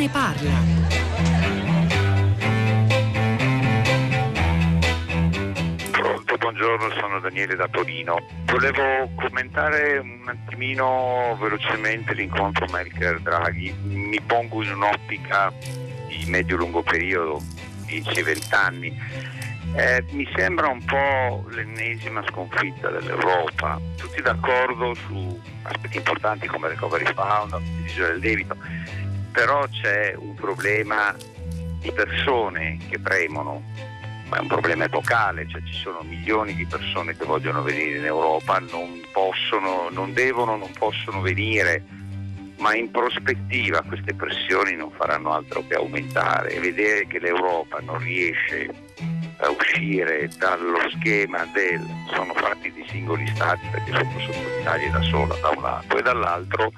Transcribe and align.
ne 0.00 0.08
parla. 0.08 0.88
buongiorno, 6.38 6.90
sono 6.98 7.20
Daniele 7.20 7.54
da 7.54 7.68
Torino. 7.68 8.16
Volevo 8.46 9.10
commentare 9.14 9.98
un 9.98 10.22
attimino 10.26 11.36
velocemente 11.38 12.14
l'incontro 12.14 12.66
Merkel-Draghi. 12.70 13.74
Mi 13.82 14.20
pongo 14.22 14.62
in 14.62 14.72
un'ottica 14.72 15.52
di 16.08 16.24
medio-lungo 16.28 16.82
periodo, 16.82 17.42
10-20 17.86 18.54
anni. 18.54 18.98
Eh, 19.76 20.04
mi 20.10 20.26
sembra 20.34 20.68
un 20.68 20.82
po' 20.84 21.46
l'ennesima 21.50 22.22
sconfitta 22.28 22.88
dell'Europa, 22.88 23.78
tutti 23.96 24.20
d'accordo 24.20 24.94
su 24.94 25.40
aspetti 25.62 25.98
importanti 25.98 26.46
come 26.46 26.68
recovery 26.68 27.04
fund, 27.04 27.52
la 27.52 27.60
decisione 27.82 28.10
del 28.12 28.20
debito, 28.20 28.56
però 29.32 29.66
c'è 29.68 30.14
un 30.16 30.34
problema 30.34 31.14
di 31.80 31.92
persone 31.92 32.78
che 32.88 32.98
premono, 32.98 33.62
ma 34.28 34.36
è 34.36 34.40
un 34.40 34.48
problema 34.48 34.84
epocale, 34.84 35.46
cioè 35.48 35.62
ci 35.62 35.74
sono 35.74 36.02
milioni 36.02 36.54
di 36.54 36.66
persone 36.66 37.16
che 37.16 37.24
vogliono 37.24 37.62
venire 37.62 37.98
in 37.98 38.04
Europa, 38.04 38.58
non 38.58 39.00
possono, 39.12 39.88
non 39.90 40.12
devono, 40.12 40.56
non 40.56 40.70
possono 40.78 41.20
venire, 41.20 41.82
ma 42.58 42.74
in 42.76 42.90
prospettiva 42.90 43.82
queste 43.82 44.14
pressioni 44.14 44.76
non 44.76 44.90
faranno 44.90 45.32
altro 45.32 45.64
che 45.66 45.74
aumentare. 45.74 46.50
E 46.50 46.60
vedere 46.60 47.06
che 47.06 47.18
l'Europa 47.18 47.80
non 47.80 47.98
riesce 47.98 48.68
a 49.38 49.50
uscire 49.50 50.28
dallo 50.36 50.78
schema 50.90 51.46
del 51.54 51.80
sono 52.12 52.34
fatti 52.34 52.70
di 52.72 52.84
singoli 52.88 53.26
stati 53.34 53.66
perché 53.70 53.90
sono 53.90 54.20
sotto 54.20 54.56
l'Italia 54.58 54.90
da 54.90 55.02
sola 55.02 55.34
da 55.40 55.48
un 55.48 55.62
lato 55.62 55.96
e 55.96 56.02
dall'altro 56.02 56.72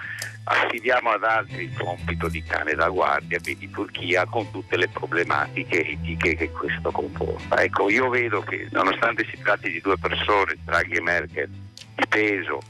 affidiamo 0.45 1.11
ad 1.11 1.25
altri 1.25 1.65
il 1.65 1.77
compito 1.77 2.29
di 2.29 2.43
cane 2.43 2.75
da 2.75 2.89
guardia, 2.89 3.39
quindi 3.41 3.71
Turchia, 3.71 4.27
con 4.27 4.51
tutte 4.51 4.77
le 4.77 4.89
problematiche 4.89 5.87
etiche 5.87 6.35
che 6.35 6.51
questo 6.51 6.91
comporta. 6.91 7.63
Ecco, 7.63 7.89
io 7.89 8.09
vedo 8.09 8.41
che 8.41 8.69
nonostante 8.71 9.27
si 9.31 9.39
tratti 9.43 9.71
di 9.71 9.81
due 9.81 9.97
persone, 9.99 10.57
Draghi 10.65 10.95
e 10.95 11.01
Merkel, 11.01 11.49
di 11.49 12.07
peso, 12.09 12.61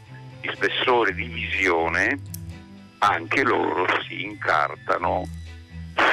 di 0.41 0.51
spessore, 0.53 1.14
di 1.14 1.27
visione, 1.27 2.19
anche 2.98 3.42
loro 3.42 3.86
si 4.07 4.23
incartano 4.23 5.25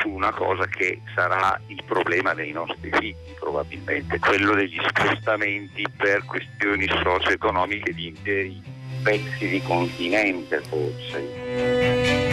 su 0.01 0.09
una 0.09 0.31
cosa 0.31 0.65
che 0.65 1.01
sarà 1.15 1.59
il 1.67 1.81
problema 1.85 2.33
dei 2.33 2.51
nostri 2.51 2.91
figli 2.91 3.15
probabilmente, 3.39 4.19
quello 4.19 4.53
degli 4.53 4.79
spostamenti 4.87 5.85
per 5.95 6.23
questioni 6.25 6.87
socio-economiche 6.87 7.93
di 7.93 8.07
interi 8.07 8.77
pezzi 9.03 9.47
di 9.47 9.61
continente 9.61 10.61
forse. 10.61 12.28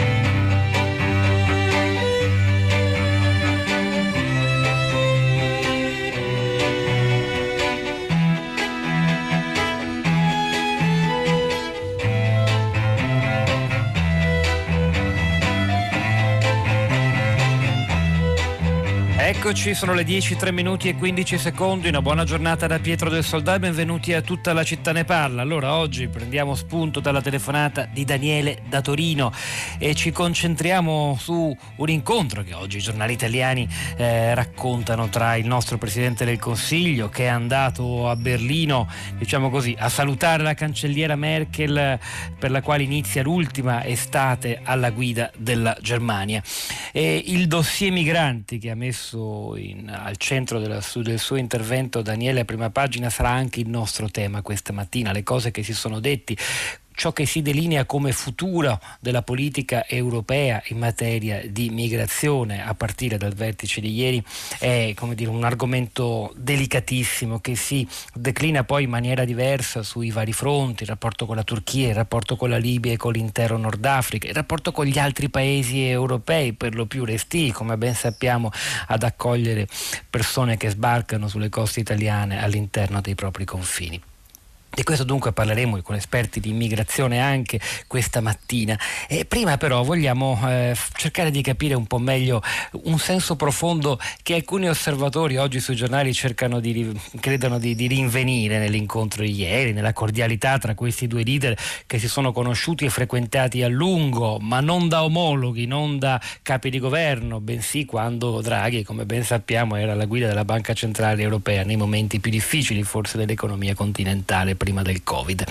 Eccoci, 19.37 19.75
sono 19.75 19.93
le 19.93 20.03
10, 20.03 20.35
3 20.35 20.51
minuti 20.51 20.89
e 20.89 20.95
15 20.95 21.37
secondi. 21.37 21.87
Una 21.89 22.01
buona 22.01 22.23
giornata 22.23 22.65
da 22.65 22.79
Pietro 22.79 23.07
del 23.07 23.23
Soldà 23.23 23.59
benvenuti 23.59 24.11
a 24.13 24.21
tutta 24.21 24.51
la 24.51 24.63
città 24.63 24.91
ne 24.91 25.05
parla. 25.05 25.43
Allora, 25.43 25.75
oggi 25.75 26.07
prendiamo 26.07 26.55
spunto 26.55 26.99
dalla 26.99 27.21
telefonata 27.21 27.85
di 27.85 28.03
Daniele 28.03 28.63
da 28.67 28.81
Torino 28.81 29.31
e 29.77 29.93
ci 29.93 30.11
concentriamo 30.11 31.15
su 31.19 31.55
un 31.75 31.89
incontro 31.89 32.41
che 32.41 32.55
oggi 32.55 32.77
i 32.77 32.81
giornali 32.81 33.13
italiani 33.13 33.69
eh, 33.95 34.33
raccontano 34.33 35.07
tra 35.07 35.35
il 35.35 35.45
nostro 35.45 35.77
Presidente 35.77 36.25
del 36.25 36.39
Consiglio 36.39 37.07
che 37.07 37.25
è 37.25 37.27
andato 37.27 38.09
a 38.09 38.15
Berlino, 38.15 38.89
diciamo 39.19 39.51
così, 39.51 39.75
a 39.77 39.87
salutare 39.87 40.41
la 40.41 40.55
cancelliera 40.55 41.15
Merkel 41.15 41.99
per 42.39 42.49
la 42.49 42.63
quale 42.63 42.81
inizia 42.81 43.21
l'ultima 43.21 43.85
estate 43.85 44.61
alla 44.63 44.89
guida 44.89 45.29
della 45.37 45.77
Germania. 45.79 46.41
E 46.91 47.21
il 47.27 47.45
dossier 47.45 47.91
migranti 47.91 48.57
che 48.57 48.71
ha 48.71 48.75
messo 48.75 49.25
in, 49.55 49.89
al 49.89 50.17
centro 50.17 50.59
della, 50.59 50.81
del 50.95 51.19
suo 51.19 51.35
intervento 51.35 52.01
Daniele 52.01 52.41
a 52.41 52.45
prima 52.45 52.69
pagina 52.69 53.09
sarà 53.09 53.29
anche 53.29 53.59
il 53.59 53.69
nostro 53.69 54.09
tema 54.09 54.41
questa 54.41 54.73
mattina, 54.73 55.11
le 55.11 55.23
cose 55.23 55.51
che 55.51 55.63
si 55.63 55.73
sono 55.73 55.99
detti 55.99 56.37
ciò 56.97 57.13
che 57.13 57.27
si 57.27 57.43
delinea 57.43 57.85
come 57.85 58.11
futuro 58.11 58.81
della 58.99 59.21
politica 59.21 59.85
europea 59.87 60.63
in 60.69 60.79
materia 60.79 61.43
di 61.47 61.69
migrazione 61.69 62.65
a 62.65 62.73
partire 62.73 63.17
dal 63.17 63.35
vertice 63.35 63.79
di 63.81 63.93
ieri 63.93 64.23
è 64.57 64.95
dire, 65.13 65.29
un 65.29 65.43
argomento 65.43 66.33
delicatissimo 66.35 67.39
che 67.39 67.55
si 67.55 67.87
declina 68.15 68.63
poi 68.63 68.85
in 68.85 68.89
maniera 68.89 69.25
diversa 69.25 69.83
sui 69.83 70.09
vari 70.09 70.33
fronti, 70.33 70.83
il 70.83 70.89
rapporto 70.89 71.27
con 71.27 71.35
la 71.35 71.43
Turchia, 71.43 71.89
il 71.89 71.93
rapporto 71.93 72.35
con 72.35 72.49
la 72.49 72.57
Libia 72.57 72.93
e 72.93 72.97
con 72.97 73.11
l'intero 73.11 73.57
Nord 73.57 73.85
Africa, 73.85 74.27
il 74.27 74.33
rapporto 74.33 74.71
con 74.71 74.85
gli 74.85 74.97
altri 74.97 75.29
paesi 75.29 75.87
europei, 75.87 76.53
per 76.53 76.73
lo 76.73 76.87
più 76.87 77.05
resti, 77.05 77.51
come 77.51 77.77
ben 77.77 77.93
sappiamo, 77.93 78.49
ad 78.87 79.03
accogliere 79.03 79.67
persone 80.09 80.57
che 80.57 80.69
sbarcano 80.69 81.27
sulle 81.27 81.49
coste 81.49 81.79
italiane 81.79 82.41
all'interno 82.41 83.01
dei 83.01 83.13
propri 83.13 83.45
confini. 83.45 84.06
Di 84.77 84.83
questo 84.83 85.03
dunque 85.03 85.33
parleremo 85.33 85.81
con 85.81 85.95
esperti 85.95 86.39
di 86.39 86.49
immigrazione 86.49 87.19
anche 87.19 87.59
questa 87.87 88.21
mattina. 88.21 88.79
E 89.07 89.25
prima 89.25 89.57
però 89.57 89.81
vogliamo 89.81 90.39
eh, 90.47 90.75
cercare 90.93 91.31
di 91.31 91.41
capire 91.41 91.73
un 91.73 91.87
po' 91.87 91.97
meglio 91.97 92.43
un 92.83 92.99
senso 92.99 93.35
profondo 93.35 93.99
che 94.21 94.35
alcuni 94.35 94.69
osservatori 94.69 95.37
oggi 95.37 95.59
sui 95.59 95.75
giornali 95.75 96.13
cercano 96.13 96.59
di, 96.59 96.95
credono 97.19 97.57
di, 97.57 97.73
di 97.73 97.87
rinvenire 97.87 98.59
nell'incontro 98.59 99.23
di 99.23 99.33
ieri, 99.33 99.73
nella 99.73 99.93
cordialità 99.93 100.59
tra 100.59 100.75
questi 100.75 101.07
due 101.07 101.23
leader 101.23 101.57
che 101.87 101.97
si 101.97 102.07
sono 102.07 102.31
conosciuti 102.31 102.85
e 102.85 102.91
frequentati 102.91 103.63
a 103.63 103.67
lungo, 103.67 104.37
ma 104.37 104.59
non 104.59 104.87
da 104.87 105.03
omologhi, 105.03 105.65
non 105.65 105.97
da 105.97 106.21
capi 106.43 106.69
di 106.69 106.77
governo, 106.77 107.39
bensì 107.39 107.85
quando 107.85 108.41
Draghi, 108.41 108.83
come 108.83 109.07
ben 109.07 109.23
sappiamo, 109.23 109.75
era 109.75 109.95
la 109.95 110.05
guida 110.05 110.27
della 110.27 110.45
Banca 110.45 110.73
Centrale 110.73 111.23
Europea 111.23 111.63
nei 111.63 111.77
momenti 111.77 112.19
più 112.19 112.29
difficili 112.29 112.83
forse 112.83 113.17
dell'economia 113.17 113.73
continentale 113.73 114.55
prima 114.67 114.81
del 114.81 115.01
Covid. 115.01 115.45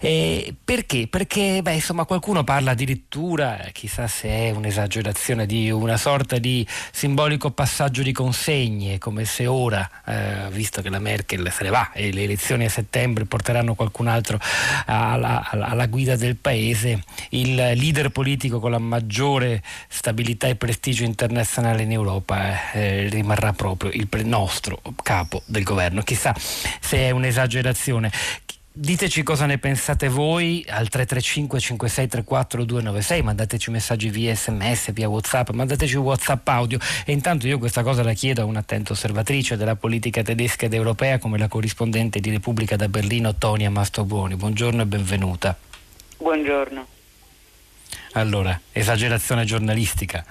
E 0.00 0.54
perché? 0.64 1.06
Perché 1.06 1.60
beh, 1.60 1.74
insomma, 1.74 2.06
qualcuno 2.06 2.44
parla 2.44 2.70
addirittura, 2.70 3.58
chissà 3.72 4.06
se 4.06 4.28
è 4.28 4.50
un'esagerazione, 4.50 5.44
di 5.44 5.70
una 5.70 5.98
sorta 5.98 6.38
di 6.38 6.66
simbolico 6.90 7.50
passaggio 7.50 8.02
di 8.02 8.12
consegne, 8.12 8.96
come 8.96 9.26
se 9.26 9.46
ora, 9.46 9.86
eh, 10.06 10.50
visto 10.50 10.80
che 10.80 10.88
la 10.88 10.98
Merkel 10.98 11.52
se 11.52 11.64
ne 11.64 11.70
va 11.70 11.92
e 11.92 12.10
le 12.10 12.22
elezioni 12.22 12.64
a 12.64 12.70
settembre 12.70 13.26
porteranno 13.26 13.74
qualcun 13.74 14.06
altro 14.06 14.38
alla, 14.86 15.46
alla, 15.50 15.66
alla 15.66 15.86
guida 15.86 16.16
del 16.16 16.36
paese, 16.36 17.02
il 17.30 17.54
leader 17.54 18.08
politico 18.10 18.60
con 18.60 18.70
la 18.70 18.78
maggiore 18.78 19.62
stabilità 19.88 20.46
e 20.46 20.54
prestigio 20.54 21.04
internazionale 21.04 21.82
in 21.82 21.92
Europa 21.92 22.72
eh, 22.72 23.08
rimarrà 23.10 23.52
proprio 23.52 23.90
il 23.92 24.08
nostro 24.24 24.80
capo 25.02 25.42
del 25.44 25.64
governo. 25.64 26.00
Chissà 26.02 26.34
se 26.38 26.96
è 26.96 27.10
un'esagerazione. 27.10 28.10
Diteci 28.80 29.24
cosa 29.24 29.44
ne 29.44 29.58
pensate 29.58 30.08
voi 30.08 30.64
al 30.68 30.88
335 30.88 31.58
5634 31.58 32.64
296, 32.64 33.22
mandateci 33.22 33.72
messaggi 33.72 34.08
via 34.08 34.32
sms, 34.32 34.92
via 34.92 35.08
whatsapp, 35.08 35.48
mandateci 35.50 35.96
whatsapp 35.96 36.46
audio 36.46 36.78
e 37.04 37.10
intanto 37.10 37.48
io 37.48 37.58
questa 37.58 37.82
cosa 37.82 38.04
la 38.04 38.12
chiedo 38.12 38.42
a 38.42 38.44
un'attenta 38.44 38.92
osservatrice 38.92 39.56
della 39.56 39.74
politica 39.74 40.22
tedesca 40.22 40.66
ed 40.66 40.74
europea 40.74 41.18
come 41.18 41.38
la 41.38 41.48
corrispondente 41.48 42.20
di 42.20 42.30
Repubblica 42.30 42.76
da 42.76 42.88
Berlino 42.88 43.34
Tonia 43.34 43.68
Mastrobuoni. 43.68 44.36
Buongiorno 44.36 44.82
e 44.82 44.86
benvenuta. 44.86 45.58
Buongiorno. 46.16 46.86
Allora, 48.12 48.60
esagerazione 48.70 49.44
giornalistica. 49.44 50.24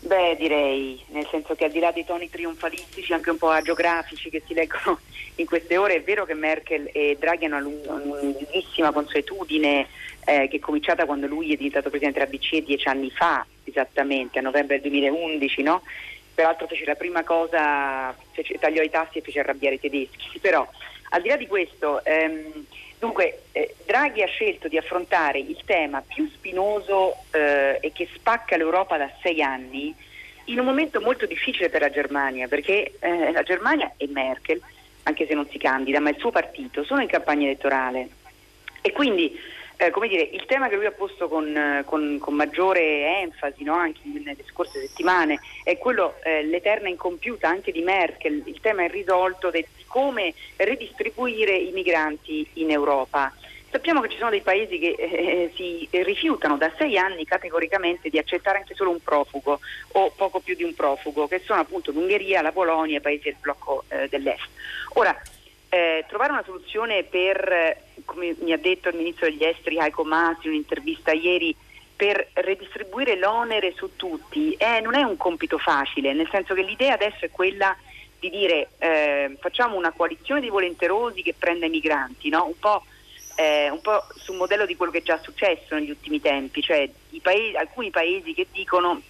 Beh, 0.00 0.34
direi, 0.36 1.00
nel 1.10 1.28
senso 1.30 1.54
che 1.54 1.66
al 1.66 1.70
di 1.70 1.78
là 1.78 1.92
dei 1.92 2.04
toni 2.04 2.28
trionfalistici, 2.28 3.12
anche 3.12 3.30
un 3.30 3.36
po' 3.36 3.50
agiografici 3.50 4.30
che 4.30 4.42
si 4.44 4.54
leggono 4.54 4.98
in 5.36 5.46
queste 5.46 5.76
ore, 5.76 5.96
è 5.96 6.02
vero 6.02 6.24
che 6.24 6.34
Merkel 6.34 6.90
e 6.92 7.16
Draghi 7.18 7.46
hanno 7.46 7.68
una 7.68 8.02
lunghissima 8.02 8.92
consuetudine 8.92 9.86
eh, 10.26 10.48
che 10.48 10.56
è 10.56 10.60
cominciata 10.60 11.06
quando 11.06 11.26
lui 11.26 11.52
è 11.52 11.56
diventato 11.56 11.88
presidente 11.88 12.18
della 12.18 12.30
BCE 12.30 12.62
dieci 12.62 12.88
anni 12.88 13.10
fa, 13.10 13.44
esattamente, 13.64 14.38
a 14.38 14.42
novembre 14.42 14.80
del 14.80 14.90
2011, 14.90 15.62
no? 15.62 15.82
Peraltro 16.34 16.66
fece 16.66 16.84
la 16.84 16.94
prima 16.94 17.24
cosa, 17.24 18.14
fece, 18.32 18.58
tagliò 18.58 18.82
i 18.82 18.90
tassi 18.90 19.18
e 19.18 19.22
fece 19.22 19.40
arrabbiare 19.40 19.76
i 19.76 19.80
tedeschi. 19.80 20.38
Però, 20.40 20.66
al 21.10 21.22
di 21.22 21.28
là 21.28 21.36
di 21.36 21.46
questo... 21.46 22.04
Ehm, 22.04 22.66
Dunque, 23.00 23.44
eh, 23.52 23.76
Draghi 23.86 24.22
ha 24.22 24.26
scelto 24.26 24.68
di 24.68 24.76
affrontare 24.76 25.38
il 25.38 25.56
tema 25.64 26.02
più 26.06 26.28
spinoso 26.28 27.16
eh, 27.30 27.78
e 27.80 27.92
che 27.92 28.06
spacca 28.14 28.58
l'Europa 28.58 28.98
da 28.98 29.10
sei 29.22 29.40
anni 29.40 29.94
in 30.44 30.58
un 30.58 30.66
momento 30.66 31.00
molto 31.00 31.24
difficile 31.24 31.70
per 31.70 31.80
la 31.80 31.88
Germania, 31.88 32.46
perché 32.46 32.92
eh, 32.98 33.32
la 33.32 33.42
Germania 33.42 33.90
e 33.96 34.06
Merkel, 34.06 34.60
anche 35.04 35.26
se 35.26 35.34
non 35.34 35.48
si 35.50 35.58
candida, 35.58 36.00
ma 36.00 36.10
il 36.10 36.18
suo 36.18 36.30
partito, 36.30 36.84
sono 36.84 37.00
in 37.00 37.08
campagna 37.08 37.46
elettorale 37.46 38.08
e 38.82 38.92
quindi 38.92 39.38
eh, 39.76 39.90
come 39.90 40.08
dire, 40.08 40.22
il 40.22 40.44
tema 40.44 40.68
che 40.68 40.76
lui 40.76 40.84
ha 40.84 40.92
posto 40.92 41.26
con, 41.26 41.82
con, 41.86 42.18
con 42.20 42.34
maggiore 42.34 43.20
enfasi 43.22 43.64
no? 43.64 43.72
anche 43.72 44.00
nelle 44.04 44.36
scorse 44.46 44.78
settimane 44.86 45.40
è 45.64 45.78
quello, 45.78 46.16
eh, 46.22 46.42
l'eterna 46.44 46.88
incompiuta 46.88 47.48
anche 47.48 47.72
di 47.72 47.80
Merkel, 47.80 48.42
il 48.44 48.60
tema 48.60 48.84
irrisolto 48.84 49.50
di 49.50 49.64
come 49.86 50.34
ridistribuire 50.56 51.56
i 51.56 51.72
migranti 51.72 52.46
in 52.54 52.70
Europa. 52.70 53.32
Sappiamo 53.70 54.00
che 54.00 54.08
ci 54.08 54.16
sono 54.16 54.30
dei 54.30 54.40
paesi 54.40 54.78
che 54.78 54.96
eh, 54.98 55.52
si 55.54 55.88
rifiutano 55.90 56.56
da 56.56 56.72
sei 56.76 56.98
anni 56.98 57.24
categoricamente 57.24 58.10
di 58.10 58.18
accettare 58.18 58.58
anche 58.58 58.74
solo 58.74 58.90
un 58.90 59.00
profugo 59.00 59.60
o 59.92 60.10
poco 60.10 60.40
più 60.40 60.56
di 60.56 60.64
un 60.64 60.74
profugo, 60.74 61.28
che 61.28 61.40
sono 61.44 61.60
appunto 61.60 61.92
l'Ungheria, 61.92 62.42
la 62.42 62.50
Polonia, 62.50 62.98
i 62.98 63.00
paesi 63.00 63.24
del 63.24 63.36
blocco 63.40 63.84
eh, 63.88 64.08
dell'Est. 64.08 64.48
Ora, 64.94 65.16
eh, 65.68 66.04
trovare 66.08 66.32
una 66.32 66.42
soluzione 66.44 67.04
per, 67.04 67.76
come 68.04 68.34
mi 68.40 68.52
ha 68.52 68.58
detto 68.58 68.88
il 68.88 68.96
ministro 68.96 69.26
degli 69.26 69.44
esteri 69.44 69.78
Heiko 69.78 70.02
Maas 70.02 70.42
in 70.42 70.50
un'intervista 70.50 71.12
ieri, 71.12 71.54
per 71.94 72.30
redistribuire 72.32 73.14
l'onere 73.16 73.74
su 73.76 73.90
tutti 73.94 74.54
eh, 74.54 74.80
non 74.80 74.94
è 74.94 75.02
un 75.02 75.18
compito 75.18 75.58
facile, 75.58 76.14
nel 76.14 76.28
senso 76.30 76.54
che 76.54 76.62
l'idea 76.62 76.94
adesso 76.94 77.26
è 77.26 77.30
quella 77.30 77.76
di 78.18 78.30
dire 78.30 78.70
eh, 78.78 79.36
facciamo 79.38 79.76
una 79.76 79.92
coalizione 79.92 80.40
di 80.40 80.48
volenterosi 80.48 81.20
che 81.20 81.34
prenda 81.38 81.66
i 81.66 81.70
migranti, 81.70 82.30
no? 82.30 82.46
un, 82.46 82.58
po', 82.58 82.84
eh, 83.40 83.70
un, 83.70 83.80
po', 83.80 84.04
sul 84.16 84.36
modello 84.36 84.66
di 84.66 84.76
quello 84.76 84.92
che 84.92 84.98
è 84.98 85.02
già 85.02 85.18
successo 85.22 85.74
negli 85.74 85.88
ultimi 85.88 86.20
tempi, 86.20 86.60
cioè 86.60 86.88
paesi, 87.22 87.56
alcuni 87.56 87.88
paesi 87.88 88.34
che 88.34 88.46
dicono 88.52 89.00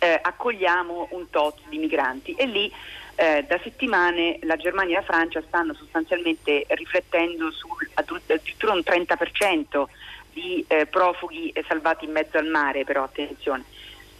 eh, 0.00 0.18
accogliamo 0.20 1.08
un 1.12 1.30
tot 1.30 1.60
di 1.68 1.78
migranti 1.78 2.34
e 2.34 2.46
lì 2.46 2.72
eh, 3.14 3.44
da 3.46 3.60
settimane 3.62 4.40
la 4.42 4.56
Germania 4.56 4.96
e 4.96 5.00
la 5.00 5.06
Francia 5.06 5.40
stanno 5.46 5.74
sostanzialmente 5.74 6.66
riflettendo 6.70 7.52
su 7.52 7.68
addirittura 7.94 8.72
un 8.72 8.82
30% 8.84 9.84
di 10.32 10.64
eh, 10.66 10.86
profughi 10.86 11.52
salvati 11.68 12.04
in 12.04 12.10
mezzo 12.10 12.36
al 12.36 12.46
mare, 12.46 12.82
però 12.82 13.04
attenzione. 13.04 13.64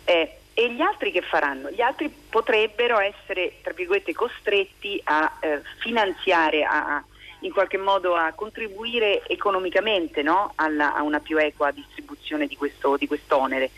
Eh, 0.04 0.38
e 0.54 0.72
gli 0.72 0.80
altri 0.80 1.10
che 1.10 1.22
faranno? 1.22 1.70
Gli 1.70 1.80
altri 1.80 2.08
potrebbero 2.08 2.98
essere, 3.00 3.58
tra 3.62 3.72
virgolette, 3.72 4.12
costretti 4.12 5.00
a 5.04 5.36
eh, 5.40 5.62
finanziare, 5.78 6.64
a, 6.64 7.02
in 7.40 7.52
qualche 7.52 7.78
modo 7.78 8.14
a 8.14 8.32
contribuire 8.32 9.22
economicamente 9.26 10.22
no? 10.22 10.52
Alla, 10.56 10.94
a 10.94 11.02
una 11.02 11.20
più 11.20 11.38
equa 11.38 11.70
distribuzione 11.70 12.46
di, 12.46 12.56
questo, 12.56 12.96
di 12.96 13.06
quest'onere. 13.06 13.70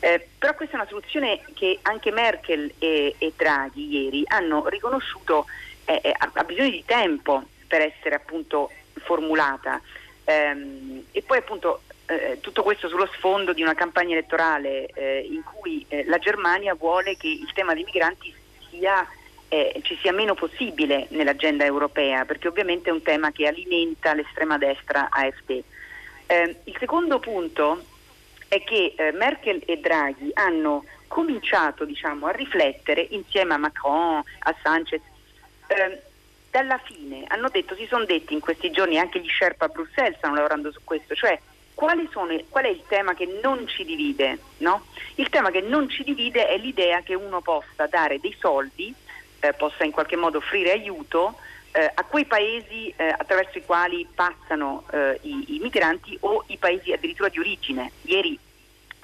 Eh, 0.00 0.26
però 0.36 0.54
questa 0.54 0.76
è 0.76 0.80
una 0.80 0.88
soluzione 0.88 1.44
che 1.54 1.78
anche 1.82 2.10
Merkel 2.10 2.72
e, 2.78 3.14
e 3.18 3.32
Draghi 3.36 3.88
ieri 3.88 4.24
hanno 4.26 4.66
riconosciuto 4.66 5.46
eh, 5.84 6.00
eh 6.02 6.14
ha 6.16 6.44
bisogno 6.44 6.70
di 6.70 6.84
tempo 6.84 7.44
per 7.68 7.80
essere 7.82 8.14
appunto 8.14 8.70
formulata. 8.94 9.80
Ehm, 10.24 11.04
e 11.12 11.22
poi 11.22 11.38
appunto 11.38 11.82
eh, 12.06 12.38
tutto 12.40 12.62
questo 12.62 12.88
sullo 12.88 13.08
sfondo 13.14 13.52
di 13.52 13.62
una 13.62 13.74
campagna 13.74 14.12
elettorale 14.12 14.86
eh, 14.86 15.26
in 15.30 15.42
cui 15.42 15.84
eh, 15.88 16.04
la 16.06 16.18
Germania 16.18 16.74
vuole 16.74 17.16
che 17.16 17.28
il 17.28 17.50
tema 17.54 17.74
dei 17.74 17.84
migranti 17.84 18.34
sia, 18.68 19.06
ci 19.82 19.98
sia 20.00 20.12
meno 20.12 20.34
possibile 20.34 21.06
nell'agenda 21.10 21.64
europea, 21.64 22.24
perché 22.24 22.48
ovviamente 22.48 22.88
è 22.88 22.92
un 22.92 23.02
tema 23.02 23.30
che 23.32 23.46
alimenta 23.46 24.14
l'estrema 24.14 24.56
destra 24.56 25.08
AfD. 25.10 25.62
Ehm, 26.26 26.56
il 26.64 26.76
secondo 26.78 27.18
punto 27.18 27.84
è 28.48 28.64
che 28.64 28.94
eh, 28.96 29.12
Merkel 29.12 29.62
e 29.66 29.78
Draghi 29.78 30.30
hanno 30.34 30.84
cominciato 31.06 31.84
diciamo, 31.84 32.26
a 32.26 32.30
riflettere 32.30 33.06
insieme 33.10 33.52
a 33.52 33.58
Macron, 33.58 34.22
a 34.38 34.54
Sanchez, 34.62 35.02
eh, 35.66 36.02
dalla 36.50 36.78
fine 36.84 37.24
hanno 37.28 37.48
detto, 37.50 37.74
si 37.74 37.86
sono 37.86 38.04
detti 38.04 38.32
in 38.32 38.40
questi 38.40 38.70
giorni, 38.70 38.98
anche 38.98 39.20
gli 39.20 39.28
Sherpa 39.28 39.66
a 39.66 39.68
Bruxelles 39.68 40.16
stanno 40.16 40.36
lavorando 40.36 40.72
su 40.72 40.80
questo, 40.84 41.14
cioè 41.14 41.38
sono, 42.12 42.38
qual 42.48 42.64
è 42.64 42.68
il 42.68 42.82
tema 42.86 43.14
che 43.14 43.26
non 43.42 43.66
ci 43.66 43.84
divide? 43.84 44.38
No? 44.58 44.84
Il 45.16 45.28
tema 45.28 45.50
che 45.50 45.60
non 45.60 45.88
ci 45.88 46.04
divide 46.04 46.46
è 46.46 46.56
l'idea 46.56 47.00
che 47.00 47.14
uno 47.14 47.40
possa 47.40 47.86
dare 47.86 48.20
dei 48.20 48.34
soldi, 48.38 48.94
eh, 49.42 49.52
possa 49.54 49.84
in 49.84 49.90
qualche 49.90 50.16
modo 50.16 50.38
offrire 50.38 50.70
aiuto 50.70 51.36
eh, 51.72 51.90
a 51.92 52.04
quei 52.04 52.26
paesi 52.26 52.92
eh, 52.96 53.08
attraverso 53.08 53.58
i 53.58 53.64
quali 53.64 54.06
passano 54.14 54.84
eh, 54.92 55.18
i, 55.22 55.56
i, 55.56 55.58
migranti 55.58 56.16
o 56.20 56.44
i 56.46 56.58
paesi 56.58 56.92
addirittura 56.92 57.28
di 57.28 57.38
origine. 57.38 57.90
Ieri 58.02 58.38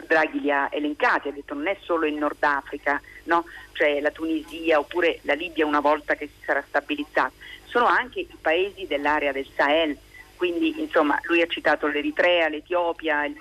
Draghi 0.06 0.40
li 0.40 0.50
ha 0.50 0.69
elencati, 0.70 1.29
ha 1.29 1.32
detto 1.32 1.55
non 1.55 1.67
è 1.67 1.76
solo 1.81 2.06
il 2.06 2.14
Nord 2.14 2.43
Africa, 2.43 3.00
no? 3.25 3.44
cioè 3.73 4.00
la 4.00 4.11
Tunisia 4.11 4.79
oppure 4.79 5.19
la 5.23 5.35
Libia 5.35 5.67
una 5.67 5.81
volta 5.81 6.14
che 6.14 6.26
si 6.26 6.44
sarà 6.44 6.62
stabilizzata, 6.67 7.32
sono 7.64 7.87
anche 7.87 8.20
i 8.20 8.37
paesi 8.40 8.87
dell'area 8.87 9.32
del 9.32 9.49
Sahel, 9.56 9.99
quindi 10.37 10.81
insomma 10.81 11.19
lui 11.23 11.43
ha 11.43 11.46
citato 11.46 11.88
l'Eritrea, 11.88 12.49
l'Etiopia, 12.49 13.25
il 13.25 13.37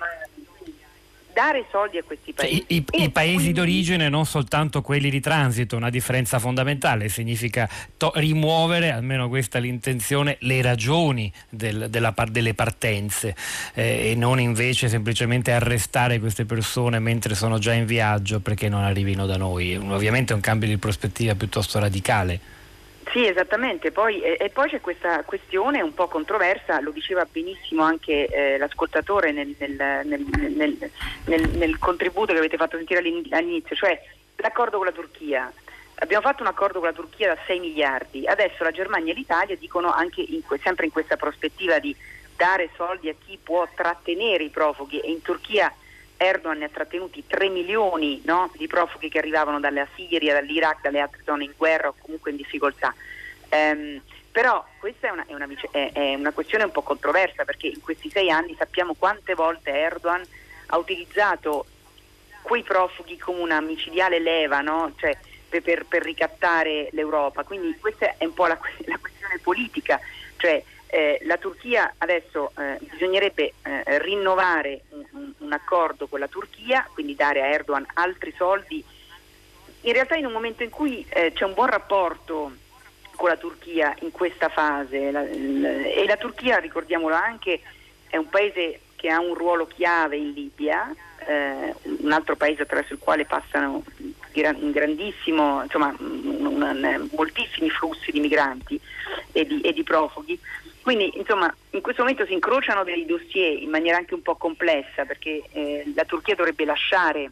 Dare 1.38 1.66
soldi 1.70 1.98
a 1.98 2.02
questi 2.02 2.32
paesi. 2.32 2.64
I, 2.66 2.76
i, 2.78 3.04
i 3.04 3.10
paesi 3.10 3.34
quindi... 3.34 3.52
d'origine, 3.52 4.08
non 4.08 4.26
soltanto 4.26 4.82
quelli 4.82 5.08
di 5.08 5.20
transito, 5.20 5.76
una 5.76 5.88
differenza 5.88 6.40
fondamentale, 6.40 7.08
significa 7.08 7.68
to- 7.96 8.10
rimuovere, 8.16 8.90
almeno 8.90 9.28
questa 9.28 9.58
è 9.58 9.60
l'intenzione, 9.60 10.38
le 10.40 10.60
ragioni 10.62 11.32
del, 11.48 11.90
della, 11.90 12.12
delle 12.28 12.54
partenze 12.54 13.36
eh, 13.74 14.10
e 14.10 14.14
non 14.16 14.40
invece 14.40 14.88
semplicemente 14.88 15.52
arrestare 15.52 16.18
queste 16.18 16.44
persone 16.44 16.98
mentre 16.98 17.36
sono 17.36 17.58
già 17.58 17.72
in 17.72 17.86
viaggio 17.86 18.40
perché 18.40 18.68
non 18.68 18.82
arrivino 18.82 19.24
da 19.24 19.36
noi. 19.36 19.76
Ovviamente 19.76 20.32
è 20.32 20.34
un 20.34 20.42
cambio 20.42 20.66
di 20.66 20.76
prospettiva 20.76 21.36
piuttosto 21.36 21.78
radicale. 21.78 22.57
Sì, 23.12 23.26
esattamente, 23.26 23.90
poi, 23.90 24.20
e, 24.20 24.36
e, 24.38 24.50
poi 24.50 24.68
c'è 24.68 24.80
questa 24.80 25.22
questione 25.24 25.80
un 25.80 25.94
po' 25.94 26.08
controversa, 26.08 26.80
lo 26.80 26.90
diceva 26.90 27.26
benissimo 27.30 27.82
anche 27.82 28.26
eh, 28.26 28.58
l'ascoltatore 28.58 29.32
nel, 29.32 29.54
nel, 29.58 30.04
nel, 30.04 31.48
nel, 31.48 31.78
contributo 31.78 32.32
che 32.32 32.38
avete 32.38 32.58
fatto 32.58 32.76
sentire 32.76 33.00
all'inizio, 33.00 33.74
cioè 33.74 33.98
l'accordo 34.36 34.76
con 34.76 34.86
la 34.86 34.92
Turchia. 34.92 35.50
Abbiamo 36.00 36.22
fatto 36.22 36.42
un 36.42 36.48
accordo 36.48 36.80
con 36.80 36.88
la 36.88 36.94
Turchia 36.94 37.34
da 37.34 37.40
6 37.46 37.58
miliardi, 37.60 38.26
adesso 38.26 38.62
la 38.62 38.72
Germania 38.72 39.12
e 39.12 39.16
l'Italia 39.16 39.56
dicono 39.56 39.90
anche 39.90 40.20
in, 40.20 40.42
sempre 40.62 40.84
in 40.84 40.92
questa 40.92 41.16
prospettiva 41.16 41.78
di 41.78 41.96
dare 42.36 42.68
soldi 42.76 43.08
a 43.08 43.14
chi 43.24 43.38
può 43.42 43.66
trattenere 43.74 44.44
i 44.44 44.50
profughi. 44.50 45.00
E 45.00 45.10
in 45.10 45.22
Turchia 45.22 45.72
Erdogan 46.18 46.58
ne 46.58 46.64
ha 46.66 46.68
trattenuti 46.68 47.24
3 47.26 47.48
milioni 47.48 48.20
no, 48.24 48.50
di 48.56 48.66
profughi 48.66 49.08
che 49.08 49.18
arrivavano 49.18 49.60
dalla 49.60 49.86
Siria, 49.94 50.34
dall'Iraq, 50.34 50.82
dalle 50.82 51.00
altre 51.00 51.22
zone 51.24 51.44
in 51.44 51.54
guerra 51.56 51.88
o 51.88 51.94
comunque 51.98 52.32
in 52.32 52.36
difficoltà. 52.36 52.94
Um, 53.50 54.02
però 54.30 54.64
questa 54.78 55.08
è 55.08 55.10
una, 55.10 55.24
è, 55.26 55.32
una, 55.32 55.48
è 55.70 56.14
una, 56.14 56.32
questione 56.32 56.64
un 56.64 56.70
po' 56.70 56.82
controversa 56.82 57.44
perché 57.44 57.68
in 57.68 57.80
questi 57.80 58.10
sei 58.10 58.30
anni 58.30 58.54
sappiamo 58.58 58.94
quante 58.94 59.34
volte 59.34 59.70
Erdogan 59.70 60.22
ha 60.66 60.76
utilizzato 60.76 61.66
quei 62.42 62.62
profughi 62.62 63.16
come 63.16 63.40
una 63.40 63.60
micidiale 63.60 64.18
leva 64.18 64.60
no? 64.60 64.92
cioè, 64.96 65.16
per, 65.48 65.86
per, 65.86 66.02
ricattare 66.02 66.88
l'Europa. 66.92 67.44
Quindi 67.44 67.76
questa 67.78 68.16
è 68.16 68.24
un 68.24 68.34
po' 68.34 68.46
la, 68.46 68.58
la 68.86 68.98
questione 68.98 69.38
politica. 69.40 69.98
Cioè, 70.36 70.62
eh, 70.88 71.20
la 71.22 71.36
Turchia 71.36 71.94
adesso 71.98 72.52
eh, 72.58 72.78
bisognerebbe 72.80 73.52
eh, 73.62 73.98
rinnovare 73.98 74.82
un, 74.90 75.32
un, 75.38 75.52
accordo 75.52 76.06
con 76.06 76.18
la 76.18 76.28
Turchia, 76.28 76.88
quindi 76.92 77.14
dare 77.14 77.42
a 77.42 77.46
Erdogan 77.46 77.86
altri 77.94 78.32
soldi, 78.36 78.82
in 79.82 79.92
realtà 79.92 80.16
in 80.16 80.26
un 80.26 80.32
momento 80.32 80.62
in 80.62 80.70
cui 80.70 81.04
eh, 81.08 81.32
c'è 81.32 81.44
un 81.44 81.54
buon 81.54 81.68
rapporto 81.68 82.52
con 83.14 83.28
la 83.28 83.36
Turchia 83.36 83.94
in 84.00 84.10
questa 84.10 84.48
fase 84.48 85.10
la, 85.10 85.22
la, 85.22 85.28
e 85.28 86.04
la 86.06 86.16
Turchia, 86.16 86.58
ricordiamolo 86.58 87.14
anche, 87.14 87.60
è 88.08 88.16
un 88.16 88.28
paese 88.28 88.80
che 88.96 89.10
ha 89.10 89.20
un 89.20 89.34
ruolo 89.34 89.66
chiave 89.66 90.16
in 90.16 90.32
Libia, 90.32 90.94
eh, 91.26 91.74
un 91.82 92.12
altro 92.12 92.36
paese 92.36 92.62
attraverso 92.62 92.94
il 92.94 92.98
quale 92.98 93.24
passano 93.26 93.84
insomma, 95.64 95.94
un, 95.98 96.44
un, 96.44 97.08
moltissimi 97.12 97.70
flussi 97.70 98.10
di 98.10 98.20
migranti 98.20 98.80
e 99.32 99.46
di, 99.46 99.60
e 99.60 99.72
di 99.72 99.82
profughi. 99.82 100.38
Quindi 100.88 101.18
insomma 101.18 101.54
in 101.72 101.82
questo 101.82 102.00
momento 102.00 102.24
si 102.24 102.32
incrociano 102.32 102.82
dei 102.82 103.04
dossier 103.04 103.60
in 103.62 103.68
maniera 103.68 103.98
anche 103.98 104.14
un 104.14 104.22
po' 104.22 104.36
complessa 104.36 105.04
perché 105.04 105.42
eh, 105.52 105.92
la 105.94 106.06
Turchia 106.06 106.34
dovrebbe 106.34 106.64
lasciare 106.64 107.30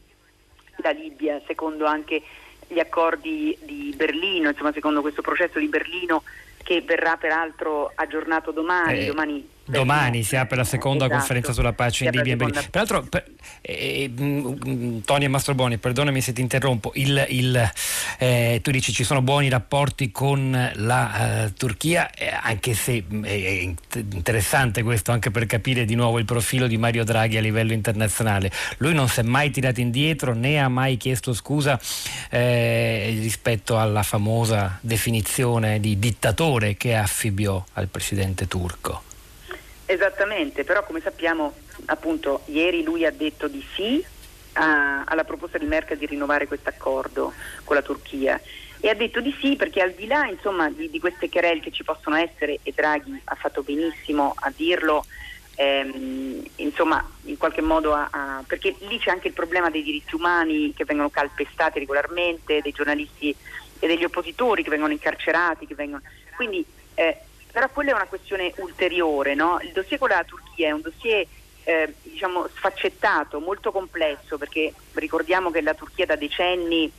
la 0.83 0.91
Libia 0.91 1.41
secondo 1.47 1.87
anche 1.87 2.21
gli 2.69 2.79
accordi 2.79 3.57
di 3.63 3.95
Berlino, 3.97 4.51
insomma 4.51 4.73
secondo 4.73 5.01
questo 5.01 5.23
processo 5.23 5.59
di 5.59 5.69
Berlino 5.69 6.23
che 6.63 6.83
verrà 6.83 7.17
peraltro 7.17 7.93
aggiornato 7.95 8.51
domani. 8.51 9.05
Eh, 9.05 9.07
domani 9.07 9.49
Domani 9.67 10.23
si 10.23 10.37
apre 10.37 10.57
la 10.57 10.65
seconda 10.65 11.05
esatto. 11.05 11.19
conferenza 11.19 11.53
sulla 11.53 11.73
pace 11.73 12.05
in 12.05 12.11
Libia. 12.13 12.37
Seconda... 12.37 12.63
Peraltro, 12.71 13.03
per, 13.03 13.25
eh, 13.61 14.11
eh, 14.17 15.01
Tony 15.05 15.27
Mastroboni, 15.27 15.79
perdonami 15.79 16.21
se 16.21 16.33
ti 16.33 16.41
interrompo, 16.41 16.93
il, 16.95 17.27
il, 17.31 17.71
eh, 18.19 18.61
tu 18.63 18.71
dici 18.71 18.93
ci 18.93 19.03
sono 19.03 19.23
buoni 19.23 19.49
rapporti 19.49 20.13
con 20.13 20.71
la 20.75 21.47
uh, 21.47 21.53
Turchia, 21.53 22.11
eh, 22.13 22.31
anche 22.31 22.75
se 22.75 23.03
mm, 23.13 23.25
è 23.25 23.75
interessante 24.13 24.83
questo 24.83 25.11
anche 25.11 25.31
per 25.31 25.47
capire 25.47 25.85
di 25.85 25.97
nuovo 25.97 26.19
il 26.19 26.25
profilo 26.25 26.69
di 26.69 26.77
Mario 26.77 27.05
Draghi 27.05 27.37
a 27.37 27.41
livello 27.41 27.73
internazionale. 27.73 28.51
Lui 28.79 28.95
non 28.95 29.09
si 29.09 29.21
è 29.21 29.23
mai 29.25 29.51
tirato 29.51 29.81
indietro 29.81 30.33
né 30.33 30.61
ha 30.61 30.69
mai 30.69 30.97
chiesto 30.97 31.33
scusa 31.33 31.79
eh, 32.31 33.17
rispetto 33.21 33.79
alla 33.79 34.05
famosa 34.05 34.79
definizione 34.81 35.81
di 35.81 35.99
dittatore 35.99 36.77
che 36.77 36.95
affibbiò 36.95 37.63
al 37.75 37.89
presidente 37.89 38.47
turco. 38.47 39.15
Esattamente, 39.87 40.65
però 40.65 40.85
come 40.85 41.01
sappiamo 41.01 41.55
appunto 41.87 42.43
ieri 42.47 42.83
lui 42.83 43.05
ha 43.05 43.13
detto 43.13 43.47
di 43.47 43.65
sì 43.75 44.05
a, 44.55 45.05
alla 45.05 45.23
proposta 45.23 45.59
di 45.59 45.67
Merkel 45.67 45.97
di 45.97 46.07
rinnovare 46.07 46.49
questo 46.49 46.69
accordo 46.69 47.33
con 47.63 47.77
la 47.77 47.83
Turchia. 47.83 48.41
E 48.81 48.89
ha 48.89 48.95
detto 48.95 49.21
di 49.21 49.35
sì 49.41 49.57
perché 49.57 49.81
al 49.81 49.93
di 49.93 50.07
là 50.07 50.27
insomma, 50.27 50.69
di, 50.71 50.91
di, 50.91 50.99
queste 50.99 51.29
querelle 51.29 51.61
che 51.61 51.71
ci 51.71 51.85
possono 51.85 52.17
essere 52.17 52.59
e 52.63 52.73
Draghi 52.75 53.21
ha 53.25 53.35
fatto 53.37 53.63
benissimo 53.63 54.35
a 54.37 54.53
dirlo 54.55 55.05
ehm, 55.55 56.43
insomma 56.57 57.09
in 57.23 57.39
qualche 57.39 57.63
modo 57.63 57.95
a, 57.95 58.09
a, 58.11 58.45
perché 58.47 58.75
lì 58.81 58.99
c'è 58.99 59.11
anche 59.11 59.29
il 59.29 59.35
problema 59.35 59.71
dei 59.71 59.83
diritti 59.83 60.15
umani 60.15 60.75
che 60.75 60.85
vengono 60.85 61.11
calpestati 61.11 61.79
regolarmente 61.79 62.61
dei 62.61 62.73
giornalisti 62.73 63.35
e 63.79 63.87
degli 63.87 64.05
oppositori 64.05 64.63
che 64.63 64.71
vengono 64.71 64.93
incarcerati 64.93 65.67
che 65.67 65.75
vengono, 65.75 66.03
quindi 66.35 66.65
eh, 66.95 67.21
però 67.57 67.71
quella 67.71 67.93
è 67.93 67.95
una 67.95 68.05
questione 68.05 68.53
ulteriore 68.57 69.35
no? 69.35 69.59
il 69.63 69.73
dossier 69.73 69.99
con 69.99 70.11
la 70.11 70.23
Turchia 70.25 70.69
è 70.69 70.73
un 70.73 70.83
dossier 70.83 71.27
eh, 71.65 71.95
diciamo 72.03 72.49
sfaccettato, 72.55 73.41
molto 73.41 73.73
complesso 73.73 74.37
perché 74.37 74.75
ricordiamo 74.93 75.51
che 75.51 75.63
la 75.63 75.73
Turchia 75.73 76.05
da 76.05 76.17
decenni 76.17 76.93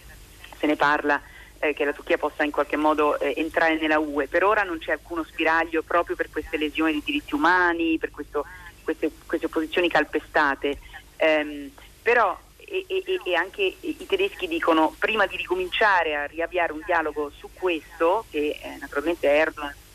se 0.58 0.66
ne 0.66 0.76
parla 0.76 1.22
eh, 1.60 1.76
che 1.76 1.86
la 1.86 1.94
Turchia 1.94 2.18
possa 2.18 2.44
in 2.44 2.50
qualche 2.50 2.76
modo 2.76 3.20
eh, 3.20 3.36
entrare 3.38 3.78
nella 3.78 4.00
UE. 4.00 4.28
Per 4.28 4.44
ora 4.44 4.64
non 4.64 4.80
c'è 4.80 4.94
alcuno 4.94 5.24
spiraglio 5.24 5.84
proprio 5.84 6.16
per 6.16 6.32
queste 6.32 6.58
lesioni 6.58 6.94
di 6.94 7.04
diritti 7.06 7.36
umani, 7.36 8.00
per 8.00 8.10
questo, 8.10 8.44
queste, 8.84 9.12
queste, 9.28 9.46
opposizioni 9.46 9.88
calpestate. 9.90 10.80
Um, 11.20 11.70
però 12.02 12.36
e, 12.58 12.84
e, 12.88 13.04
e, 13.24 13.36
anche 13.36 13.76
i 13.80 14.06
tedeschi 14.08 14.48
dicono 14.48 14.96
prima 14.98 15.28
di 15.28 15.38
ricominciare 15.38 16.16
a 16.16 16.26
riavviare 16.26 16.74
un 16.74 16.82
dialogo 16.84 17.32
su 17.38 17.48
questo, 17.54 18.26
che 18.32 18.60
eh, 18.60 18.78
naturalmente 18.80 19.28
Erdogan 19.28 19.86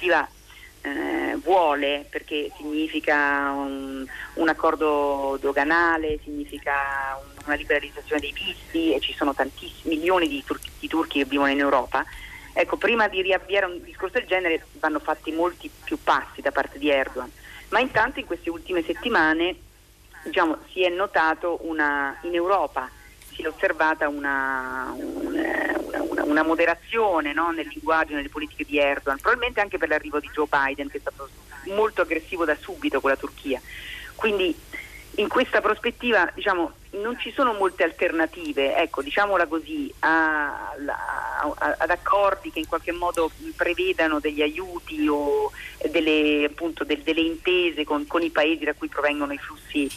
prospettiva 0.00 0.26
eh, 0.82 1.36
vuole 1.42 2.06
perché 2.08 2.50
significa 2.56 3.52
un, 3.52 4.06
un, 4.34 4.48
accordo 4.48 5.36
doganale, 5.40 6.18
significa 6.24 7.20
una 7.44 7.54
liberalizzazione 7.54 8.20
dei 8.20 8.32
visti 8.32 8.94
e 8.94 9.00
ci 9.00 9.12
sono 9.12 9.34
tantissimi 9.34 9.96
milioni 9.96 10.26
di, 10.26 10.42
tur- 10.42 10.60
di 10.78 10.88
turchi 10.88 11.18
che 11.18 11.26
vivono 11.26 11.50
in 11.50 11.58
Europa. 11.58 12.04
Ecco, 12.52 12.76
prima 12.78 13.08
di 13.08 13.20
riavviare 13.20 13.66
un 13.66 13.82
discorso 13.84 14.18
del 14.18 14.26
genere 14.26 14.64
vanno 14.80 14.98
fatti 14.98 15.30
molti 15.32 15.70
più 15.84 15.98
passi 16.02 16.40
da 16.40 16.50
parte 16.50 16.78
di 16.78 16.90
Erdogan, 16.90 17.30
ma 17.68 17.78
intanto 17.78 18.18
in 18.18 18.26
queste 18.26 18.50
ultime 18.50 18.82
settimane 18.82 19.54
diciamo, 20.24 20.58
si 20.72 20.82
è 20.82 20.88
notato 20.88 21.58
una, 21.62 22.18
in 22.22 22.34
Europa 22.34 22.90
si 23.40 23.42
è 23.42 23.48
osservata 23.48 24.08
una, 24.08 24.92
una, 24.94 25.79
una, 26.24 26.42
moderazione 26.42 27.32
no, 27.32 27.50
nel 27.50 27.68
linguaggio, 27.68 28.14
nelle 28.14 28.28
politiche 28.28 28.64
di 28.64 28.78
Erdogan, 28.78 29.18
probabilmente 29.18 29.60
anche 29.60 29.78
per 29.78 29.88
l'arrivo 29.88 30.20
di 30.20 30.30
Joe 30.32 30.46
Biden 30.48 30.88
che 30.88 30.98
è 30.98 31.00
stato 31.00 31.28
molto 31.66 32.02
aggressivo 32.02 32.44
da 32.44 32.56
subito 32.58 33.00
con 33.00 33.10
la 33.10 33.16
Turchia. 33.16 33.60
Quindi 34.14 34.54
in 35.16 35.28
questa 35.28 35.60
prospettiva 35.60 36.30
diciamo, 36.34 36.72
non 36.92 37.18
ci 37.18 37.32
sono 37.32 37.52
molte 37.52 37.82
alternative, 37.82 38.76
ecco, 38.76 39.02
diciamola 39.02 39.46
così, 39.46 39.92
a, 40.00 40.72
a, 40.72 41.76
ad 41.78 41.90
accordi 41.90 42.50
che 42.50 42.60
in 42.60 42.68
qualche 42.68 42.92
modo 42.92 43.30
prevedano 43.56 44.20
degli 44.20 44.42
aiuti 44.42 45.06
o 45.08 45.50
delle, 45.90 46.44
appunto, 46.44 46.84
del, 46.84 47.02
delle 47.02 47.20
intese 47.20 47.84
con, 47.84 48.06
con 48.06 48.22
i 48.22 48.30
paesi 48.30 48.64
da 48.64 48.74
cui 48.74 48.88
provengono 48.88 49.32
i 49.32 49.38
flussi 49.38 49.90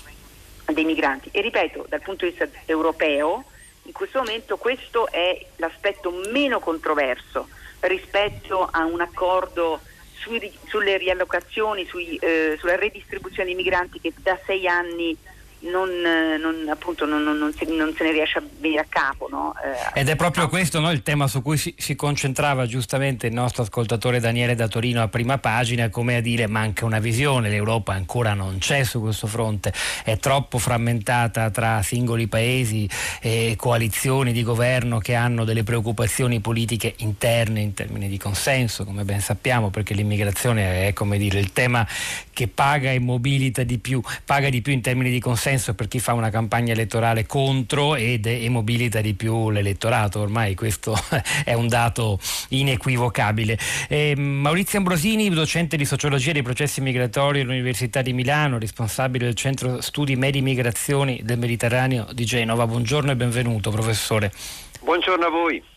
dei 0.72 0.86
migranti. 0.86 1.30
E 1.32 1.42
ripeto, 1.42 1.86
dal 1.89 2.01
punto 2.01 2.25
di 2.25 2.32
vista 2.32 2.48
europeo, 2.65 3.46
in 3.84 3.94
questo 3.94 4.20
momento 4.20 4.58
questo 4.58 5.10
è 5.10 5.46
l'aspetto 5.58 6.12
meno 6.32 6.60
controverso 6.60 7.48
rispetto 7.82 8.68
a 8.70 8.86
un 8.86 9.02
accordo 9.02 9.82
sui, 10.13 10.52
sulle 10.68 10.98
riallocazioni, 10.98 11.86
sui, 11.86 12.16
eh, 12.18 12.56
sulla 12.58 12.75
redistribuzione 12.75 13.46
dei 13.46 13.56
migranti 13.56 14.00
che 14.00 14.13
da 14.16 14.40
sei 14.46 14.68
anni 14.68 15.18
non, 15.63 15.89
non, 16.39 16.67
appunto, 16.70 17.05
non, 17.05 17.24
non, 17.24 17.38
non, 17.38 17.53
se, 17.53 17.65
ne 17.65 18.12
riesce 18.12 18.39
a 18.39 18.43
venire 18.60 18.82
a 18.82 18.86
capo. 18.88 19.27
No? 19.29 19.53
Eh, 19.93 20.01
Ed 20.01 20.10
è 20.10 20.15
proprio 20.15 20.50
questo 20.50 20.79
no, 20.79 20.91
il 20.91 21.03
tema 21.03 21.27
su 21.27 21.41
cui 21.41 21.58
si, 21.58 21.74
si, 21.77 21.96
concentrava 21.96 22.65
giustamente 22.65 23.27
il 23.27 23.34
nostro 23.34 23.63
ascoltatore 23.63 24.20
Daniele 24.20 24.55
da 24.55 24.67
Torino 24.67 25.01
a 25.01 25.08
prima 25.08 25.38
pagina, 25.38 25.89
come 25.89 26.17
a 26.17 26.22
dire 26.22 26.48
manca 26.48 26.86
una 26.86 27.00
visione, 27.00 27.50
l'Europa 27.50 27.93
ancora 27.93 28.34
non 28.34 28.58
c'è 28.58 28.84
su 28.84 29.00
questo 29.00 29.27
fronte, 29.27 29.74
è 30.03 30.17
troppo 30.17 30.58
frammentata 30.58 31.50
tra 31.50 31.82
singoli 31.82 32.27
paesi 32.27 32.89
e 33.22 33.55
coalizioni 33.58 34.34
di 34.34 34.43
governo 34.43 35.00
che 35.00 35.15
hanno 35.15 35.46
delle 35.46 35.63
preoccupazioni 35.63 36.39
politiche 36.39 36.96
interne 36.98 37.62
in 37.62 37.74
termini 37.74 38.10
di 38.10 38.17
consenso, 38.17 38.84
come 38.84 39.03
ben 39.03 39.22
sappiamo, 39.22 39.70
perché 39.70 39.93
l'immigrazione 39.93 40.88
è 40.88 40.93
come 40.93 41.17
dire 41.17 41.39
il 41.39 41.53
tema 41.53 41.88
che 42.34 42.48
paga 42.48 42.91
e 42.91 43.00
mobilita 43.00 43.63
di 43.63 43.77
più, 43.77 44.01
paga 44.25 44.50
di 44.50 44.62
più 44.62 44.74
in 44.74 44.82
termini 44.82 45.10
di 45.10 45.20
consenso 45.20 45.51
senso 45.53 45.75
per 45.75 45.88
chi 45.88 46.00
fa 46.00 46.13
una 46.13 46.29
campagna 46.29 46.74
elettorale 46.74 47.25
contro 47.25 47.95
ed 47.95 48.25
mobilita 48.50 49.01
di 49.01 49.13
più 49.13 49.50
l'elettorato, 49.51 50.19
ormai 50.19 50.55
questo 50.55 50.95
è 51.45 51.53
un 51.53 51.67
dato 51.67 52.19
inequivocabile. 52.50 53.57
Eh, 53.88 54.15
Maurizio 54.15 54.79
Ambrosini, 54.79 55.29
docente 55.29 55.77
di 55.77 55.86
sociologia 55.86 56.31
dei 56.31 56.41
processi 56.41 56.81
migratori 56.81 57.41
all'Università 57.41 58.01
di 58.01 58.13
Milano, 58.13 58.57
responsabile 58.57 59.25
del 59.25 59.36
Centro 59.36 59.81
Studi 59.81 60.15
Medi 60.15 60.41
Migrazioni 60.41 61.22
del 61.24 61.38
Mediterraneo 61.38 62.07
di 62.12 62.25
Genova. 62.25 62.65
Buongiorno 62.65 63.12
e 63.12 63.15
benvenuto 63.15 63.69
professore. 63.69 64.31
Buongiorno 64.81 65.25
a 65.25 65.29
voi. 65.29 65.73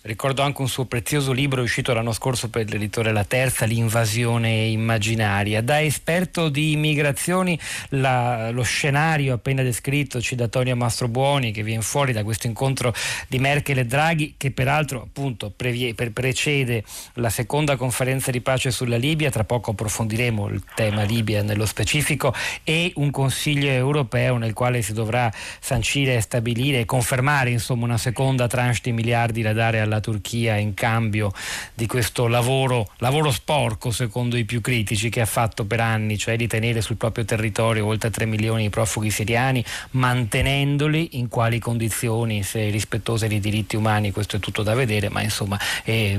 Ricordo 0.00 0.42
anche 0.42 0.62
un 0.62 0.68
suo 0.68 0.84
prezioso 0.84 1.32
libro 1.32 1.60
uscito 1.60 1.92
l'anno 1.92 2.12
scorso 2.12 2.48
per 2.50 2.70
l'editore 2.70 3.10
La 3.10 3.24
Terza, 3.24 3.64
L'invasione 3.64 4.66
immaginaria. 4.66 5.60
Da 5.60 5.82
esperto 5.82 6.48
di 6.48 6.70
immigrazioni, 6.70 7.58
la, 7.90 8.52
lo 8.52 8.62
scenario 8.62 9.34
appena 9.34 9.64
descritto 9.64 10.20
ci 10.20 10.36
da 10.36 10.46
Tonio 10.46 10.76
Mastrobuoni 10.76 11.50
che 11.50 11.64
viene 11.64 11.82
fuori 11.82 12.12
da 12.12 12.22
questo 12.22 12.46
incontro 12.46 12.94
di 13.26 13.40
Merkel 13.40 13.78
e 13.78 13.86
Draghi, 13.86 14.34
che 14.36 14.52
peraltro 14.52 15.02
appunto 15.02 15.50
previe, 15.50 15.94
per, 15.94 16.12
precede 16.12 16.84
la 17.14 17.28
seconda 17.28 17.74
conferenza 17.74 18.30
di 18.30 18.40
pace 18.40 18.70
sulla 18.70 18.96
Libia, 18.96 19.30
tra 19.30 19.42
poco 19.42 19.72
approfondiremo 19.72 20.46
il 20.46 20.62
tema 20.76 21.02
Libia 21.02 21.42
nello 21.42 21.66
specifico, 21.66 22.32
e 22.62 22.92
un 22.94 23.10
Consiglio 23.10 23.68
europeo 23.68 24.36
nel 24.36 24.52
quale 24.52 24.80
si 24.80 24.92
dovrà 24.92 25.28
sancire, 25.58 26.20
stabilire 26.20 26.78
e 26.78 26.84
confermare 26.84 27.50
insomma 27.50 27.84
una 27.84 27.98
seconda 27.98 28.46
tranche 28.46 28.78
di 28.84 28.92
miliardi 28.92 29.42
da 29.42 29.52
dare 29.52 29.80
alla 29.80 29.87
alla 29.88 30.00
Turchia 30.00 30.56
in 30.56 30.74
cambio 30.74 31.32
di 31.74 31.86
questo 31.86 32.28
lavoro, 32.28 32.90
lavoro 32.98 33.30
sporco 33.32 33.90
secondo 33.90 34.36
i 34.36 34.44
più 34.44 34.60
critici 34.60 35.08
che 35.08 35.20
ha 35.20 35.26
fatto 35.26 35.64
per 35.64 35.80
anni, 35.80 36.16
cioè 36.16 36.36
di 36.36 36.46
tenere 36.46 36.80
sul 36.80 36.96
proprio 36.96 37.24
territorio 37.24 37.86
oltre 37.86 38.10
3 38.10 38.26
milioni 38.26 38.62
di 38.62 38.70
profughi 38.70 39.10
siriani, 39.10 39.64
mantenendoli 39.92 41.18
in 41.18 41.28
quali 41.28 41.58
condizioni, 41.58 42.42
se 42.42 42.68
rispettose 42.70 43.26
dei 43.26 43.40
diritti 43.40 43.76
umani, 43.76 44.12
questo 44.12 44.36
è 44.36 44.40
tutto 44.40 44.62
da 44.62 44.74
vedere, 44.74 45.08
ma 45.08 45.22
insomma 45.22 45.58
eh, 45.84 46.18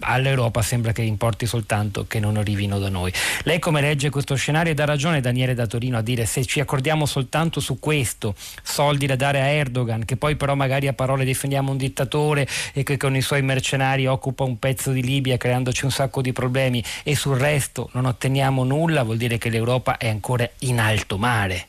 all'Europa 0.00 0.62
sembra 0.62 0.92
che 0.92 1.02
importi 1.02 1.46
soltanto 1.46 2.06
che 2.06 2.20
non 2.20 2.36
arrivino 2.36 2.78
da 2.78 2.88
noi. 2.88 3.12
Lei 3.42 3.58
come 3.58 3.80
legge 3.80 4.10
questo 4.10 4.34
scenario 4.34 4.74
dà 4.74 4.84
ragione 4.84 5.20
Daniele 5.20 5.54
da 5.54 5.66
Torino 5.66 5.96
a 5.98 6.02
dire 6.02 6.26
se 6.26 6.44
ci 6.44 6.60
accordiamo 6.60 7.06
soltanto 7.06 7.60
su 7.60 7.78
questo, 7.78 8.34
soldi 8.62 9.06
da 9.06 9.16
dare 9.16 9.40
a 9.40 9.46
Erdogan, 9.46 10.04
che 10.04 10.16
poi 10.16 10.36
però 10.36 10.54
magari 10.54 10.88
a 10.88 10.92
parole 10.92 11.24
difendiamo 11.24 11.70
un 11.70 11.76
dittatore 11.78 12.46
e 12.74 12.82
che 12.82 12.96
con 12.98 13.16
i 13.16 13.22
suoi 13.22 13.40
mercenari 13.40 14.06
occupa 14.06 14.44
un 14.44 14.58
pezzo 14.58 14.90
di 14.90 15.02
Libia 15.02 15.38
creandoci 15.38 15.86
un 15.86 15.90
sacco 15.90 16.20
di 16.20 16.32
problemi 16.32 16.84
e 17.02 17.16
sul 17.16 17.38
resto 17.38 17.88
non 17.94 18.04
otteniamo 18.04 18.62
nulla, 18.62 19.04
vuol 19.04 19.16
dire 19.16 19.38
che 19.38 19.48
l'Europa 19.48 19.96
è 19.96 20.08
ancora 20.08 20.46
in 20.58 20.78
alto 20.78 21.16
mare. 21.16 21.66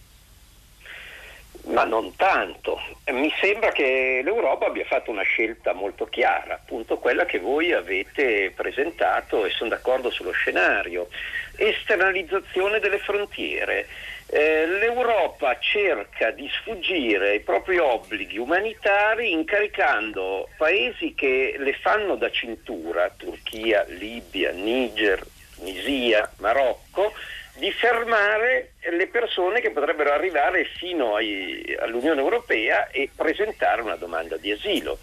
Ma 1.68 1.86
non 1.86 2.16
tanto. 2.16 2.80
Mi 3.12 3.32
sembra 3.40 3.72
che 3.72 4.22
l'Europa 4.24 4.66
abbia 4.66 4.86
fatto 4.86 5.12
una 5.12 5.22
scelta 5.22 5.74
molto 5.74 6.06
chiara, 6.06 6.56
appunto 6.56 6.98
quella 6.98 7.26
che 7.26 7.40
voi 7.40 7.72
avete 7.72 8.52
presentato 8.56 9.46
e 9.46 9.52
sono 9.52 9.70
d'accordo 9.70 10.10
sullo 10.10 10.32
scenario. 10.32 11.10
Esternalizzazione 11.56 12.80
delle 12.80 12.98
frontiere. 12.98 13.88
Eh, 14.32 14.68
L'Europa 14.68 15.58
cerca 15.58 16.30
di 16.30 16.48
sfuggire 16.54 17.30
ai 17.30 17.40
propri 17.40 17.80
obblighi 17.80 18.38
umanitari 18.38 19.32
incaricando 19.32 20.50
paesi 20.56 21.16
che 21.16 21.56
le 21.58 21.74
fanno 21.74 22.16
da 22.16 22.30
cintura, 22.30 23.12
Turchia, 23.18 23.84
Libia, 23.88 24.52
Niger, 24.52 25.26
Tunisia, 25.56 26.32
Marocco, 26.38 27.12
di 27.56 27.72
fermare 27.72 28.74
le 28.92 29.08
persone 29.08 29.62
che 29.62 29.72
potrebbero 29.72 30.12
arrivare 30.12 30.64
fino 30.78 31.16
ai, 31.16 31.76
all'Unione 31.80 32.22
Europea 32.22 32.88
e 32.90 33.10
presentare 33.14 33.82
una 33.82 33.96
domanda 33.96 34.38
di 34.38 34.52
asilo. 34.52 35.00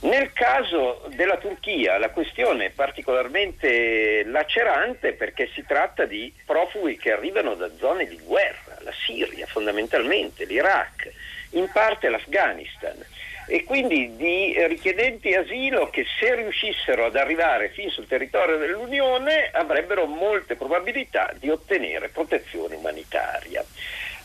Nel 0.00 0.32
caso 0.32 1.02
della 1.14 1.38
Turchia 1.38 1.98
la 1.98 2.10
questione 2.10 2.66
è 2.66 2.70
particolarmente 2.70 4.24
lacerante 4.24 5.14
perché 5.14 5.48
si 5.54 5.64
tratta 5.66 6.04
di 6.04 6.32
profughi 6.44 6.98
che 6.98 7.12
arrivano 7.12 7.54
da 7.54 7.70
zone 7.78 8.06
di 8.06 8.18
guerra, 8.22 8.76
la 8.80 8.92
Siria 9.06 9.46
fondamentalmente, 9.46 10.44
l'Iraq, 10.44 11.10
in 11.50 11.70
parte 11.72 12.08
l'Afghanistan. 12.08 13.04
e 13.48 13.62
quindi 13.62 14.16
di 14.16 14.54
richiedenti 14.66 15.32
asilo 15.32 15.88
che 15.88 16.04
se 16.18 16.34
riuscissero 16.34 17.04
ad 17.04 17.14
arrivare 17.14 17.68
fin 17.68 17.88
sul 17.90 18.08
territorio 18.08 18.56
dell'Unione 18.56 19.50
avrebbero 19.52 20.06
molte 20.06 20.56
probabilità 20.56 21.32
di 21.38 21.48
ottenere 21.48 22.08
protezione 22.08 22.74
umanitaria. 22.74 23.64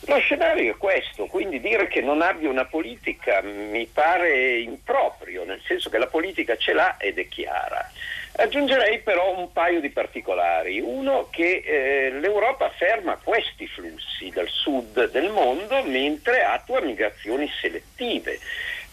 Lo 0.06 0.18
scenario 0.18 0.72
è 0.72 0.76
questo, 0.76 1.26
quindi 1.26 1.60
dire 1.60 1.86
che 1.86 2.00
non 2.00 2.22
abbia 2.22 2.48
una 2.48 2.64
politica 2.64 3.40
mi 3.40 3.86
pare 3.86 4.58
improprio, 4.58 5.44
nel 5.44 5.62
senso 5.64 5.90
che 5.90 5.98
la 5.98 6.08
politica 6.08 6.56
ce 6.56 6.72
l'ha 6.72 6.96
ed 6.98 7.18
è 7.18 7.28
chiara. 7.28 7.88
Aggiungerei 8.34 8.98
però 8.98 9.38
un 9.38 9.52
paio 9.52 9.80
di 9.80 9.90
particolari. 9.90 10.80
Uno 10.80 11.28
che 11.30 11.62
eh, 11.64 12.10
l'Europa 12.18 12.70
ferma 12.70 13.16
questi 13.22 13.68
flussi 13.68 14.30
dal 14.30 14.48
sud 14.48 15.10
del 15.10 15.30
mondo 15.30 15.82
mentre 15.84 16.42
attua 16.42 16.80
migrazioni 16.80 17.48
selettive. 17.60 18.40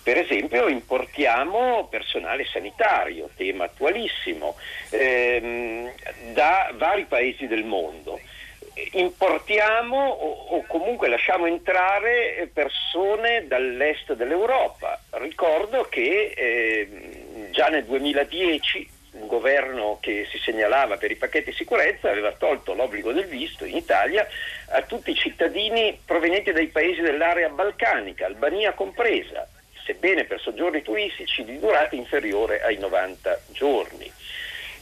Per 0.04 0.18
esempio 0.18 0.68
importiamo 0.68 1.88
personale 1.90 2.46
sanitario, 2.46 3.30
tema 3.36 3.64
attualissimo, 3.64 4.56
ehm, 4.92 5.92
da 6.34 6.72
vari 6.76 7.06
paesi 7.06 7.48
del 7.48 7.64
mondo 7.64 8.20
importiamo 8.94 10.08
o, 10.08 10.56
o, 10.56 10.64
comunque 10.68 11.08
lasciamo 11.08 11.46
entrare 11.46 12.50
persone 12.54 13.48
dall'est 13.48 14.14
dell'Europa. 14.14 15.00
Ricordo 15.12 15.84
che 15.90 16.34
eh, 16.36 17.50
già 17.52 17.68
nel 17.68 17.86
2010 17.86 18.98
un 19.12 19.28
governo 19.28 19.98
che 20.00 20.28
si 20.30 20.38
segnalava 20.38 20.98
per 20.98 21.12
i 21.12 21.16
pacchetti 21.16 21.50
di 21.50 21.56
sicurezza 21.56 22.10
aveva 22.10 22.32
tolto 22.34 22.74
l'obbligo 22.74 23.12
del 23.12 23.26
visto 23.26 23.66
in 23.66 23.76
Italia 23.76 24.28
a 24.70 24.82
tutti 24.84 25.12
i 25.12 25.16
cittadini 25.16 26.00
provenienti 26.06 26.52
dai 26.52 26.68
paesi 26.68 27.02
dell'area 27.02 27.50
balcanica, 27.50 28.28
Albania 28.28 28.74
compresa, 28.74 29.48
sebbene 29.86 30.26
per 30.26 30.40
soggiorni 30.40 30.82
turistici 30.84 31.44
di 31.44 31.58
durata 31.58 31.96
inferiore 31.96 32.62
ai 32.62 32.78
90 32.78 33.42
giorni. 33.52 34.12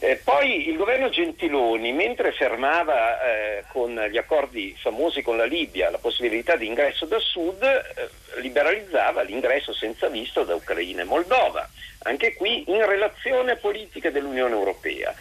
Eh, 0.00 0.20
poi 0.22 0.68
il 0.68 0.76
governo 0.76 1.08
Gentiloni, 1.08 1.92
mentre 1.92 2.30
fermava 2.30 3.20
eh, 3.20 3.64
con 3.72 3.98
gli 4.08 4.16
accordi 4.16 4.76
famosi 4.78 5.22
con 5.22 5.36
la 5.36 5.44
Libia 5.44 5.90
la 5.90 5.98
possibilità 5.98 6.54
di 6.54 6.66
ingresso 6.66 7.04
da 7.04 7.18
sud, 7.18 7.60
eh, 7.62 8.40
liberalizzava 8.40 9.22
l'ingresso 9.22 9.72
senza 9.72 10.08
visto 10.08 10.44
da 10.44 10.54
Ucraina 10.54 11.02
e 11.02 11.04
Moldova, 11.04 11.68
anche 12.04 12.34
qui 12.34 12.70
in 12.70 12.86
relazione 12.86 13.52
a 13.52 13.56
politiche 13.56 14.12
dell'Unione 14.12 14.54
Europea. 14.54 15.12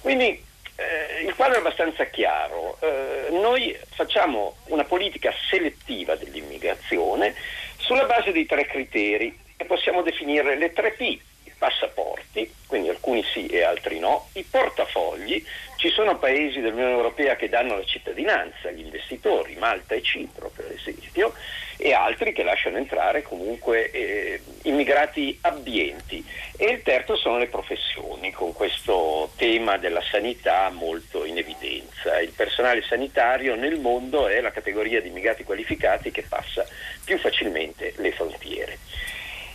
Quindi 0.00 0.42
eh, 0.76 1.24
il 1.24 1.34
quadro 1.34 1.56
è 1.56 1.58
abbastanza 1.58 2.04
chiaro. 2.06 2.78
Eh, 2.80 3.26
noi 3.32 3.76
facciamo 3.90 4.56
una 4.68 4.84
politica 4.84 5.30
selettiva 5.50 6.16
dell'immigrazione 6.16 7.34
sulla 7.76 8.06
base 8.06 8.32
di 8.32 8.46
tre 8.46 8.64
criteri 8.64 9.38
che 9.56 9.66
possiamo 9.66 10.00
definire 10.00 10.56
le 10.56 10.72
tre 10.72 10.92
P 10.92 11.20
passaporti, 11.62 12.52
quindi 12.66 12.88
alcuni 12.88 13.22
sì 13.22 13.46
e 13.46 13.62
altri 13.62 14.00
no, 14.00 14.26
i 14.32 14.42
portafogli, 14.42 15.44
ci 15.76 15.90
sono 15.90 16.18
paesi 16.18 16.60
dell'Unione 16.60 16.90
Europea 16.90 17.36
che 17.36 17.48
danno 17.48 17.76
la 17.76 17.84
cittadinanza 17.84 18.66
agli 18.66 18.80
investitori, 18.80 19.54
Malta 19.54 19.94
e 19.94 20.02
Cipro 20.02 20.50
per 20.52 20.72
esempio, 20.72 21.32
e 21.76 21.92
altri 21.92 22.32
che 22.32 22.42
lasciano 22.42 22.78
entrare 22.78 23.22
comunque 23.22 23.92
eh, 23.92 24.40
immigrati 24.62 25.38
abbienti. 25.42 26.24
E 26.56 26.66
il 26.66 26.82
terzo 26.82 27.14
sono 27.14 27.38
le 27.38 27.46
professioni, 27.46 28.32
con 28.32 28.52
questo 28.52 29.30
tema 29.36 29.76
della 29.76 30.02
sanità 30.02 30.68
molto 30.70 31.24
in 31.24 31.38
evidenza. 31.38 32.20
Il 32.20 32.32
personale 32.34 32.82
sanitario 32.82 33.54
nel 33.54 33.78
mondo 33.78 34.26
è 34.26 34.40
la 34.40 34.50
categoria 34.50 35.00
di 35.00 35.08
immigrati 35.08 35.44
qualificati 35.44 36.10
che 36.10 36.22
passa 36.22 36.66
più 37.04 37.18
facilmente 37.18 37.94
le 37.98 38.10
frontiere. 38.10 38.78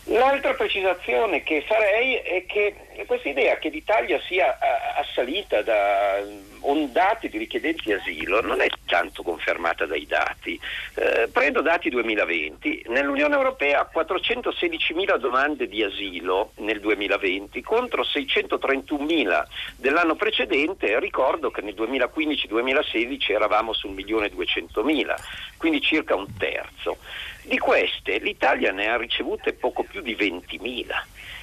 L'altra 0.09 0.53
precisazione 0.53 1.43
che 1.43 1.65
farei 1.67 2.15
è 2.15 2.45
che 2.45 2.73
questa 3.05 3.27
idea 3.27 3.57
che 3.57 3.67
l'Italia 3.67 4.19
sia 4.25 4.57
assalita 4.95 5.61
da 5.61 6.23
ondate 6.61 7.27
di 7.27 7.37
richiedenti 7.37 7.91
asilo 7.91 8.41
non 8.41 8.61
è 8.61 8.67
tanto 8.85 9.21
confermata 9.21 9.85
dai 9.85 10.05
dati. 10.05 10.59
Eh, 10.95 11.27
prendo 11.31 11.61
dati 11.61 11.89
2020, 11.89 12.85
nell'Unione 12.87 13.35
Europea 13.35 13.89
416.000 13.93 15.17
domande 15.17 15.67
di 15.67 15.83
asilo 15.83 16.51
nel 16.57 16.79
2020 16.79 17.61
contro 17.61 18.03
631.000 18.03 19.43
dell'anno 19.75 20.15
precedente, 20.15 20.99
ricordo 20.99 21.51
che 21.51 21.61
nel 21.61 21.75
2015-2016 21.75 23.31
eravamo 23.31 23.73
sul 23.73 23.91
1.200.000, 23.91 25.15
quindi 25.57 25.81
circa 25.81 26.15
un 26.15 26.27
terzo. 26.37 26.97
Di 27.47 27.59
queste 27.59 28.17
l'Italia 28.17 28.73
ne 28.73 28.89
ha 28.89 28.97
ricevute 28.97 29.53
poco 29.53 29.83
più 29.83 30.01
di 30.01 30.17
20.000, 30.17 30.85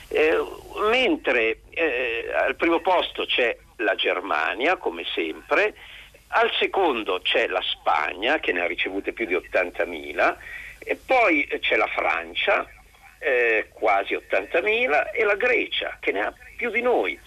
eh, 0.08 0.38
mentre 0.90 1.60
eh, 1.70 2.30
al 2.30 2.56
primo 2.56 2.80
posto 2.80 3.24
c'è 3.24 3.56
la 3.76 3.94
Germania, 3.94 4.76
come 4.76 5.04
sempre, 5.14 5.74
al 6.28 6.52
secondo 6.58 7.20
c'è 7.22 7.46
la 7.46 7.62
Spagna, 7.62 8.38
che 8.38 8.52
ne 8.52 8.60
ha 8.60 8.66
ricevute 8.66 9.14
più 9.14 9.24
di 9.24 9.32
80.000, 9.32 10.36
e 10.80 10.94
poi 10.96 11.48
c'è 11.62 11.76
la 11.76 11.86
Francia, 11.86 12.68
eh, 13.18 13.68
quasi 13.72 14.12
80.000, 14.12 15.10
e 15.10 15.24
la 15.24 15.36
Grecia, 15.36 15.96
che 16.00 16.12
ne 16.12 16.20
ha 16.20 16.34
più 16.54 16.68
di 16.68 16.82
noi. 16.82 17.18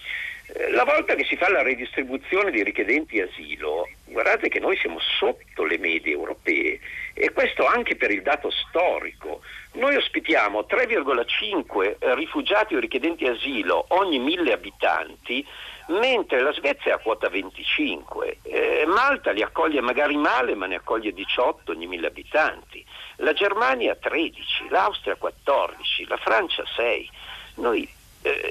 Eh, 0.54 0.70
la 0.70 0.84
volta 0.84 1.16
che 1.16 1.26
si 1.26 1.36
fa 1.36 1.50
la 1.50 1.64
redistribuzione 1.64 2.52
di 2.52 2.62
richiedenti 2.62 3.20
asilo, 3.20 3.90
guardate 4.06 4.50
che 4.50 4.60
noi 4.60 4.78
siamo 4.78 5.00
sotto 5.00 5.64
le 5.64 5.80
medie 5.80 6.14
europee 6.14 6.80
e 7.20 7.32
questo 7.32 7.66
anche 7.66 7.96
per 7.96 8.12
il 8.12 8.22
dato 8.22 8.52
storico. 8.52 9.42
Noi 9.74 9.96
ospitiamo 9.96 10.66
3,5 10.70 12.14
rifugiati 12.14 12.76
o 12.76 12.80
richiedenti 12.80 13.26
asilo 13.26 13.86
ogni 13.90 14.20
mille 14.20 14.54
abitanti, 14.54 15.46
mentre 15.88 16.42
la 16.42 16.52
Svezia 16.54 16.96
ha 16.96 17.00
quota 17.00 17.28
25. 17.28 18.38
Eh, 18.44 18.86
Malta 18.86 19.32
li 19.32 19.42
accoglie 19.42 19.82
magari 19.82 20.16
male, 20.16 20.54
ma 20.54 20.68
ne 20.68 20.76
accoglie 20.76 21.12
18 21.12 21.72
ogni 21.72 21.88
mille 21.88 22.08
abitanti. 22.08 22.86
La 23.18 23.34
Germania 23.34 23.96
13, 23.96 24.68
l'Austria 24.70 25.16
14, 25.16 26.06
la 26.08 26.18
Francia 26.18 26.64
6. 26.76 27.10
Noi 27.56 27.90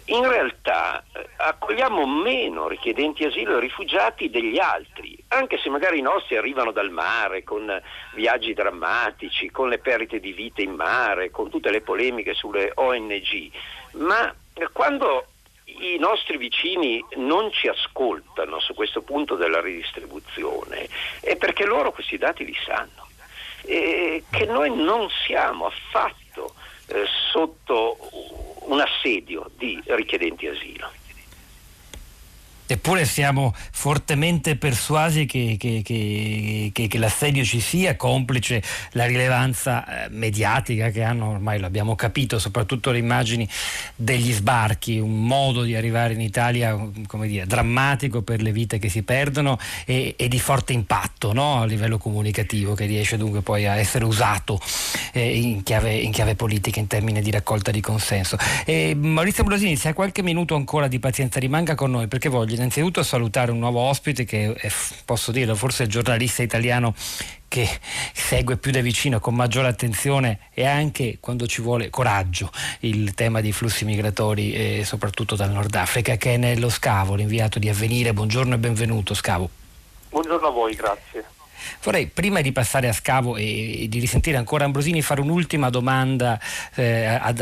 in 0.07 0.29
realtà 0.29 1.05
eh, 1.13 1.29
accogliamo 1.37 2.07
meno 2.07 2.69
richiedenti 2.69 3.25
asilo 3.25 3.57
e 3.57 3.61
rifugiati 3.61 4.31
degli 4.31 4.59
altri, 4.59 5.17
anche 5.29 5.59
se 5.59 5.69
magari 5.69 5.99
i 5.99 6.03
nostri 6.03 6.37
arrivano 6.37 6.71
dal 6.71 6.91
mare 6.91 7.43
con 7.43 7.81
viaggi 8.15 8.55
drammatici, 8.55 9.51
con 9.51 9.69
le 9.69 9.79
perdite 9.79 10.21
di 10.21 10.33
vite 10.33 10.63
in 10.63 10.73
mare, 10.73 11.31
con 11.31 11.51
tutte 11.51 11.71
le 11.71 11.81
polemiche 11.81 12.35
sulle 12.35 12.71
ONG, 12.75 13.51
ma 13.93 14.35
quando 14.73 15.27
i 15.65 15.99
nostri 15.99 16.37
vicini 16.37 17.05
non 17.17 17.51
ci 17.51 17.69
ascoltano 17.69 18.61
su 18.61 18.75
questo 18.75 19.03
punto 19.03 19.35
della 19.35 19.61
ridistribuzione 19.61 20.89
è 21.21 21.37
perché 21.37 21.65
loro 21.67 21.93
questi 21.93 22.17
dati 22.17 22.45
li 22.45 22.57
sanno. 22.65 23.05
E 23.63 24.23
che 24.31 24.47
noi 24.47 24.75
non 24.75 25.09
siamo 25.27 25.67
affatto 25.67 26.55
eh, 26.87 27.05
sotto 27.33 27.97
un 28.67 28.81
assedio 28.81 29.51
di 29.57 29.81
richiedenti 29.87 30.47
asilo. 30.47 30.91
Eppure 32.67 33.05
siamo 33.05 33.55
fortemente 33.71 34.57
persuasi 34.57 35.27
che, 35.27 35.57
che, 35.59 35.83
che, 35.85 36.71
che, 36.73 36.99
l'assedio 36.99 37.45
ci 37.45 37.61
sia, 37.61 37.97
complice 37.97 38.63
la 38.93 39.07
rilevanza 39.07 40.05
eh, 40.05 40.09
mediatica 40.11 40.91
che 40.91 41.03
hanno, 41.03 41.31
ormai 41.31 41.59
lo 41.59 41.67
abbiamo 41.67 41.95
capito, 41.95 42.39
soprattutto 42.39 42.91
le 42.91 42.99
immagini 42.99 43.49
degli 43.95 44.33
sbarchi, 44.33 44.99
un 44.99 45.25
modo 45.25 45.63
di 45.63 45.77
arrivare 45.77 46.15
in 46.15 46.21
Italia 46.21 46.77
dire, 47.25 47.47
drammatico 47.47 48.23
per 48.23 48.43
le 48.43 48.53
vite 48.53 48.79
che 48.79 48.89
si 48.89 49.03
perdono 49.03 49.59
e, 49.85 50.15
e 50.17 50.29
di 50.29 50.41
forte 50.41 50.73
impatto 50.73 51.33
no? 51.33 51.61
a 51.61 51.65
livello 51.67 51.99
comunicativo 51.99 52.75
che 52.75 52.87
riesce 52.87 53.17
dunque 53.17 53.43
poi 53.43 53.67
a 53.67 53.77
essere 53.77 54.05
usato 54.05 54.61
eh, 55.13 55.39
in, 55.39 55.63
chiave, 55.63 55.95
in, 55.95 56.11
chiave, 56.11 56.35
politica 56.35 56.81
in 56.81 56.87
termini 56.87 57.23
di 57.23 57.31
raccolta 57.31 57.71
di 57.71 57.81
consenso. 57.81 58.37
E 58.65 58.95
Maurizio 58.95 59.45
Blosini, 59.45 59.77
se 59.77 59.89
ha 59.89 59.95
qualche 59.95 60.23
minuto 60.23 60.55
ancora 60.55 60.89
di 60.89 60.99
pazienza 60.99 61.39
rimanga 61.39 61.75
con 61.75 61.91
noi 61.91 62.09
perché 62.09 62.29
voglio 62.29 62.56
innanzitutto 62.57 63.03
salutare 63.03 63.51
un 63.51 63.59
nuovo 63.59 63.81
ospite 63.81 64.25
che 64.25 64.53
è, 64.53 64.71
posso 65.05 65.31
dirlo, 65.33 65.55
forse 65.55 65.85
il 65.85 65.89
giornalista 65.89 66.43
italiano 66.43 66.95
che 67.49 67.69
segue 68.13 68.57
più 68.57 68.73
da 68.73 68.81
vicino 68.81 69.21
con 69.21 69.35
maggiore 69.35 69.69
attenzione 69.69 70.41
e 70.53 70.67
anche 70.67 71.19
quando 71.21 71.47
ci 71.47 71.63
vuole 71.63 71.91
coraggio 71.91 72.51
il 72.81 73.15
tema 73.15 73.41
dei 73.41 73.53
flussi 73.53 73.85
migratori 73.85 74.53
eh, 74.53 74.85
soprattutto 74.85 75.37
dal 75.37 75.51
Nord 75.53 75.75
Africa 75.75 76.17
che 76.17 76.35
è 76.35 76.37
nello 76.37 76.69
Scavo, 76.69 77.15
l'inviato 77.15 77.59
di 77.59 77.69
Avvenire. 77.69 78.13
Buongiorno 78.13 78.55
e 78.55 78.59
benvenuto 78.59 79.15
Scavo. 79.15 79.49
Buongiorno 80.11 80.49
a 80.49 80.51
voi, 80.51 80.75
grazie. 80.75 81.36
Vorrei, 81.83 82.07
prima 82.07 82.41
di 82.41 82.53
passare 82.53 82.89
a 82.89 82.93
scavo 82.93 83.37
e, 83.37 83.85
e 83.85 83.89
di 83.89 83.99
risentire 83.99 84.37
ancora 84.37 84.65
Ambrosini, 84.65 85.03
fare 85.03 85.21
un'ultima 85.21 85.71
domanda 85.71 86.41
eh, 86.75 87.05
a, 87.05 87.33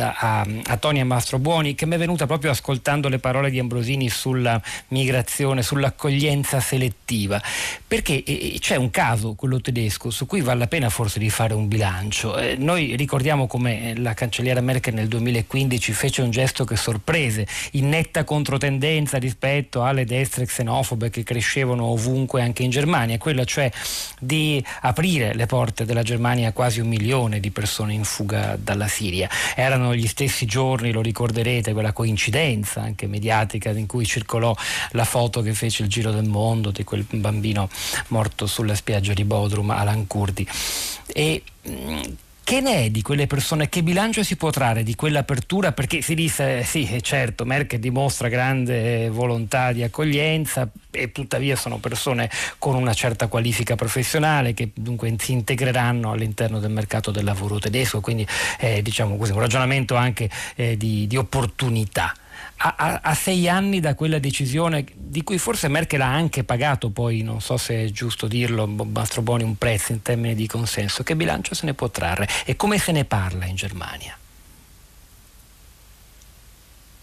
a 0.64 0.76
Tony 0.76 1.00
e 1.00 1.04
Mastro 1.04 1.38
Buoni, 1.38 1.74
che 1.74 1.86
mi 1.86 1.94
è 1.94 1.98
venuta 1.98 2.26
proprio 2.26 2.50
ascoltando 2.50 3.08
le 3.08 3.18
parole 3.18 3.50
di 3.50 3.58
Ambrosini 3.58 4.08
sulla 4.08 4.60
migrazione, 4.88 5.62
sull'accoglienza 5.62 6.60
selettiva. 6.60 7.40
Perché 7.86 8.22
eh, 8.24 8.56
c'è 8.60 8.76
un 8.76 8.90
caso, 8.90 9.34
quello 9.34 9.60
tedesco, 9.60 10.10
su 10.10 10.26
cui 10.26 10.40
vale 10.40 10.60
la 10.60 10.66
pena 10.66 10.88
forse 10.90 11.18
di 11.18 11.30
fare 11.30 11.54
un 11.54 11.68
bilancio. 11.68 12.36
Eh, 12.36 12.56
noi 12.56 12.96
ricordiamo 12.96 13.46
come 13.46 13.94
la 13.96 14.14
cancelliera 14.14 14.60
Merkel 14.60 14.94
nel 14.94 15.08
2015 15.08 15.92
fece 15.92 16.22
un 16.22 16.30
gesto 16.30 16.64
che 16.64 16.76
sorprese, 16.76 17.46
in 17.72 17.88
netta 17.88 18.24
controtendenza 18.24 19.18
rispetto 19.18 19.84
alle 19.84 20.04
destre 20.04 20.46
xenofobe 20.46 21.10
che 21.10 21.22
crescevano 21.22 21.84
ovunque 21.84 22.42
anche 22.42 22.62
in 22.62 22.70
Germania, 22.70 23.18
quella 23.18 23.44
cioè 23.44 23.70
di 24.24 24.64
aprire 24.82 25.34
le 25.34 25.46
porte 25.46 25.84
della 25.84 26.02
Germania 26.02 26.48
a 26.48 26.52
quasi 26.52 26.80
un 26.80 26.88
milione 26.88 27.40
di 27.40 27.50
persone 27.50 27.92
in 27.92 28.04
fuga 28.04 28.56
dalla 28.58 28.88
Siria. 28.88 29.28
Erano 29.54 29.94
gli 29.94 30.06
stessi 30.06 30.46
giorni, 30.46 30.92
lo 30.92 31.00
ricorderete, 31.00 31.72
quella 31.72 31.92
coincidenza 31.92 32.80
anche 32.80 33.06
mediatica 33.06 33.70
in 33.70 33.86
cui 33.86 34.04
circolò 34.04 34.54
la 34.92 35.04
foto 35.04 35.42
che 35.42 35.54
fece 35.54 35.82
il 35.82 35.88
giro 35.88 36.10
del 36.10 36.28
mondo 36.28 36.70
di 36.70 36.84
quel 36.84 37.06
bambino 37.08 37.68
morto 38.08 38.46
sulla 38.46 38.74
spiaggia 38.74 39.12
di 39.12 39.24
Bodrum, 39.24 39.70
Alan 39.70 40.06
Kurdi. 40.06 40.46
E 41.06 41.42
mm, 41.68 42.02
che 42.44 42.60
ne 42.60 42.84
è 42.84 42.90
di 42.90 43.00
quelle 43.00 43.26
persone? 43.26 43.70
Che 43.70 43.82
bilancio 43.82 44.22
si 44.22 44.36
può 44.36 44.50
trarre 44.50 44.82
di 44.82 44.94
quell'apertura? 44.94 45.72
Perché 45.72 46.02
si 46.02 46.14
dice, 46.14 46.62
sì, 46.62 47.00
certo, 47.02 47.46
Merkel 47.46 47.80
dimostra 47.80 48.28
grande 48.28 49.08
volontà 49.08 49.72
di 49.72 49.82
accoglienza 49.82 50.68
e 50.90 51.10
tuttavia 51.10 51.56
sono 51.56 51.78
persone 51.78 52.30
con 52.58 52.74
una 52.74 52.92
certa 52.92 53.26
qualifica 53.28 53.74
professionale 53.74 54.52
che 54.52 54.70
dunque 54.74 55.12
si 55.18 55.32
integreranno 55.32 56.12
all'interno 56.12 56.60
del 56.60 56.70
mercato 56.70 57.10
del 57.10 57.24
lavoro 57.24 57.58
tedesco, 57.58 58.00
quindi 58.00 58.26
eh, 58.60 58.82
diciamo 58.82 59.16
così, 59.16 59.32
un 59.32 59.40
ragionamento 59.40 59.94
anche 59.96 60.28
eh, 60.54 60.76
di, 60.76 61.06
di 61.06 61.16
opportunità 61.16 62.14
a, 62.66 62.74
a, 62.78 63.00
a, 63.02 63.14
sei 63.14 63.46
anni 63.46 63.78
da 63.78 63.94
quella 63.94 64.18
decisione 64.18 64.86
di 64.94 65.22
cui 65.22 65.36
forse 65.36 65.68
Merkel 65.68 66.00
ha 66.00 66.10
anche 66.10 66.44
pagato 66.44 66.88
poi, 66.88 67.20
non 67.20 67.42
so 67.42 67.58
se 67.58 67.84
è 67.84 67.90
giusto 67.90 68.26
dirlo, 68.26 68.66
Mastro 68.66 69.20
Boni, 69.20 69.42
un 69.42 69.58
prezzo 69.58 69.92
in 69.92 70.00
termini 70.00 70.34
di 70.34 70.46
consenso, 70.46 71.02
che 71.02 71.14
bilancio 71.14 71.54
se 71.54 71.66
ne 71.66 71.74
può 71.74 71.90
trarre 71.90 72.26
e 72.46 72.56
come 72.56 72.78
se 72.78 72.92
ne 72.92 73.04
parla 73.04 73.44
in 73.44 73.54
Germania? 73.54 74.16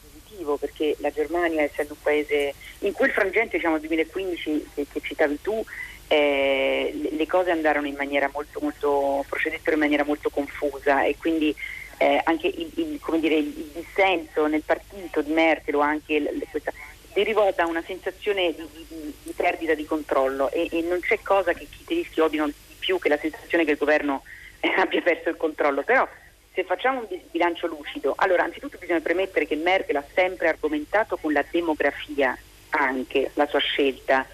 Positivo 0.02 0.58
perché 0.58 0.96
la 1.00 1.12
Germania 1.12 1.62
essendo 1.62 1.94
un 1.94 2.02
paese 2.02 2.56
in 2.80 2.94
quel 2.94 3.12
frangente, 3.12 3.58
diciamo 3.58 3.78
2015 3.78 4.68
che, 4.74 4.88
che 4.92 5.00
citavi 5.00 5.42
tu, 5.44 5.64
eh, 6.08 7.10
le 7.12 7.28
cose 7.28 7.52
andarono 7.52 7.86
in 7.86 7.96
maniera 7.96 8.32
molto, 8.34 8.60
molto, 8.60 9.24
procedettero 9.30 9.76
in 9.76 9.82
maniera 9.82 10.04
molto 10.04 10.32
confusa 10.32 11.04
e 11.04 11.18
quindi 11.20 11.56
eh, 12.02 12.20
anche 12.24 12.48
il, 12.48 12.72
il, 12.78 13.00
dire, 13.20 13.36
il, 13.36 13.70
dissenso 13.74 14.48
nel 14.48 14.64
partito 14.66 15.22
di 15.22 15.32
Merkel 15.32 15.76
o 15.76 15.82
anche 15.82 16.20
l, 16.20 16.44
questa, 16.50 16.74
derivò 17.14 17.54
da 17.56 17.68
una 17.68 17.84
sensazione 17.86 18.56
di, 18.56 18.68
di, 18.88 19.14
di 19.22 19.34
perdita 19.34 19.76
di 19.76 19.86
controllo 19.86 20.50
e, 20.50 20.68
e, 20.72 20.82
non 20.82 21.00
c'è 21.00 21.20
cosa 21.22 21.54
che 21.54 21.68
i 21.70 21.84
tedeschi 21.86 22.20
odiano 22.20 22.48
di 22.48 22.76
più 22.80 22.98
che 22.98 23.08
la 23.08 23.20
sensazione 23.20 23.66
che 23.66 23.72
il 23.72 23.78
governo 23.78 24.24
eh, 24.62 24.70
abbia 24.78 25.00
perso 25.04 25.30
il 25.30 25.38
controllo. 25.38 25.84
Però 25.84 26.08
se 26.56 26.64
facciamo 26.64 27.02
un 27.02 27.20
bilancio 27.30 27.68
lucido, 27.68 28.14
allora 28.18 28.46
anzitutto 28.46 28.80
bisogna 28.80 29.00
premettere 29.00 29.46
che 29.46 29.56
Merkel 29.56 29.98
ha 29.98 30.06
sempre 30.16 30.48
argomentato 30.48 31.18
con 31.18 31.32
la 31.32 31.46
demografia 31.52 32.36
anche 32.70 33.30
la 33.36 33.46
sua 33.46 33.60
scelta 33.60 34.26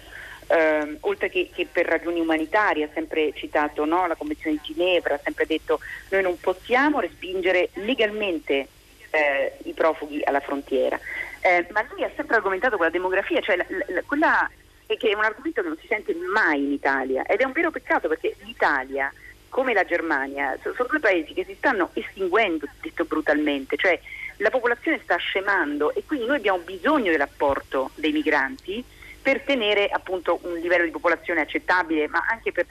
eh, 0.48 0.96
oltre 1.00 1.28
che, 1.30 1.50
che, 1.54 1.66
per 1.70 1.86
ragioni 1.86 2.20
umanitarie, 2.20 2.84
ha 2.84 2.90
sempre 2.92 3.32
citato 3.34 3.84
no, 3.84 4.06
la 4.06 4.16
Convenzione 4.16 4.56
di 4.56 4.72
Ginevra, 4.74 5.14
ha 5.14 5.20
sempre 5.22 5.46
detto 5.46 5.80
noi 6.10 6.22
non 6.22 6.38
possiamo 6.40 7.00
respingere 7.00 7.70
legalmente 7.74 8.68
eh, 9.10 9.52
i 9.64 9.72
profughi 9.72 10.22
alla 10.24 10.40
frontiera. 10.40 10.98
Eh, 11.40 11.66
ma 11.70 11.84
lui 11.90 12.02
ha 12.02 12.10
sempre 12.16 12.36
argomentato 12.36 12.76
con 12.76 12.86
la 12.86 12.92
demografia, 12.92 13.40
cioè 13.40 13.56
la, 13.56 13.66
la, 13.68 14.02
quella 14.04 14.50
che 14.86 15.10
è 15.10 15.14
un 15.14 15.24
argomento 15.24 15.60
che 15.60 15.68
non 15.68 15.76
si 15.78 15.86
sente 15.86 16.14
mai 16.32 16.64
in 16.64 16.72
Italia 16.72 17.22
ed 17.24 17.40
è 17.40 17.44
un 17.44 17.52
vero 17.52 17.70
peccato 17.70 18.08
perché 18.08 18.34
l'Italia 18.44 19.12
come 19.50 19.74
la 19.74 19.84
Germania 19.84 20.56
sono 20.62 20.88
due 20.88 20.98
paesi 20.98 21.34
che 21.34 21.44
si 21.44 21.54
stanno 21.56 21.90
estinguendo, 21.92 22.66
detto 22.80 23.04
brutalmente, 23.04 23.76
cioè 23.76 23.98
la 24.38 24.50
popolazione 24.50 25.00
sta 25.02 25.16
scemando 25.16 25.94
e 25.94 26.04
quindi 26.06 26.26
noi 26.26 26.36
abbiamo 26.36 26.58
bisogno 26.58 27.10
dell'apporto 27.10 27.90
dei 27.94 28.12
migranti 28.12 28.84
per 29.20 29.42
tenere 29.42 29.88
appunto 29.88 30.38
un 30.42 30.54
livello 30.58 30.84
di 30.84 30.90
popolazione 30.90 31.40
accettabile, 31.40 32.08
ma 32.08 32.24
anche 32.28 32.52
per, 32.52 32.66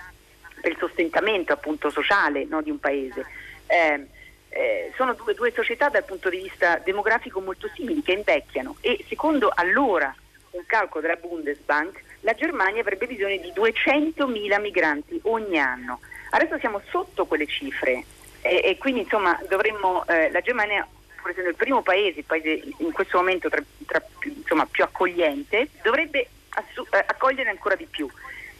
per 0.61 0.71
il 0.71 0.77
sostentamento 0.77 1.53
appunto 1.53 1.89
sociale 1.89 2.45
no, 2.45 2.61
di 2.61 2.69
un 2.69 2.79
paese. 2.79 3.25
Eh, 3.67 4.07
eh, 4.49 4.91
sono 4.95 5.13
due, 5.13 5.33
due, 5.33 5.51
società 5.51 5.89
dal 5.89 6.05
punto 6.05 6.29
di 6.29 6.37
vista 6.37 6.77
demografico 6.83 7.41
molto 7.41 7.69
simili 7.75 8.01
che 8.01 8.13
invecchiano 8.13 8.77
e 8.79 9.03
secondo 9.07 9.51
allora 9.53 10.15
un 10.51 10.63
calcolo 10.65 11.01
della 11.01 11.19
Bundesbank 11.19 12.01
la 12.21 12.33
Germania 12.33 12.81
avrebbe 12.81 13.07
bisogno 13.07 13.37
di 13.37 13.51
200.000 13.53 14.59
migranti 14.59 15.19
ogni 15.23 15.59
anno. 15.59 15.99
Adesso 16.31 16.57
siamo 16.59 16.81
sotto 16.89 17.25
quelle 17.25 17.45
cifre 17.45 18.03
e, 18.41 18.61
e 18.63 18.77
quindi 18.77 19.01
insomma 19.01 19.39
dovremmo, 19.47 20.05
eh, 20.07 20.31
la 20.31 20.41
Germania 20.41 20.87
essendo 21.29 21.49
il 21.49 21.55
primo 21.55 21.81
paese, 21.81 22.19
il 22.19 22.25
paese 22.25 22.61
in 22.77 22.91
questo 22.91 23.17
momento 23.17 23.49
tra, 23.49 23.61
tra, 23.85 24.01
insomma, 24.23 24.65
più 24.65 24.83
accogliente, 24.83 25.69
dovrebbe 25.83 26.27
assu- 26.57 26.87
eh, 26.93 27.03
accogliere 27.05 27.49
ancora 27.49 27.75
di 27.75 27.85
più. 27.85 28.09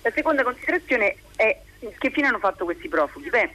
La 0.01 0.11
seconda 0.11 0.43
considerazione 0.43 1.17
è 1.35 1.59
che 1.97 2.09
fine 2.09 2.27
hanno 2.27 2.39
fatto 2.39 2.65
questi 2.65 2.87
profughi? 2.87 3.29
Beh, 3.29 3.49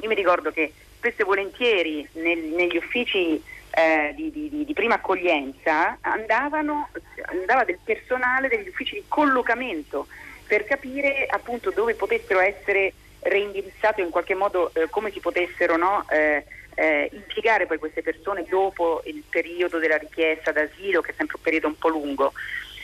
io 0.00 0.08
mi 0.08 0.14
ricordo 0.14 0.50
che 0.50 0.72
spesso 0.96 1.22
e 1.22 1.24
volentieri 1.24 2.06
nel, 2.12 2.38
negli 2.38 2.76
uffici 2.76 3.42
eh, 3.70 4.12
di, 4.14 4.30
di, 4.30 4.64
di, 4.64 4.72
prima 4.72 4.94
accoglienza 4.94 5.98
andavano, 6.00 6.88
andava 7.26 7.64
del 7.64 7.78
personale 7.82 8.48
degli 8.48 8.68
uffici 8.68 8.94
di 8.94 9.04
collocamento 9.08 10.06
per 10.46 10.64
capire 10.64 11.26
appunto 11.28 11.70
dove 11.70 11.94
potessero 11.94 12.40
essere 12.40 12.92
reindirizzati 13.20 14.00
o 14.00 14.04
in 14.04 14.10
qualche 14.10 14.34
modo 14.34 14.70
eh, 14.74 14.88
come 14.88 15.10
si 15.10 15.20
potessero 15.20 15.76
no, 15.76 16.04
eh, 16.08 16.44
eh, 16.74 17.10
impiegare 17.12 17.66
poi 17.66 17.78
queste 17.78 18.02
persone 18.02 18.44
dopo 18.48 19.02
il 19.04 19.22
periodo 19.28 19.78
della 19.78 19.96
richiesta 19.96 20.52
d'asilo, 20.52 21.00
che 21.00 21.10
è 21.10 21.14
sempre 21.16 21.36
un 21.36 21.42
periodo 21.42 21.66
un 21.66 21.78
po' 21.78 21.88
lungo. 21.88 22.32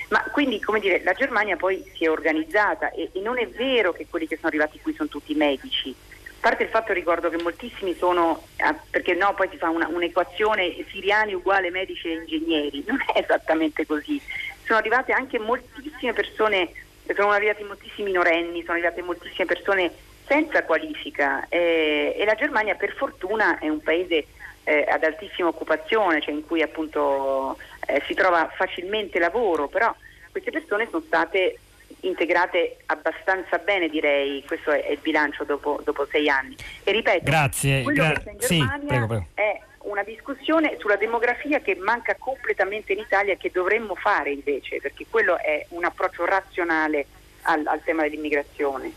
Ma 0.09 0.23
quindi, 0.33 0.61
come 0.61 0.81
dire, 0.81 1.03
la 1.03 1.13
Germania 1.13 1.57
poi 1.57 1.83
si 1.95 2.05
è 2.05 2.11
organizzata 2.11 2.91
e, 2.91 3.11
e 3.13 3.21
non 3.21 3.39
è 3.39 3.47
vero 3.49 3.93
che 3.93 4.07
quelli 4.09 4.27
che 4.27 4.37
sono 4.37 4.49
arrivati 4.49 4.81
qui 4.81 4.95
sono 4.95 5.09
tutti 5.09 5.35
medici. 5.35 5.95
A 6.45 6.49
parte 6.51 6.65
il 6.65 6.69
fatto 6.69 6.93
ricordo 6.93 7.31
che 7.31 7.41
moltissimi 7.43 7.95
sono, 7.95 8.47
ah, 8.59 8.77
perché 8.91 9.15
no, 9.15 9.33
poi 9.35 9.49
si 9.51 9.57
fa 9.57 9.71
una, 9.71 9.89
un'equazione 9.89 10.75
siriani 10.91 11.33
uguale 11.33 11.71
medici 11.71 12.09
e 12.09 12.15
ingegneri, 12.17 12.85
non 12.87 12.99
è 13.15 13.19
esattamente 13.19 13.87
così. 13.87 14.21
Sono 14.65 14.79
arrivate 14.79 15.13
anche 15.13 15.39
moltissime 15.39 16.13
persone, 16.13 16.71
sono 17.15 17.31
arrivati 17.31 17.63
moltissimi 17.65 18.11
minorenni, 18.11 18.61
sono 18.61 18.75
arrivate 18.75 19.01
moltissime 19.01 19.47
persone 19.47 19.91
senza 20.27 20.65
qualifica 20.65 21.47
eh, 21.49 22.15
e 22.17 22.25
la 22.25 22.35
Germania 22.35 22.75
per 22.75 22.95
fortuna 22.95 23.59
è 23.59 23.69
un 23.69 23.81
paese 23.81 24.27
eh, 24.65 24.85
ad 24.89 25.05
altissima 25.05 25.49
occupazione, 25.49 26.21
cioè 26.21 26.35
in 26.35 26.47
cui 26.47 26.63
appunto 26.63 27.59
eh, 27.87 28.03
si 28.07 28.15
trova 28.15 28.51
facilmente 28.55 29.19
lavoro, 29.19 29.69
però 29.69 29.95
queste 30.31 30.51
persone 30.51 30.89
sono 30.91 31.03
state 31.07 31.59
integrate 32.01 32.79
abbastanza 32.87 33.59
bene 33.59 33.89
direi, 33.89 34.43
questo 34.47 34.71
è, 34.71 34.91
il 34.91 34.99
bilancio 35.01 35.45
dopo, 35.45 35.81
dopo, 35.85 36.07
sei 36.11 36.29
anni. 36.29 36.57
E 36.83 36.93
ripeto, 36.93 37.25
Grazie. 37.25 37.83
quello 37.83 38.05
Gra- 38.05 38.21
che 38.21 38.31
in 38.31 38.39
Germania 38.39 38.79
sì, 38.79 38.87
prego, 38.87 39.07
prego. 39.07 39.27
è 39.35 39.61
una 39.85 40.03
discussione 40.03 40.77
sulla 40.79 40.97
demografia 40.97 41.61
che 41.61 41.75
manca 41.77 42.17
completamente 42.19 42.93
in 42.93 43.01
Italia 43.01 43.35
e 43.35 43.37
che 43.37 43.51
dovremmo 43.53 43.95
fare 43.95 44.31
invece, 44.31 44.81
perché 44.81 45.07
quello 45.09 45.39
è 45.39 45.67
un 45.71 45.85
approccio 45.85 46.25
razionale 46.25 47.07
al, 47.43 47.67
al 47.67 47.83
tema 47.83 48.03
dell'immigrazione. 48.03 48.93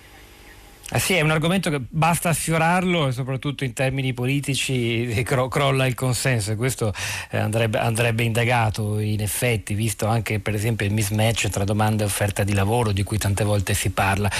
Eh 0.90 1.00
sì, 1.00 1.16
è 1.16 1.22
un 1.22 1.32
argomento 1.32 1.70
che 1.70 1.82
basta 1.82 2.32
sfiorarlo 2.32 3.10
e 3.10 3.12
soprattutto 3.12 3.66
in 3.66 3.74
termini 3.74 4.14
politici 4.14 5.22
cro- 5.28 5.50
crolla 5.50 5.86
il 5.86 5.96
consenso 5.96 6.54
e 6.54 6.56
questo 6.56 6.94
eh, 7.30 7.38
andrebbe, 7.38 7.78
andrebbe, 7.78 8.24
indagato 8.24 8.98
in 9.00 9.20
effetti, 9.20 9.74
visto 9.74 10.06
anche 10.06 10.40
per 10.40 10.54
esempio 10.54 10.86
il 10.86 10.94
mismatch 10.94 11.50
tra 11.50 11.66
domanda 11.66 12.04
e 12.04 12.06
offerta 12.06 12.46
di 12.46 12.54
lavoro 12.54 12.94
di 12.94 13.04
cui 13.04 13.18
tante 13.18 13.44
volte 13.44 13.74
si 13.74 13.90
parla. 13.90 14.32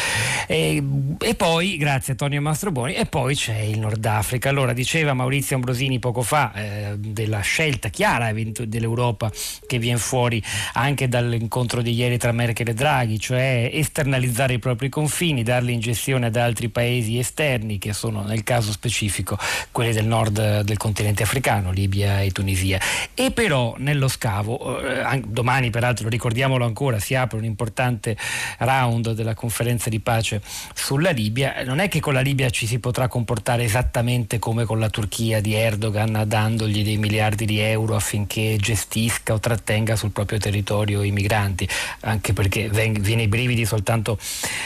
E, 0.48 0.82
e 1.20 1.36
poi, 1.36 1.76
grazie 1.76 2.14
a 2.14 2.16
Tonio 2.16 2.40
Mastroboni, 2.40 2.94
e 2.94 3.06
poi 3.08 3.36
c'è 3.36 3.60
il 3.60 3.80
Nord 3.80 4.06
Africa. 4.06 4.48
Allora, 4.48 4.72
diceva 4.72 5.14
Maurizio 5.14 5.58
Ambrosini 5.58 6.00
poco 6.00 6.22
fa 6.22 6.54
eh, 6.54 6.94
della 6.98 7.42
scelta 7.42 7.90
chiara 7.90 8.32
dell'Europa 8.32 9.30
che 9.68 9.80
viene 9.80 10.00
fuori 10.00 10.42
anche 10.74 11.10
dall'incontro 11.10 11.82
di 11.82 11.94
ieri 11.94 12.18
tra 12.18 12.32
Merkel 12.32 12.70
e 12.70 12.74
Draghi, 12.74 13.20
cioè 13.20 13.70
esternalizzare 13.74 14.54
i 14.54 14.60
propri 14.60 14.88
confini, 14.88 15.44
darli 15.44 15.74
in 15.74 15.82
gestione 15.82 16.28
ad 16.28 16.36
da 16.38 16.44
altri 16.44 16.70
paesi 16.70 17.18
esterni 17.18 17.80
che 17.80 17.94
sono 17.94 18.22
nel 18.22 18.44
caso 18.44 18.72
specifico 18.72 19.38
quelli 19.72 19.92
del 19.92 20.06
nord 20.06 20.62
del 20.62 20.78
continente 20.78 21.24
africano, 21.24 21.72
Libia 21.72 22.22
e 22.22 22.32
Tunisia. 22.32 22.80
E 23.14 23.32
però 23.32 23.76
nello 23.78 24.08
scavo, 24.08 24.80
eh, 24.80 25.22
domani 25.26 25.70
peraltro 25.70 26.10
ricordiamolo 26.10 26.66
ancora, 26.66 27.00
si 27.00 27.16
apre 27.16 27.38
un 27.38 27.44
importante 27.44 28.16
round 28.60 29.14
della 29.14 29.34
conferenza 29.34 29.90
di 29.90 30.00
pace 30.00 30.42
sulla 30.74 31.10
Libia, 31.10 31.64
non 31.66 31.80
è 31.80 31.88
che 31.88 32.00
con 32.00 32.14
la 32.14 32.22
Libia 32.22 32.50
ci 32.50 32.68
si 32.68 32.80
potrà 32.80 33.08
comportare 33.08 33.64
esattamente 33.64 34.38
come 34.38 34.66
con 34.66 34.80
la 34.80 34.90
Turchia 34.90 35.42
di 35.42 35.54
Erdogan 35.56 36.24
dandogli 36.28 36.84
dei 36.84 36.98
miliardi 36.98 37.46
di 37.46 37.60
euro 37.60 37.96
affinché 37.96 38.58
gestisca 38.60 39.34
o 39.34 39.40
trattenga 39.40 39.96
sul 39.96 40.12
proprio 40.12 40.38
territorio 40.38 41.02
i 41.02 41.12
migranti, 41.12 41.68
anche 42.02 42.34
perché 42.34 42.70
vengono 42.70 43.22
i 43.22 43.28
brividi 43.28 43.66
soltanto, 43.66 44.20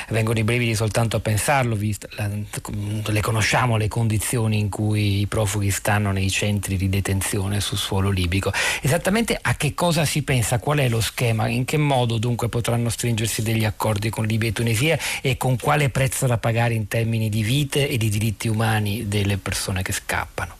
vengono 0.09 0.39
i 0.39 0.43
brividi 0.43 0.75
soltanto 0.75 1.17
a 1.17 1.19
pensarlo, 1.19 1.60
visto, 1.69 2.07
la, 2.11 2.29
le 2.29 3.21
conosciamo 3.21 3.77
le 3.77 3.87
condizioni 3.87 4.59
in 4.59 4.69
cui 4.69 5.21
i 5.21 5.27
profughi 5.27 5.71
stanno 5.71 6.11
nei 6.11 6.29
centri 6.29 6.77
di 6.77 6.89
detenzione 6.89 7.59
sul 7.59 7.77
suolo 7.77 8.09
libico. 8.09 8.51
Esattamente 8.81 9.37
a 9.41 9.55
che 9.55 9.73
cosa 9.73 10.05
si 10.05 10.23
pensa? 10.23 10.59
Qual 10.59 10.79
è 10.79 10.89
lo 10.89 11.01
schema? 11.01 11.47
In 11.47 11.65
che 11.65 11.77
modo 11.77 12.17
dunque 12.17 12.49
potranno 12.49 12.89
stringersi 12.89 13.41
degli 13.41 13.65
accordi 13.65 14.09
con 14.09 14.25
Libia 14.25 14.49
e 14.49 14.53
Tunisia 14.53 14.97
e 15.21 15.37
con 15.37 15.57
quale 15.57 15.89
prezzo 15.89 16.27
da 16.27 16.37
pagare 16.37 16.73
in 16.73 16.87
termini 16.87 17.29
di 17.29 17.43
vite 17.43 17.87
e 17.87 17.97
di 17.97 18.09
diritti 18.09 18.47
umani 18.47 19.07
delle 19.07 19.37
persone 19.37 19.81
che 19.81 19.91
scappano? 19.91 20.59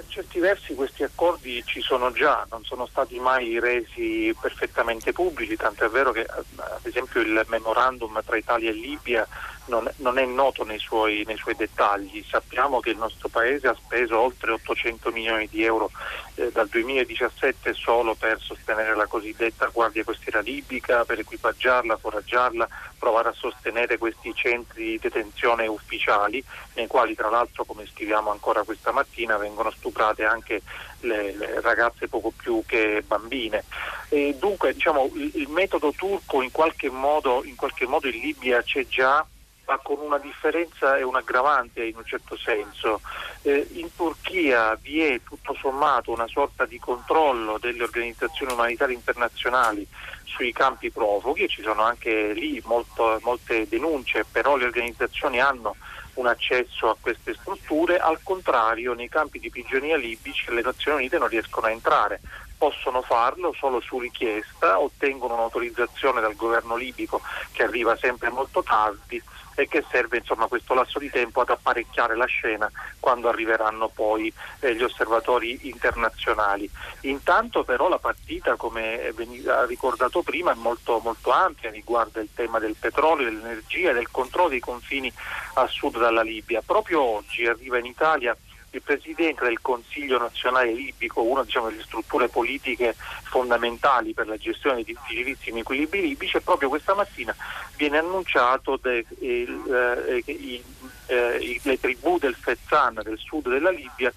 per 0.00 0.04
certi 0.08 0.38
versi 0.38 0.74
questi 0.74 1.02
accordi 1.02 1.62
ci 1.66 1.80
sono 1.80 2.10
già, 2.12 2.46
non 2.50 2.64
sono 2.64 2.86
stati 2.86 3.18
mai 3.18 3.58
resi 3.60 4.34
perfettamente 4.40 5.12
pubblici, 5.12 5.56
tanto 5.56 5.84
è 5.84 5.88
vero 5.90 6.12
che 6.12 6.24
ad 6.24 6.84
esempio 6.84 7.20
il 7.20 7.44
memorandum 7.48 8.20
tra 8.24 8.36
Italia 8.36 8.70
e 8.70 8.72
Libia 8.72 9.26
non, 9.70 9.90
non 9.96 10.18
è 10.18 10.26
noto 10.26 10.64
nei 10.64 10.78
suoi, 10.78 11.22
nei 11.26 11.36
suoi, 11.36 11.54
dettagli. 11.54 12.22
Sappiamo 12.28 12.80
che 12.80 12.90
il 12.90 12.98
nostro 12.98 13.28
Paese 13.28 13.68
ha 13.68 13.76
speso 13.82 14.18
oltre 14.18 14.50
800 14.50 15.10
milioni 15.12 15.48
di 15.48 15.64
euro 15.64 15.90
eh, 16.34 16.50
dal 16.52 16.68
2017 16.68 17.72
solo 17.72 18.14
per 18.14 18.38
sostenere 18.40 18.94
la 18.94 19.06
cosiddetta 19.06 19.70
Guardia 19.72 20.04
Costiera 20.04 20.40
Libica, 20.40 21.04
per 21.04 21.20
equipaggiarla, 21.20 21.96
foraggiarla, 21.96 22.68
provare 22.98 23.28
a 23.30 23.32
sostenere 23.32 23.96
questi 23.96 24.34
centri 24.34 24.84
di 24.84 24.98
detenzione 24.98 25.66
ufficiali, 25.66 26.44
nei 26.74 26.88
quali 26.88 27.14
tra 27.14 27.30
l'altro, 27.30 27.64
come 27.64 27.86
scriviamo 27.86 28.30
ancora 28.30 28.64
questa 28.64 28.90
mattina, 28.92 29.38
vengono 29.38 29.70
stuprate 29.70 30.24
anche 30.24 30.62
le, 31.00 31.34
le 31.34 31.60
ragazze 31.60 32.08
poco 32.08 32.32
più 32.36 32.62
che 32.66 33.02
bambine. 33.06 33.64
E 34.08 34.36
dunque 34.38 34.74
diciamo, 34.74 35.08
il, 35.14 35.30
il 35.34 35.48
metodo 35.48 35.92
turco 35.96 36.42
in 36.42 36.50
qualche 36.50 36.90
modo 36.90 37.42
in, 37.44 37.54
qualche 37.54 37.86
modo 37.86 38.08
in 38.08 38.18
Libia 38.18 38.62
c'è 38.62 38.86
già 38.86 39.24
ma 39.70 39.78
con 39.78 40.00
una 40.00 40.18
differenza 40.18 40.96
e 40.96 41.04
un 41.04 41.14
aggravante 41.14 41.84
in 41.84 41.94
un 41.94 42.04
certo 42.04 42.36
senso. 42.36 43.00
Eh, 43.42 43.68
in 43.74 43.94
Turchia 43.94 44.74
vi 44.74 45.00
è 45.00 45.20
tutto 45.22 45.54
sommato 45.60 46.10
una 46.10 46.26
sorta 46.26 46.66
di 46.66 46.80
controllo 46.80 47.56
delle 47.58 47.84
organizzazioni 47.84 48.52
umanitarie 48.52 48.96
internazionali 48.96 49.86
sui 50.24 50.52
campi 50.52 50.90
profughi, 50.90 51.46
ci 51.46 51.62
sono 51.62 51.82
anche 51.82 52.32
lì 52.32 52.60
molto, 52.64 53.20
molte 53.22 53.68
denunce, 53.68 54.24
però 54.24 54.56
le 54.56 54.64
organizzazioni 54.64 55.40
hanno 55.40 55.76
un 56.14 56.26
accesso 56.26 56.90
a 56.90 56.96
queste 57.00 57.34
strutture, 57.34 57.98
al 57.98 58.20
contrario 58.24 58.92
nei 58.94 59.08
campi 59.08 59.38
di 59.38 59.50
prigionia 59.50 59.96
libici 59.96 60.50
le 60.50 60.62
Nazioni 60.62 60.98
Unite 60.98 61.18
non 61.18 61.28
riescono 61.28 61.66
a 61.66 61.70
entrare, 61.70 62.20
possono 62.58 63.02
farlo 63.02 63.54
solo 63.56 63.80
su 63.80 64.00
richiesta, 64.00 64.80
ottengono 64.80 65.34
un'autorizzazione 65.34 66.20
dal 66.20 66.34
governo 66.34 66.76
libico 66.76 67.22
che 67.52 67.62
arriva 67.62 67.96
sempre 67.96 68.30
molto 68.30 68.62
tardi 68.62 69.22
e 69.60 69.68
che 69.68 69.84
serve 69.90 70.18
insomma, 70.18 70.46
questo 70.46 70.74
lasso 70.74 70.98
di 70.98 71.10
tempo 71.10 71.40
ad 71.40 71.50
apparecchiare 71.50 72.16
la 72.16 72.24
scena 72.24 72.70
quando 72.98 73.28
arriveranno 73.28 73.88
poi 73.88 74.32
eh, 74.60 74.74
gli 74.74 74.82
osservatori 74.82 75.58
internazionali. 75.62 76.68
Intanto 77.02 77.64
però 77.64 77.88
la 77.88 77.98
partita, 77.98 78.56
come 78.56 79.12
veniva 79.14 79.64
ricordato 79.66 80.22
prima, 80.22 80.52
è 80.52 80.56
molto, 80.56 81.00
molto 81.02 81.30
ampia, 81.30 81.70
riguarda 81.70 82.20
il 82.20 82.30
tema 82.34 82.58
del 82.58 82.76
petrolio, 82.78 83.24
dell'energia 83.24 83.90
e 83.90 83.94
del 83.94 84.10
controllo 84.10 84.48
dei 84.50 84.60
confini 84.60 85.12
a 85.54 85.66
sud 85.66 85.98
dalla 85.98 86.22
Libia. 86.22 86.62
Proprio 86.64 87.02
oggi 87.02 87.46
arriva 87.46 87.78
in 87.78 87.86
Italia 87.86 88.36
il 88.72 88.82
Presidente 88.82 89.44
del 89.44 89.60
Consiglio 89.60 90.18
nazionale 90.18 90.72
libico, 90.72 91.22
una 91.22 91.42
diciamo, 91.42 91.68
delle 91.68 91.82
strutture 91.82 92.28
politiche 92.28 92.94
fondamentali 93.24 94.14
per 94.14 94.28
la 94.28 94.36
gestione 94.36 94.76
dei 94.76 94.84
difficilissimi 94.84 95.60
equilibri 95.60 96.00
libici 96.00 96.36
e 96.36 96.40
proprio 96.40 96.68
questa 96.68 96.94
mattina 96.94 97.34
viene 97.76 97.98
annunciato 97.98 98.78
che 98.78 99.04
eh, 99.20 100.22
eh, 100.26 100.62
eh, 101.06 101.60
le 101.62 101.80
tribù 101.80 102.18
del 102.18 102.34
Fezzan 102.34 103.00
del 103.02 103.18
sud 103.18 103.48
della 103.48 103.70
Libia 103.70 104.12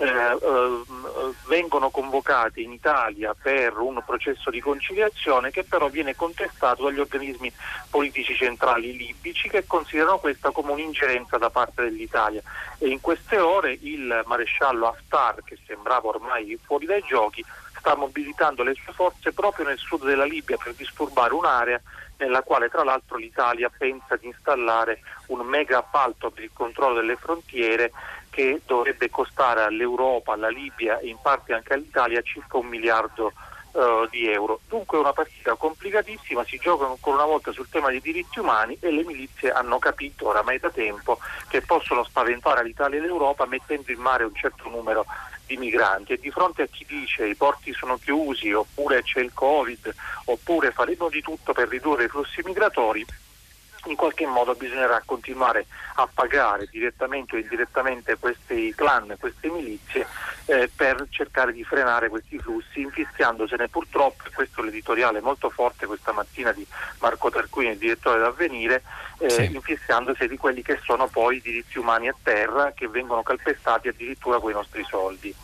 eh, 0.00 0.06
eh, 0.06 0.82
vengono 1.46 1.90
convocati 1.90 2.62
in 2.62 2.72
Italia 2.72 3.34
per 3.34 3.76
un 3.76 4.02
processo 4.06 4.48
di 4.48 4.58
conciliazione 4.58 5.50
che 5.50 5.62
però 5.62 5.88
viene 5.88 6.16
contestato 6.16 6.84
dagli 6.84 7.00
organismi 7.00 7.52
politici 7.90 8.34
centrali 8.34 8.96
libici 8.96 9.50
che 9.50 9.66
considerano 9.66 10.16
questa 10.16 10.52
come 10.52 10.72
un'ingerenza 10.72 11.36
da 11.36 11.50
parte 11.50 11.82
dell'Italia. 11.82 12.40
E 12.78 12.88
in 12.88 13.02
queste 13.02 13.38
ore 13.38 13.76
il 13.82 14.22
maresciallo 14.24 14.86
Haftar 14.86 15.42
che 15.44 15.58
sembrava 15.66 16.08
ormai 16.08 16.58
fuori 16.64 16.86
dai 16.86 17.02
giochi 17.06 17.44
sta 17.76 17.94
mobilitando 17.94 18.62
le 18.62 18.74
sue 18.74 18.94
forze 18.94 19.32
proprio 19.32 19.66
nel 19.66 19.78
sud 19.78 20.04
della 20.04 20.24
Libia 20.24 20.56
per 20.56 20.72
disturbare 20.74 21.34
un'area 21.34 21.80
nella 22.16 22.42
quale 22.42 22.68
tra 22.68 22.84
l'altro 22.84 23.16
l'Italia 23.16 23.70
pensa 23.76 24.16
di 24.16 24.26
installare 24.26 25.00
un 25.26 25.40
mega 25.40 25.78
appalto 25.78 26.30
per 26.30 26.44
il 26.44 26.50
controllo 26.52 26.94
delle 26.94 27.16
frontiere 27.16 27.92
che 28.40 28.62
dovrebbe 28.64 29.10
costare 29.10 29.62
all'Europa, 29.64 30.32
alla 30.32 30.48
Libia 30.48 30.98
e 30.98 31.08
in 31.08 31.18
parte 31.20 31.52
anche 31.52 31.74
all'Italia 31.74 32.22
circa 32.22 32.56
un 32.56 32.68
miliardo 32.68 33.34
uh, 33.72 34.08
di 34.08 34.30
euro. 34.30 34.60
Dunque 34.66 34.96
è 34.96 35.00
una 35.00 35.12
partita 35.12 35.54
complicatissima, 35.56 36.42
si 36.44 36.56
gioca 36.56 36.86
ancora 36.86 37.16
una 37.16 37.26
volta 37.26 37.52
sul 37.52 37.68
tema 37.68 37.90
dei 37.90 38.00
diritti 38.00 38.38
umani 38.38 38.78
e 38.80 38.90
le 38.90 39.04
milizie 39.04 39.52
hanno 39.52 39.78
capito 39.78 40.28
oramai 40.28 40.58
da 40.58 40.70
tempo 40.70 41.18
che 41.48 41.60
possono 41.60 42.02
spaventare 42.02 42.64
l'Italia 42.64 42.98
e 42.98 43.02
l'Europa 43.02 43.44
mettendo 43.44 43.92
in 43.92 44.00
mare 44.00 44.24
un 44.24 44.34
certo 44.34 44.70
numero 44.70 45.04
di 45.44 45.58
migranti 45.58 46.14
e 46.14 46.18
di 46.18 46.30
fronte 46.30 46.62
a 46.62 46.66
chi 46.66 46.86
dice 46.88 47.26
i 47.26 47.34
porti 47.34 47.74
sono 47.74 47.98
chiusi 47.98 48.52
oppure 48.52 49.02
c'è 49.02 49.20
il 49.20 49.34
Covid 49.34 49.94
oppure 50.26 50.70
faremo 50.70 51.10
di 51.10 51.20
tutto 51.20 51.52
per 51.52 51.68
ridurre 51.68 52.04
i 52.04 52.08
flussi 52.08 52.40
migratori 52.42 53.04
in 53.86 53.96
qualche 53.96 54.26
modo 54.26 54.54
bisognerà 54.54 55.02
continuare 55.04 55.66
a 55.94 56.08
pagare 56.12 56.68
direttamente 56.70 57.36
o 57.36 57.38
indirettamente 57.38 58.16
questi 58.18 58.72
clan, 58.74 59.16
queste 59.18 59.48
milizie 59.48 60.06
eh, 60.46 60.70
per 60.74 61.06
cercare 61.10 61.52
di 61.52 61.64
frenare 61.64 62.08
questi 62.08 62.38
flussi, 62.38 62.80
infischiandosene 62.80 63.68
purtroppo, 63.68 64.24
questo 64.34 64.60
è 64.60 64.64
l'editoriale 64.64 65.20
molto 65.20 65.50
forte 65.50 65.86
questa 65.86 66.12
mattina 66.12 66.52
di 66.52 66.66
Marco 66.98 67.30
Tarquini, 67.30 67.72
il 67.72 67.78
direttore 67.78 68.20
d'Avvenire, 68.20 68.82
eh, 69.18 69.30
sì. 69.30 69.54
infischiandosi 69.54 70.28
di 70.28 70.36
quelli 70.36 70.62
che 70.62 70.78
sono 70.82 71.06
poi 71.08 71.36
i 71.36 71.40
diritti 71.40 71.78
umani 71.78 72.08
a 72.08 72.14
terra 72.22 72.72
che 72.72 72.88
vengono 72.88 73.22
calpestati 73.22 73.88
addirittura 73.88 74.38
con 74.38 74.50
i 74.50 74.54
nostri 74.54 74.84
soldi. 74.84 75.34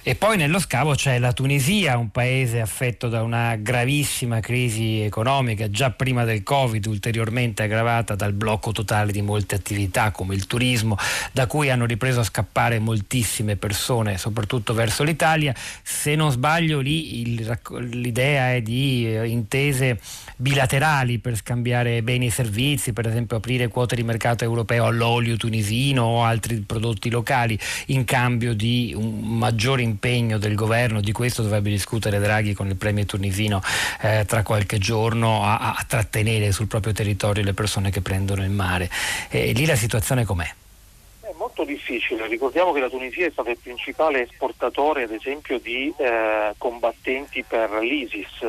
E 0.00 0.14
poi 0.14 0.36
nello 0.38 0.58
scavo 0.58 0.94
c'è 0.94 1.18
la 1.18 1.32
Tunisia, 1.32 1.98
un 1.98 2.10
paese 2.10 2.60
affetto 2.60 3.08
da 3.08 3.22
una 3.22 3.56
gravissima 3.56 4.40
crisi 4.40 5.00
economica, 5.00 5.68
già 5.68 5.90
prima 5.90 6.24
del 6.24 6.42
Covid, 6.42 6.86
ulteriormente 6.86 7.64
aggravata 7.64 8.14
dal 8.14 8.32
blocco 8.32 8.72
totale 8.72 9.12
di 9.12 9.20
molte 9.20 9.56
attività 9.56 10.10
come 10.12 10.34
il 10.34 10.46
turismo, 10.46 10.96
da 11.32 11.46
cui 11.46 11.68
hanno 11.68 11.84
ripreso 11.84 12.20
a 12.20 12.22
scappare 12.22 12.78
moltissime 12.78 13.56
persone, 13.56 14.16
soprattutto 14.16 14.72
verso 14.72 15.02
l'Italia. 15.02 15.54
Se 15.82 16.14
non 16.14 16.30
sbaglio 16.30 16.78
lì 16.78 17.20
il, 17.20 17.58
l'idea 17.90 18.54
è 18.54 18.62
di 18.62 19.04
eh, 19.06 19.26
intese 19.26 20.00
bilaterali 20.36 21.18
per 21.18 21.36
scambiare 21.36 22.02
beni 22.02 22.26
e 22.26 22.30
servizi, 22.30 22.92
per 22.92 23.08
esempio 23.08 23.36
aprire 23.36 23.68
quote 23.68 23.96
di 23.96 24.04
mercato 24.04 24.44
europeo 24.44 24.86
all'olio 24.86 25.36
tunisino 25.36 26.04
o 26.04 26.24
altri 26.24 26.60
prodotti 26.60 27.10
locali 27.10 27.58
in 27.86 28.04
cambio 28.04 28.54
di 28.54 28.94
un 28.96 29.36
maggiore 29.36 29.82
impegno 29.88 30.38
del 30.38 30.54
governo, 30.54 31.00
di 31.00 31.12
questo 31.12 31.42
dovrebbe 31.42 31.70
discutere 31.70 32.18
Draghi 32.18 32.54
con 32.54 32.68
il 32.68 32.76
Premier 32.76 33.06
tunisino 33.06 33.60
eh, 34.00 34.24
tra 34.26 34.42
qualche 34.42 34.78
giorno, 34.78 35.44
a, 35.44 35.74
a, 35.76 35.84
trattenere 35.86 36.52
sul 36.52 36.66
proprio 36.66 36.92
territorio 36.92 37.42
le 37.42 37.54
persone 37.54 37.90
che 37.90 38.00
prendono 38.00 38.42
il 38.42 38.50
mare. 38.50 38.90
E 39.28 39.52
lì 39.52 39.66
la 39.66 39.76
situazione 39.76 40.24
com'è? 40.24 40.48
È 41.20 41.32
molto 41.36 41.64
difficile, 41.64 42.26
ricordiamo 42.26 42.72
che 42.72 42.80
la 42.80 42.88
Tunisia 42.88 43.26
è 43.26 43.30
stato 43.30 43.50
il 43.50 43.58
principale 43.62 44.22
esportatore 44.22 45.04
ad 45.04 45.12
esempio 45.12 45.58
di 45.58 45.92
eh, 45.96 46.54
combattenti 46.56 47.44
per 47.46 47.70
l'ISIS, 47.80 48.46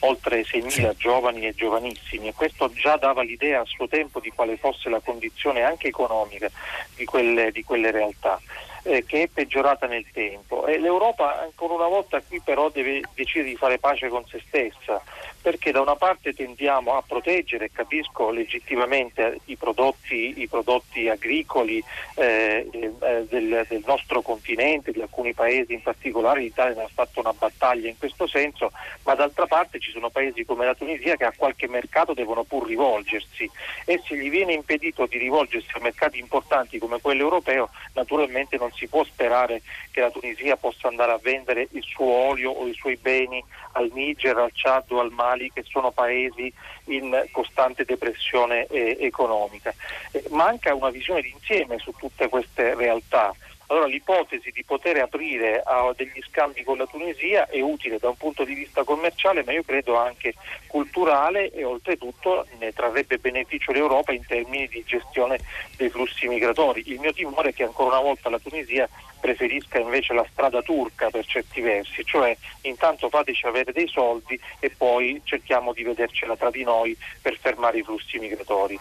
oltre 0.00 0.42
6.000 0.42 0.68
sì. 0.68 0.88
giovani 0.96 1.46
e 1.46 1.54
giovanissimi 1.54 2.28
e 2.28 2.34
questo 2.34 2.70
già 2.72 2.96
dava 2.96 3.22
l'idea 3.22 3.60
a 3.60 3.64
suo 3.64 3.88
tempo 3.88 4.20
di 4.20 4.30
quale 4.30 4.56
fosse 4.56 4.88
la 4.88 5.00
condizione 5.00 5.62
anche 5.62 5.88
economica 5.88 6.50
di 6.96 7.04
quelle, 7.04 7.50
di 7.52 7.64
quelle 7.64 7.90
realtà. 7.90 8.40
Eh, 8.82 9.04
che 9.04 9.22
è 9.22 9.28
peggiorata 9.28 9.86
nel 9.86 10.06
tempo. 10.12 10.66
E 10.66 10.78
l'Europa 10.78 11.40
ancora 11.40 11.74
una 11.74 11.88
volta 11.88 12.20
qui 12.20 12.40
però 12.40 12.70
deve 12.70 13.02
decidere 13.14 13.50
di 13.50 13.56
fare 13.56 13.78
pace 13.78 14.08
con 14.08 14.24
se 14.26 14.42
stessa 14.46 15.02
perché 15.40 15.72
da 15.72 15.80
una 15.80 15.96
parte 15.96 16.34
tendiamo 16.34 16.96
a 16.96 17.02
proteggere, 17.06 17.70
capisco 17.70 18.30
legittimamente, 18.30 19.40
i 19.46 19.56
prodotti, 19.56 20.40
i 20.40 20.48
prodotti 20.48 21.08
agricoli 21.08 21.82
eh, 22.16 22.68
eh, 22.70 23.26
del, 23.28 23.66
del, 23.68 23.82
nostro 23.86 24.20
continente, 24.22 24.92
di 24.92 25.00
alcuni 25.00 25.32
paesi 25.32 25.72
in 25.72 25.82
particolare, 25.82 26.40
l'Italia 26.40 26.84
ha 26.84 26.90
fatto 26.92 27.20
una 27.20 27.32
battaglia 27.32 27.88
in 27.88 27.98
questo 27.98 28.26
senso, 28.26 28.72
ma 29.04 29.14
d'altra 29.14 29.46
parte 29.46 29.80
ci 29.80 29.90
sono 29.90 30.10
paesi 30.10 30.44
come 30.44 30.66
la 30.66 30.74
Tunisia 30.74 31.16
che 31.16 31.24
a 31.24 31.32
qualche 31.34 31.68
mercato 31.68 32.12
devono 32.12 32.44
pur 32.44 32.66
rivolgersi 32.66 33.50
e 33.84 34.00
se 34.04 34.16
gli 34.16 34.30
viene 34.30 34.52
impedito 34.52 35.06
di 35.06 35.18
rivolgersi 35.18 35.70
a 35.74 35.80
mercati 35.80 36.18
importanti 36.18 36.78
come 36.78 37.00
quello 37.00 37.22
europeo, 37.22 37.70
naturalmente 37.94 38.56
non 38.58 38.70
si 38.72 38.86
può 38.86 39.04
sperare 39.04 39.62
che 39.90 40.00
la 40.00 40.10
Tunisia 40.10 40.56
possa 40.56 40.88
andare 40.88 41.12
a 41.12 41.20
vendere 41.20 41.68
il 41.72 41.82
suo 41.82 42.12
olio 42.12 42.50
o 42.50 42.66
i 42.66 42.74
suoi 42.74 42.96
beni 42.96 43.42
al 43.72 43.90
Niger, 43.92 44.36
al 44.36 44.50
Chad 44.52 44.90
o 44.90 45.00
al 45.00 45.10
Mali, 45.10 45.28
che 45.52 45.64
sono 45.68 45.90
paesi 45.90 46.52
in 46.86 47.26
costante 47.30 47.84
depressione 47.84 48.66
eh, 48.66 48.96
economica. 49.00 49.74
Eh, 50.12 50.24
manca 50.30 50.74
una 50.74 50.90
visione 50.90 51.22
d'insieme 51.22 51.78
su 51.78 51.92
tutte 51.96 52.28
queste 52.28 52.74
realtà. 52.74 53.34
Allora 53.70 53.86
l'ipotesi 53.86 54.50
di 54.50 54.64
poter 54.64 54.96
aprire 54.96 55.62
a 55.64 55.92
degli 55.96 56.20
scambi 56.28 56.64
con 56.64 56.76
la 56.76 56.86
Tunisia 56.86 57.46
è 57.46 57.60
utile 57.60 57.98
da 57.98 58.08
un 58.08 58.16
punto 58.16 58.42
di 58.42 58.54
vista 58.54 58.82
commerciale, 58.82 59.44
ma 59.44 59.52
io 59.52 59.62
credo 59.62 59.96
anche 59.96 60.34
culturale 60.66 61.52
e 61.52 61.62
oltretutto 61.62 62.48
ne 62.58 62.72
trarrebbe 62.72 63.18
beneficio 63.18 63.70
l'Europa 63.70 64.10
in 64.10 64.26
termini 64.26 64.66
di 64.66 64.82
gestione 64.84 65.38
dei 65.76 65.88
flussi 65.88 66.26
migratori. 66.26 66.82
Il 66.86 66.98
mio 66.98 67.12
timore 67.12 67.50
è 67.50 67.54
che 67.54 67.62
ancora 67.62 67.98
una 67.98 68.08
volta 68.08 68.28
la 68.28 68.40
Tunisia 68.40 68.88
preferisca 69.20 69.78
invece 69.78 70.14
la 70.14 70.26
strada 70.32 70.62
turca 70.62 71.08
per 71.10 71.24
certi 71.24 71.60
versi, 71.60 72.04
cioè 72.04 72.36
intanto 72.62 73.08
fateci 73.08 73.46
avere 73.46 73.70
dei 73.70 73.86
soldi 73.86 74.36
e 74.58 74.70
poi 74.70 75.20
cerchiamo 75.22 75.72
di 75.72 75.84
vedercela 75.84 76.36
tra 76.36 76.50
di 76.50 76.64
noi 76.64 76.96
per 77.22 77.38
fermare 77.38 77.78
i 77.78 77.82
flussi 77.84 78.18
migratori. 78.18 78.76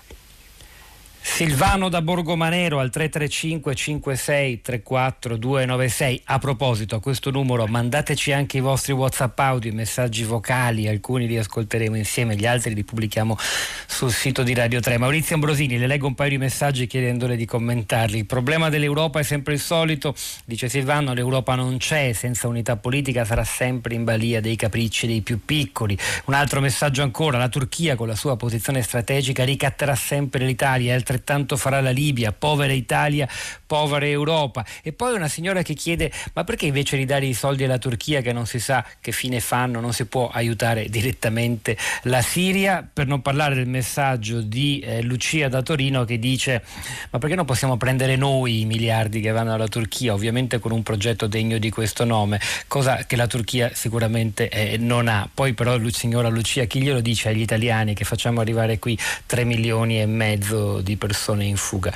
Silvano 1.21 1.89
da 1.89 2.01
Borgomanero 2.01 2.79
al 2.79 2.89
335 2.89 3.75
56 3.75 4.61
34 4.61 5.37
296. 5.37 6.21
A 6.25 6.39
proposito, 6.39 6.95
a 6.95 6.99
questo 6.99 7.29
numero 7.29 7.65
mandateci 7.67 8.31
anche 8.31 8.57
i 8.57 8.61
vostri 8.61 8.93
WhatsApp 8.93 9.37
audio, 9.39 9.73
messaggi 9.73 10.23
vocali, 10.23 10.87
alcuni 10.87 11.27
li 11.27 11.37
ascolteremo 11.37 11.95
insieme, 11.95 12.35
gli 12.35 12.45
altri 12.45 12.73
li 12.73 12.83
pubblichiamo 12.83 13.37
sul 13.85 14.11
sito 14.11 14.43
di 14.43 14.53
Radio 14.53 14.79
3. 14.79 14.97
Maurizio 14.97 15.35
Ambrosini, 15.35 15.77
le 15.77 15.87
leggo 15.87 16.07
un 16.07 16.15
paio 16.15 16.29
di 16.29 16.37
messaggi 16.37 16.87
chiedendole 16.87 17.35
di 17.35 17.45
commentarli. 17.45 18.17
Il 18.17 18.25
problema 18.25 18.69
dell'Europa 18.69 19.19
è 19.19 19.23
sempre 19.23 19.53
il 19.53 19.59
solito, 19.59 20.15
dice 20.45 20.69
Silvano, 20.69 21.13
l'Europa 21.13 21.55
non 21.55 21.77
c'è, 21.77 22.13
senza 22.13 22.47
unità 22.47 22.77
politica 22.77 23.25
sarà 23.25 23.43
sempre 23.43 23.93
in 23.93 24.03
balia 24.03 24.39
dei 24.41 24.55
capricci 24.55 25.05
dei 25.05 25.21
più 25.21 25.39
piccoli. 25.43 25.97
Un 26.25 26.33
altro 26.33 26.61
messaggio 26.61 27.03
ancora, 27.03 27.37
la 27.37 27.49
Turchia 27.49 27.95
con 27.95 28.07
la 28.07 28.15
sua 28.15 28.37
posizione 28.37 28.81
strategica 28.81 29.43
ricatterà 29.43 29.95
sempre 29.95 30.45
l'Italia, 30.45 30.93
altrettanto 31.09 31.57
farà 31.57 31.81
la 31.81 31.89
Libia, 31.89 32.31
povera 32.31 32.71
Italia, 32.71 33.27
povera 33.65 34.05
Europa. 34.05 34.63
E 34.83 34.93
poi 34.93 35.13
una 35.13 35.27
signora 35.27 35.63
che 35.63 35.73
chiede 35.73 36.11
ma 36.33 36.43
perché 36.43 36.67
invece 36.67 36.97
di 36.97 37.05
dare 37.05 37.25
i 37.25 37.33
soldi 37.33 37.63
alla 37.63 37.77
Turchia 37.79 38.21
che 38.21 38.31
non 38.31 38.45
si 38.45 38.59
sa 38.59 38.85
che 39.01 39.11
fine 39.11 39.39
fanno, 39.39 39.79
non 39.79 39.93
si 39.93 40.05
può 40.05 40.29
aiutare 40.29 40.87
direttamente 40.89 41.75
la 42.03 42.21
Siria? 42.21 42.87
Per 42.91 43.07
non 43.07 43.21
parlare 43.21 43.55
del 43.55 43.67
messaggio 43.67 44.41
di 44.41 44.79
eh, 44.79 45.01
Lucia 45.01 45.49
da 45.49 45.61
Torino 45.61 46.05
che 46.05 46.19
dice 46.19 46.63
ma 47.09 47.19
perché 47.19 47.35
non 47.35 47.45
possiamo 47.45 47.77
prendere 47.77 48.15
noi 48.15 48.61
i 48.61 48.65
miliardi 48.65 49.19
che 49.19 49.31
vanno 49.31 49.53
alla 49.53 49.67
Turchia, 49.67 50.13
ovviamente 50.13 50.59
con 50.59 50.71
un 50.71 50.83
progetto 50.83 51.27
degno 51.27 51.57
di 51.57 51.69
questo 51.69 52.05
nome, 52.05 52.39
cosa 52.67 53.05
che 53.05 53.15
la 53.15 53.27
Turchia 53.27 53.71
sicuramente 53.73 54.49
eh, 54.49 54.77
non 54.77 55.07
ha. 55.07 55.27
Poi 55.31 55.53
però 55.53 55.77
signora 55.89 56.29
Lucia 56.29 56.65
chi 56.65 56.81
glielo 56.81 57.01
dice 57.01 57.29
agli 57.29 57.41
italiani 57.41 57.93
che 57.93 58.03
facciamo 58.03 58.41
arrivare 58.41 58.79
qui 58.79 58.97
3 59.25 59.43
milioni 59.43 59.99
e 59.99 60.05
mezzo 60.05 60.81
di 60.81 60.97
persone 60.99 61.45
in 61.45 61.57
fuga. 61.57 61.91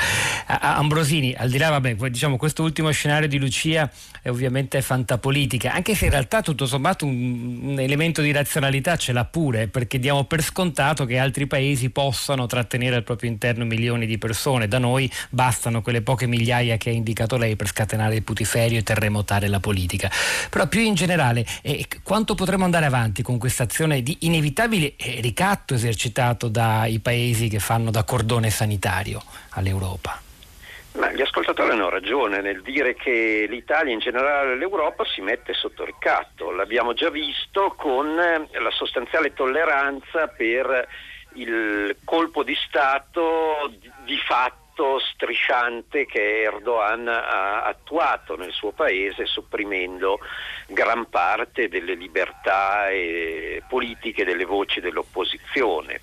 A- 0.48 0.78
Ambrosini, 0.78 1.36
al 1.38 1.52
di 1.52 1.60
là, 1.60 1.70
vabbè, 1.70 1.94
diciamo 2.10 2.38
questo 2.38 2.64
ultimo 2.64 2.90
scenario 2.90 3.28
di 3.28 3.38
Lucia 3.38 3.88
è 4.24 4.30
ovviamente 4.30 4.82
fantapolitica, 4.82 5.74
anche 5.74 5.94
se 5.94 6.06
in 6.06 6.12
realtà 6.12 6.42
tutto 6.42 6.66
sommato 6.66 7.06
un, 7.06 7.60
un 7.62 7.80
elemento 7.80 8.22
di 8.22 8.32
razionalità 8.32 8.96
ce 8.96 9.12
l'ha 9.12 9.26
pure, 9.26 9.68
perché 9.68 10.00
diamo 10.00 10.24
per 10.24 10.42
scontato 10.42 11.06
che 11.06 11.20
altri 11.20 11.46
paesi 11.46 11.92
possano 11.92 12.48
trattenere 12.48 12.96
al 12.96 13.04
proprio 13.04 13.30
interno 13.30 13.66
milioni 13.66 14.08
di 14.08 14.18
persone. 14.18 14.68
Da 14.68 14.80
noi 14.80 15.12
bastano 15.30 15.82
quelle 15.82 16.02
poche 16.02 16.26
migliaia 16.26 16.78
che 16.78 16.90
ha 16.90 16.94
indicato 16.94 17.38
lei 17.38 17.56
per 17.56 17.68
scatenare 17.68 18.16
il 18.16 18.24
putiferio 18.24 18.80
e 18.80 18.84
terremotare 18.84 19.48
la 19.48 19.60
politica. 19.60 20.10
Però 20.50 20.68
più 20.68 20.80
in 20.80 20.94
generale, 20.96 21.46
eh, 21.62 21.86
quanto 22.02 22.34
potremo 22.34 22.64
andare 22.64 22.86
avanti 22.86 23.22
con 23.22 23.38
questa 23.38 23.64
azione 23.64 24.02
di 24.02 24.20
inevitabile 24.22 24.96
ricatto 25.20 25.74
esercitato 25.74 26.48
dai 26.48 27.00
paesi 27.00 27.50
che 27.50 27.60
fanno 27.60 27.92
da 27.92 28.06
cordone 28.06 28.50
sanitario 28.50 28.92
all'Europa? 29.50 30.22
Ma 30.94 31.12
gli 31.12 31.22
ascoltatori 31.22 31.72
hanno 31.72 31.90
ragione 31.90 32.42
nel 32.42 32.62
dire 32.62 32.94
che 32.94 33.48
l'Italia 33.50 33.92
in 33.92 34.00
generale 34.00 34.56
l'Europa 34.56 35.04
si 35.06 35.22
mette 35.22 35.54
sotto 35.54 35.84
ricatto. 35.84 36.52
L'abbiamo 36.52 36.94
già 36.94 37.10
visto 37.10 37.74
con 37.76 38.14
la 38.16 38.72
sostanziale 38.72 39.34
tolleranza 39.34 40.28
per 40.28 40.88
il 41.34 41.96
colpo 42.04 42.44
di 42.44 42.56
Stato 42.56 43.74
di 44.06 44.18
fatto 44.18 44.63
patto 44.74 45.00
strisciante 45.00 46.06
che 46.06 46.42
Erdogan 46.42 47.08
ha 47.08 47.64
attuato 47.64 48.36
nel 48.36 48.52
suo 48.52 48.72
paese 48.72 49.26
sopprimendo 49.26 50.20
gran 50.68 51.08
parte 51.10 51.70
delle 51.70 51.94
libertà 51.94 52.88
politiche 53.68 54.26
delle 54.26 54.46
voci 54.46 54.82
dell'opposizione. 54.82 56.02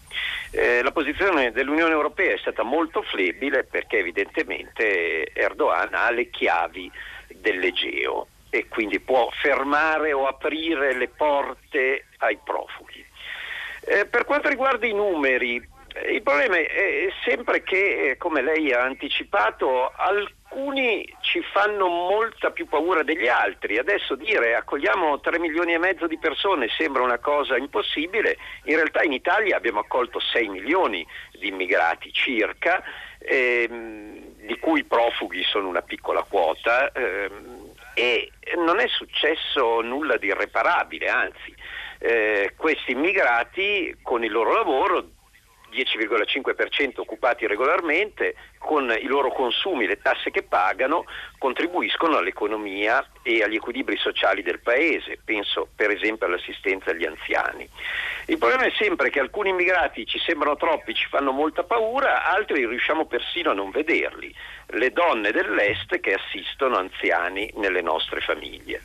Eh, 0.52 0.82
la 0.82 0.92
posizione 0.92 1.50
dell'Unione 1.50 1.92
Europea 1.92 2.34
è 2.34 2.38
stata 2.38 2.62
molto 2.62 3.02
flebile 3.02 3.64
perché 3.64 3.98
evidentemente 3.98 5.32
Erdogan 5.32 5.94
ha 5.94 6.10
le 6.10 6.30
chiavi 6.30 6.90
dell'Egeo 7.28 8.28
e 8.50 8.66
quindi 8.68 9.00
può 9.00 9.28
fermare 9.42 10.12
o 10.12 10.26
aprire 10.26 10.94
le 10.94 11.08
porte 11.08 12.06
ai 12.18 12.38
profughi. 12.42 13.04
Eh, 13.82 14.06
per 14.06 14.24
quanto 14.24 14.48
riguarda 14.48 14.86
i 14.86 14.92
numeri, 14.92 15.66
il 16.08 16.22
problema 16.22 16.56
è 16.56 17.12
sempre 17.24 17.62
che, 17.62 18.14
come 18.18 18.42
lei 18.42 18.72
ha 18.72 18.82
anticipato, 18.82 19.90
alcuni 19.94 21.04
ci 21.20 21.42
fanno 21.52 21.88
molta 21.88 22.50
più 22.50 22.66
paura 22.66 23.02
degli 23.02 23.26
altri. 23.26 23.78
Adesso 23.78 24.14
dire 24.14 24.54
accogliamo 24.54 25.20
3 25.20 25.38
milioni 25.38 25.72
e 25.72 25.78
mezzo 25.78 26.06
di 26.06 26.18
persone 26.18 26.68
sembra 26.76 27.02
una 27.02 27.18
cosa 27.18 27.56
impossibile, 27.56 28.36
in 28.64 28.76
realtà 28.76 29.02
in 29.02 29.12
Italia 29.12 29.56
abbiamo 29.56 29.80
accolto 29.80 30.20
6 30.20 30.48
milioni 30.48 31.06
di 31.32 31.48
immigrati 31.48 32.12
circa, 32.12 32.82
ehm, 33.18 34.36
di 34.46 34.58
cui 34.58 34.80
i 34.80 34.84
profughi 34.84 35.42
sono 35.42 35.68
una 35.68 35.82
piccola 35.82 36.22
quota 36.22 36.90
ehm, 36.92 37.68
e 37.94 38.30
non 38.56 38.78
è 38.78 38.86
successo 38.86 39.80
nulla 39.80 40.16
di 40.16 40.28
irreparabile, 40.28 41.08
anzi 41.08 41.54
eh, 41.98 42.54
questi 42.56 42.92
immigrati 42.92 43.96
con 44.02 44.24
il 44.24 44.32
loro 44.32 44.52
lavoro 44.52 45.18
10,5% 45.70 47.00
occupati 47.00 47.46
regolarmente, 47.46 48.34
con 48.58 48.90
i 48.90 49.06
loro 49.06 49.32
consumi, 49.32 49.86
le 49.86 50.00
tasse 50.00 50.30
che 50.30 50.42
pagano, 50.42 51.04
contribuiscono 51.38 52.18
all'economia 52.18 53.04
e 53.22 53.42
agli 53.42 53.54
equilibri 53.54 53.96
sociali 53.96 54.42
del 54.42 54.60
Paese, 54.60 55.18
penso 55.24 55.68
per 55.74 55.90
esempio 55.90 56.26
all'assistenza 56.26 56.90
agli 56.90 57.06
anziani. 57.06 57.68
Il 58.26 58.38
problema 58.38 58.64
è 58.64 58.72
sempre 58.76 59.10
che 59.10 59.20
alcuni 59.20 59.50
immigrati 59.50 60.06
ci 60.06 60.18
sembrano 60.18 60.56
troppi, 60.56 60.94
ci 60.94 61.06
fanno 61.08 61.32
molta 61.32 61.62
paura, 61.62 62.24
altri 62.24 62.66
riusciamo 62.66 63.06
persino 63.06 63.50
a 63.50 63.54
non 63.54 63.70
vederli, 63.70 64.34
le 64.68 64.90
donne 64.92 65.32
dell'Est 65.32 65.98
che 66.00 66.14
assistono 66.14 66.76
anziani 66.76 67.50
nelle 67.56 67.80
nostre 67.80 68.20
famiglie. 68.20 68.82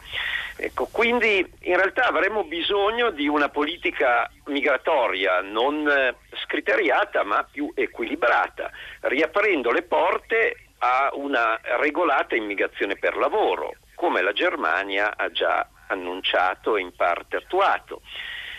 Ecco, 0.57 0.87
quindi 0.89 1.45
in 1.63 1.75
realtà 1.75 2.07
avremmo 2.07 2.45
bisogno 2.45 3.09
di 3.09 3.27
una 3.27 3.49
politica 3.49 4.29
migratoria 4.45 5.41
non 5.41 5.85
eh, 5.87 6.15
scriteriata 6.45 7.23
ma 7.23 7.43
più 7.43 7.71
equilibrata, 7.75 8.71
riaprendo 9.01 9.71
le 9.71 9.81
porte 9.81 10.57
a 10.79 11.09
una 11.13 11.59
regolata 11.79 12.35
immigrazione 12.35 12.95
per 12.95 13.17
lavoro, 13.17 13.73
come 13.95 14.21
la 14.21 14.31
Germania 14.31 15.15
ha 15.17 15.29
già 15.29 15.67
annunciato 15.87 16.77
e 16.77 16.81
in 16.81 16.95
parte 16.95 17.35
attuato. 17.35 18.01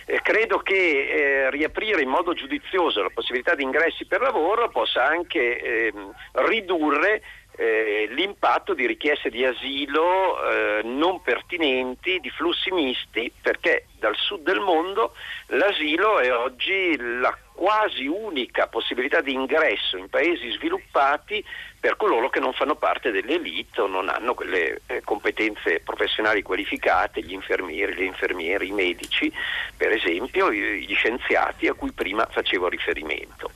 Eh, 0.09 0.21
credo 0.23 0.59
che 0.59 0.75
eh, 0.77 1.51
riaprire 1.51 2.01
in 2.01 2.09
modo 2.09 2.33
giudizioso 2.33 3.03
la 3.03 3.11
possibilità 3.13 3.57
di 3.57 3.65
ingressi 3.65 4.07
per 4.07 4.21
lavoro 4.21 4.69
possa 4.69 5.05
anche 5.05 5.59
eh, 5.59 5.93
ridurre 6.33 7.23
eh, 7.57 8.07
l'impatto 8.11 8.75
di 8.75 8.87
richieste 8.87 9.31
di 9.31 9.45
asilo 9.45 10.43
eh, 10.43 10.83
non 10.85 11.23
pertinenti, 11.23 12.21
di 12.21 12.31
flussi 12.31 12.71
misti, 12.71 13.33
perché 13.41 13.87
dal 13.99 14.17
sud 14.17 14.43
del 14.43 14.61
mondo 14.61 15.15
l'asilo 15.49 16.19
è 16.19 16.33
oggi 16.33 16.97
la 16.99 17.37
quasi 17.57 18.07
unica 18.07 18.67
possibilità 18.67 19.23
di 19.23 19.33
ingresso 19.33 19.97
in 19.97 20.11
paesi 20.11 20.51
sviluppati 20.51 21.43
per 21.81 21.97
coloro 21.97 22.29
che 22.29 22.39
non 22.39 22.53
fanno 22.53 22.77
parte 22.77 23.11
dell'elite 23.11 23.81
o 23.81 23.87
non 23.87 24.11
hanno 24.11 24.35
quelle 24.35 24.83
eh, 24.87 25.01
competenze 25.03 25.81
professionali 25.81 26.43
qualificate, 26.43 27.23
gli 27.23 27.33
infermieri, 27.33 27.95
le 27.95 28.05
infermieri, 28.05 28.69
i 28.69 28.73
medici, 28.73 29.33
per 29.75 29.93
esempio, 29.93 30.53
gli 30.53 30.95
scienziati 30.95 31.67
a 31.67 31.73
cui 31.73 31.93
prima 31.93 32.27
facevo 32.31 32.69
riferimento. 32.69 33.51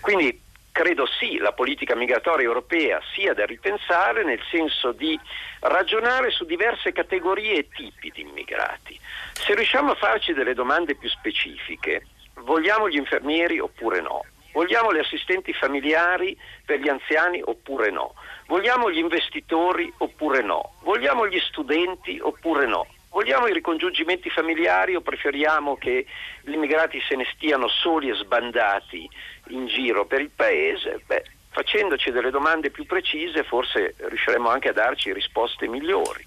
Quindi 0.00 0.44
credo 0.76 1.06
sì, 1.06 1.38
la 1.38 1.52
politica 1.52 1.94
migratoria 1.94 2.44
europea 2.44 3.00
sia 3.14 3.32
da 3.32 3.46
ripensare 3.46 4.22
nel 4.24 4.42
senso 4.50 4.92
di 4.92 5.18
ragionare 5.60 6.30
su 6.30 6.44
diverse 6.44 6.92
categorie 6.92 7.54
e 7.54 7.68
tipi 7.74 8.10
di 8.14 8.20
immigrati. 8.20 9.00
Se 9.32 9.54
riusciamo 9.54 9.92
a 9.92 9.94
farci 9.94 10.34
delle 10.34 10.52
domande 10.52 10.94
più 10.94 11.08
specifiche, 11.08 12.08
vogliamo 12.40 12.90
gli 12.90 12.96
infermieri 12.96 13.58
oppure 13.58 14.02
no? 14.02 14.20
Vogliamo 14.52 14.90
le 14.90 15.00
assistenti 15.00 15.54
familiari 15.54 16.38
per 16.66 16.78
gli 16.78 16.90
anziani 16.90 17.40
oppure 17.42 17.90
no? 17.90 18.12
Vogliamo 18.46 18.90
gli 18.90 18.98
investitori 18.98 19.90
oppure 19.96 20.42
no? 20.42 20.74
Vogliamo 20.82 21.26
gli 21.26 21.40
studenti 21.40 22.18
oppure 22.20 22.66
no? 22.66 22.86
Vogliamo 23.16 23.46
i 23.46 23.54
ricongiungimenti 23.54 24.28
familiari 24.28 24.94
o 24.94 25.00
preferiamo 25.00 25.78
che 25.78 26.04
gli 26.42 26.52
immigrati 26.52 27.00
se 27.00 27.16
ne 27.16 27.26
stiano 27.34 27.66
soli 27.66 28.10
e 28.10 28.14
sbandati 28.14 29.08
in 29.48 29.66
giro 29.66 30.06
per 30.06 30.20
il 30.20 30.30
paese? 30.30 31.00
Beh, 31.06 31.24
facendoci 31.56 32.10
delle 32.10 32.30
domande 32.30 32.68
più 32.68 32.84
precise 32.84 33.42
forse 33.42 33.94
riusciremo 33.96 34.50
anche 34.50 34.68
a 34.68 34.72
darci 34.74 35.10
risposte 35.14 35.66
migliori. 35.66 36.22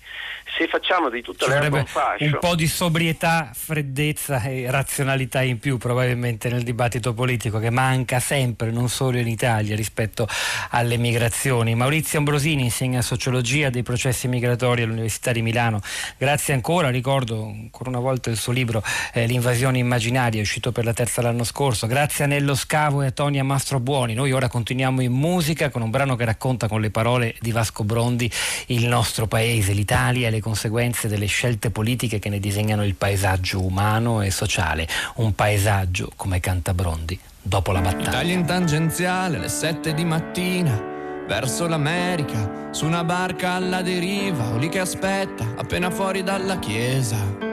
Se 0.58 0.68
facciamo 0.68 1.10
di 1.10 1.22
tutta 1.22 1.48
l'erba 1.48 1.78
un 1.78 1.86
fascio 1.86 2.24
un 2.24 2.38
po' 2.40 2.56
di 2.56 2.66
sobrietà, 2.66 3.52
freddezza 3.54 4.42
e 4.42 4.66
razionalità 4.72 5.44
in 5.44 5.60
più 5.60 5.78
probabilmente 5.78 6.50
nel 6.50 6.64
dibattito 6.64 7.14
politico 7.14 7.60
che 7.60 7.70
manca 7.70 8.20
sempre 8.20 8.72
non 8.72 8.90
solo 8.90 9.20
in 9.20 9.28
Italia 9.28 9.76
rispetto 9.76 10.28
alle 10.72 10.98
migrazioni. 10.98 11.76
Maurizio 11.76 12.18
Ambrosini 12.18 12.64
insegna 12.64 13.04
sociologia 13.04 13.70
dei 13.70 13.84
processi 13.84 14.28
migratori 14.28 14.82
all'Università 14.82 15.32
di 15.32 15.44
Milano. 15.44 15.82
Grazie 16.18 16.56
ancora, 16.56 16.90
ricordo 16.90 17.44
ancora 17.44 17.90
una 17.92 18.00
volta 18.00 18.32
il 18.32 18.38
suo 18.38 18.52
libro 18.52 18.82
eh, 19.14 19.28
L'invasione 19.28 19.78
immaginaria 19.78 20.42
uscito 20.42 20.72
per 20.72 20.84
la 20.84 20.94
terza 20.94 21.22
l'anno 21.22 21.44
scorso. 21.44 21.86
Grazie 21.86 22.24
a 22.24 22.28
Nello 22.28 22.56
Scavo 22.56 23.04
e 23.04 23.08
a 23.08 23.12
Tonia 23.12 23.44
Mastrobuoni. 23.44 24.16
Noi 24.16 24.32
ora 24.32 24.48
continuiamo 24.48 25.02
in 25.02 25.19
musica 25.20 25.70
con 25.70 25.84
un 25.84 25.92
brano 25.92 26.16
che 26.16 26.26
racconta 26.26 26.68
con 26.68 26.82
le 26.82 26.90
parole 26.90 27.36
di 27.40 27.52
Vasco 27.52 27.84
Brondi 27.84 28.32
il 28.68 28.88
nostro 28.88 29.28
paese, 29.28 29.74
l'Italia 29.74 30.30
e 30.30 30.32
le 30.32 30.40
conseguenze 30.40 31.08
delle 31.08 31.28
scelte 31.28 31.70
politiche 31.70 32.18
che 32.18 32.30
ne 32.30 32.40
disegnano 32.40 32.84
il 32.84 32.96
paesaggio 32.96 33.64
umano 33.64 34.22
e 34.22 34.32
sociale. 34.32 34.88
Un 35.16 35.36
paesaggio, 35.36 36.12
come 36.16 36.40
canta 36.40 36.74
Brondi, 36.74 37.20
dopo 37.42 37.72
la 37.72 37.82
battaglia. 37.82 38.10
Italia 38.10 38.34
in 38.34 38.46
tangenziale 38.46 39.38
alle 39.38 39.50
7 39.50 39.94
di 39.94 40.06
mattina, 40.06 40.82
verso 41.28 41.68
l'America, 41.68 42.70
su 42.72 42.86
una 42.86 43.04
barca 43.04 43.52
alla 43.52 43.82
deriva, 43.82 44.48
o 44.54 44.58
lì 44.58 44.70
che 44.70 44.80
aspetta, 44.80 45.54
appena 45.58 45.92
fuori 45.92 46.24
dalla 46.24 46.58
chiesa. 46.58 47.49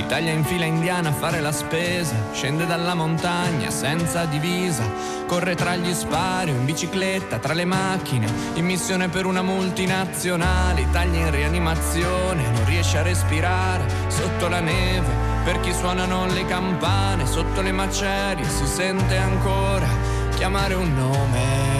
Italia 0.00 0.32
in 0.32 0.44
fila 0.44 0.64
indiana 0.64 1.10
a 1.10 1.12
fare 1.12 1.40
la 1.40 1.52
spesa, 1.52 2.14
scende 2.32 2.66
dalla 2.66 2.94
montagna 2.94 3.70
senza 3.70 4.24
divisa, 4.24 4.82
corre 5.26 5.54
tra 5.54 5.76
gli 5.76 5.92
spari 5.92 6.50
in 6.50 6.64
bicicletta, 6.64 7.38
tra 7.38 7.52
le 7.52 7.66
macchine, 7.66 8.26
in 8.54 8.64
missione 8.64 9.08
per 9.08 9.26
una 9.26 9.42
multinazionale, 9.42 10.80
Italia 10.80 11.26
in 11.26 11.30
rianimazione, 11.30 12.50
non 12.50 12.64
riesce 12.64 12.98
a 12.98 13.02
respirare, 13.02 13.84
sotto 14.08 14.48
la 14.48 14.60
neve, 14.60 15.14
per 15.44 15.60
chi 15.60 15.72
suonano 15.72 16.26
le 16.26 16.46
campane, 16.46 17.26
sotto 17.26 17.60
le 17.60 17.72
macerie 17.72 18.48
si 18.48 18.66
sente 18.66 19.16
ancora 19.16 19.86
chiamare 20.34 20.74
un 20.74 20.94
nome. 20.94 21.79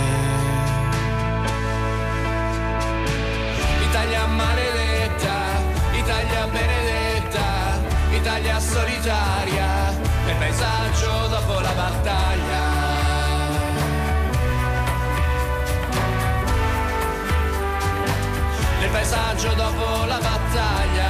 Nel 19.11 19.19
paesaggio 19.19 19.55
dopo 19.55 20.05
la 20.05 20.19
battaglia. 20.19 21.09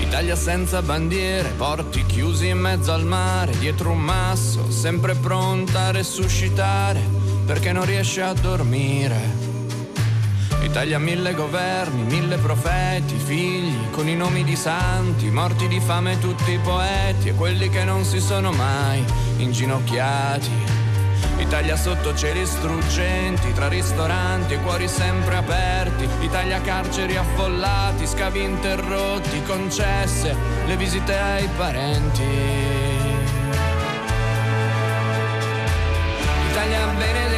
Italia 0.00 0.36
senza 0.36 0.82
bandiere, 0.82 1.48
porti 1.56 2.06
chiusi 2.06 2.46
in 2.48 2.58
mezzo 2.58 2.92
al 2.92 3.04
mare, 3.04 3.58
dietro 3.58 3.90
un 3.90 3.98
masso, 3.98 4.70
sempre 4.70 5.16
pronta 5.16 5.86
a 5.86 5.90
resuscitare, 5.90 7.00
perché 7.44 7.72
non 7.72 7.84
riesce 7.84 8.22
a 8.22 8.32
dormire. 8.34 9.51
Italia 10.62 10.98
mille 10.98 11.34
governi, 11.34 12.02
mille 12.04 12.38
profeti, 12.38 13.16
figli, 13.16 13.90
con 13.90 14.08
i 14.08 14.16
nomi 14.16 14.42
di 14.44 14.56
santi, 14.56 15.30
morti 15.30 15.68
di 15.68 15.80
fame 15.80 16.18
tutti 16.18 16.52
i 16.52 16.58
poeti 16.58 17.28
e 17.28 17.34
quelli 17.34 17.68
che 17.68 17.84
non 17.84 18.04
si 18.04 18.20
sono 18.20 18.52
mai 18.52 19.04
inginocchiati. 19.36 20.50
Italia 21.38 21.76
sotto 21.76 22.14
cieli 22.14 22.46
struggenti, 22.46 23.52
tra 23.52 23.68
ristoranti 23.68 24.54
e 24.54 24.60
cuori 24.60 24.88
sempre 24.88 25.36
aperti, 25.36 26.08
Italia 26.20 26.60
carceri 26.60 27.16
affollati, 27.16 28.06
scavi 28.06 28.42
interrotti, 28.42 29.42
concesse 29.42 30.34
le 30.66 30.76
visite 30.76 31.18
ai 31.18 31.48
parenti. 31.56 32.22
Italia 36.50 36.86
benedetta, 36.86 37.31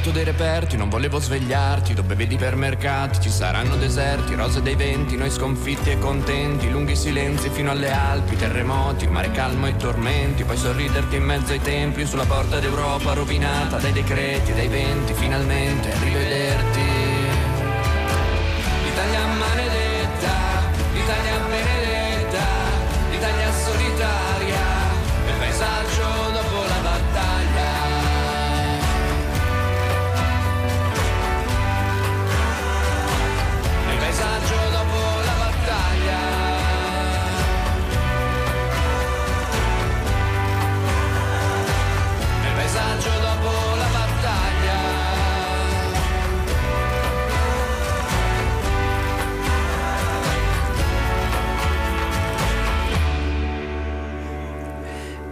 Trovato 0.00 0.24
dei 0.24 0.32
reperti, 0.32 0.76
non 0.78 0.88
volevo 0.88 1.18
svegliarti, 1.20 1.92
dovevi 1.92 2.36
per 2.36 2.56
mercati, 2.56 3.20
ci 3.20 3.28
saranno 3.28 3.76
deserti, 3.76 4.34
rose 4.34 4.62
dei 4.62 4.74
venti, 4.74 5.14
noi 5.14 5.28
sconfitti 5.28 5.90
e 5.90 5.98
contenti, 5.98 6.70
lunghi 6.70 6.96
silenzi 6.96 7.50
fino 7.50 7.70
alle 7.70 7.90
Alpi, 7.90 8.34
terremoti, 8.34 9.06
mare 9.08 9.30
calmo 9.30 9.66
e 9.66 9.76
tormenti, 9.76 10.44
poi 10.44 10.56
sorriderti 10.56 11.16
in 11.16 11.24
mezzo 11.24 11.52
ai 11.52 11.60
templi, 11.60 12.06
sulla 12.06 12.24
porta 12.24 12.58
d'Europa 12.60 13.12
rovinata 13.12 13.76
dai 13.76 13.92
decreti, 13.92 14.54
dai 14.54 14.68
venti, 14.68 15.12
finalmente 15.12 15.92
rivederti. 16.02 16.89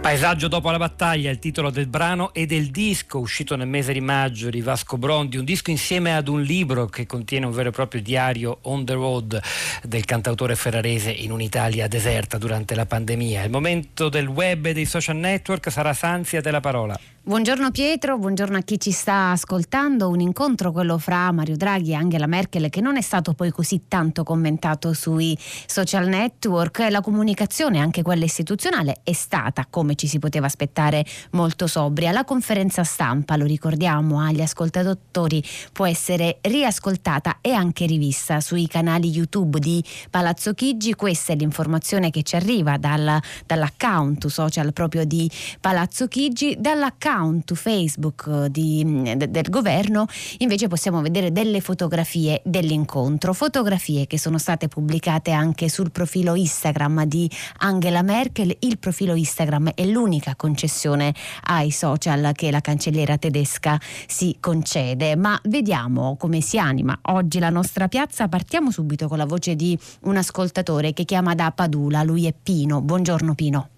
Paesaggio 0.09 0.47
dopo 0.47 0.71
la 0.71 0.79
battaglia, 0.79 1.29
il 1.29 1.37
titolo 1.37 1.69
del 1.69 1.85
brano 1.85 2.33
e 2.33 2.47
del 2.47 2.71
disco 2.71 3.19
uscito 3.19 3.55
nel 3.55 3.67
mese 3.67 3.93
di 3.93 4.01
maggio 4.01 4.49
di 4.49 4.59
Vasco 4.59 4.97
Brondi, 4.97 5.37
un 5.37 5.45
disco 5.45 5.69
insieme 5.69 6.15
ad 6.15 6.27
un 6.27 6.41
libro 6.41 6.87
che 6.87 7.05
contiene 7.05 7.45
un 7.45 7.51
vero 7.51 7.69
e 7.69 7.71
proprio 7.71 8.01
diario 8.01 8.57
on 8.63 8.85
the 8.85 8.93
road 8.93 9.39
del 9.83 10.05
cantautore 10.05 10.55
ferrarese 10.55 11.11
in 11.11 11.31
un'Italia 11.31 11.87
deserta 11.87 12.39
durante 12.39 12.73
la 12.73 12.87
pandemia. 12.87 13.43
Il 13.43 13.51
momento 13.51 14.09
del 14.09 14.25
web 14.25 14.65
e 14.65 14.73
dei 14.73 14.85
social 14.85 15.15
network 15.15 15.69
sarà 15.69 15.93
Sanzia 15.93 16.41
della 16.41 16.59
parola. 16.59 16.99
Buongiorno 17.29 17.69
Pietro, 17.69 18.17
buongiorno 18.17 18.57
a 18.57 18.61
chi 18.61 18.79
ci 18.79 18.89
sta 18.89 19.29
ascoltando. 19.29 20.09
Un 20.09 20.19
incontro, 20.19 20.71
quello 20.71 20.97
fra 20.97 21.31
Mario 21.31 21.57
Draghi 21.57 21.91
e 21.91 21.93
Angela 21.93 22.25
Merkel, 22.25 22.71
che 22.71 22.81
non 22.81 22.97
è 22.97 23.01
stato 23.01 23.33
poi 23.33 23.51
così 23.51 23.83
tanto 23.87 24.23
commentato 24.23 24.93
sui 24.93 25.37
social 25.67 26.07
network. 26.07 26.87
La 26.89 27.01
comunicazione, 27.01 27.77
anche 27.77 28.01
quella 28.01 28.25
istituzionale, 28.25 29.01
è 29.03 29.13
stata, 29.13 29.67
come 29.69 29.93
ci 29.93 30.07
si 30.07 30.17
poteva 30.17 30.47
aspettare, 30.47 31.05
molto 31.33 31.67
sobria. 31.67 32.11
La 32.11 32.23
conferenza 32.23 32.83
stampa, 32.83 33.35
lo 33.35 33.45
ricordiamo 33.45 34.19
agli 34.19 34.41
ascoltatori, 34.41 35.43
può 35.71 35.85
essere 35.85 36.39
riascoltata 36.41 37.37
e 37.41 37.51
anche 37.51 37.85
rivista 37.85 38.39
sui 38.39 38.65
canali 38.65 39.07
YouTube 39.07 39.59
di 39.59 39.83
Palazzo 40.09 40.55
Chigi. 40.55 40.95
Questa 40.95 41.33
è 41.33 41.35
l'informazione 41.35 42.09
che 42.09 42.23
ci 42.23 42.35
arriva 42.35 42.77
dal, 42.77 43.21
dall'account 43.45 44.25
social 44.25 44.73
proprio 44.73 45.05
di 45.05 45.29
Palazzo 45.61 46.07
Chigi. 46.07 46.55
Dall'account 46.57 47.17
account 47.19 47.53
Facebook 47.53 48.27
eh, 48.27 48.49
di, 48.49 48.83
mm, 48.85 49.03
de, 49.13 49.29
del 49.29 49.49
governo 49.49 50.07
invece 50.39 50.67
possiamo 50.67 51.01
vedere 51.01 51.31
delle 51.31 51.59
fotografie 51.59 52.41
dell'incontro, 52.43 53.33
fotografie 53.33 54.07
che 54.07 54.17
sono 54.17 54.37
state 54.37 54.67
pubblicate 54.67 55.31
anche 55.31 55.69
sul 55.69 55.91
profilo 55.91 56.35
Instagram 56.35 57.05
di 57.05 57.29
Angela 57.59 58.01
Merkel. 58.01 58.55
Il 58.59 58.79
profilo 58.79 59.13
Instagram 59.15 59.71
è 59.75 59.85
l'unica 59.85 60.35
concessione 60.35 61.13
ai 61.43 61.71
social 61.71 62.31
che 62.33 62.51
la 62.51 62.61
cancelliera 62.61 63.17
tedesca 63.17 63.79
si 64.07 64.37
concede, 64.39 65.15
ma 65.15 65.39
vediamo 65.43 66.15
come 66.17 66.41
si 66.41 66.57
anima 66.57 66.97
oggi 67.03 67.39
la 67.39 67.49
nostra 67.49 67.87
piazza. 67.87 68.27
Partiamo 68.27 68.71
subito 68.71 69.07
con 69.07 69.17
la 69.17 69.25
voce 69.25 69.55
di 69.55 69.77
un 70.01 70.17
ascoltatore 70.17 70.93
che 70.93 71.03
chiama 71.03 71.35
da 71.35 71.51
Padula, 71.51 72.03
lui 72.03 72.25
è 72.25 72.33
Pino. 72.41 72.81
Buongiorno 72.81 73.35
Pino. 73.35 73.69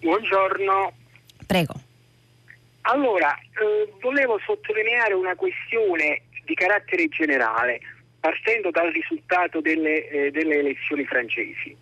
Buongiorno. 0.00 0.92
Prego. 1.46 1.88
Allora, 2.90 3.32
eh, 3.38 3.92
volevo 4.00 4.40
sottolineare 4.44 5.14
una 5.14 5.36
questione 5.36 6.22
di 6.44 6.54
carattere 6.54 7.06
generale, 7.06 7.78
partendo 8.18 8.70
dal 8.70 8.90
risultato 8.90 9.60
delle, 9.60 10.08
eh, 10.08 10.30
delle 10.32 10.56
elezioni 10.56 11.04
francesi. 11.04 11.76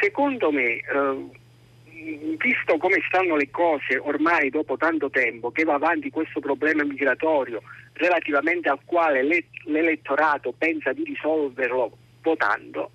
Secondo 0.00 0.50
me, 0.50 0.78
eh, 0.78 2.34
visto 2.36 2.76
come 2.78 3.00
stanno 3.06 3.36
le 3.36 3.48
cose 3.50 3.96
ormai 3.96 4.50
dopo 4.50 4.76
tanto 4.76 5.08
tempo 5.08 5.52
che 5.52 5.62
va 5.62 5.74
avanti 5.74 6.10
questo 6.10 6.40
problema 6.40 6.82
migratorio 6.82 7.62
relativamente 7.92 8.68
al 8.68 8.80
quale 8.84 9.22
l'elettorato 9.22 10.52
pensa 10.56 10.92
di 10.92 11.04
risolverlo 11.04 11.96
votando, 12.22 12.90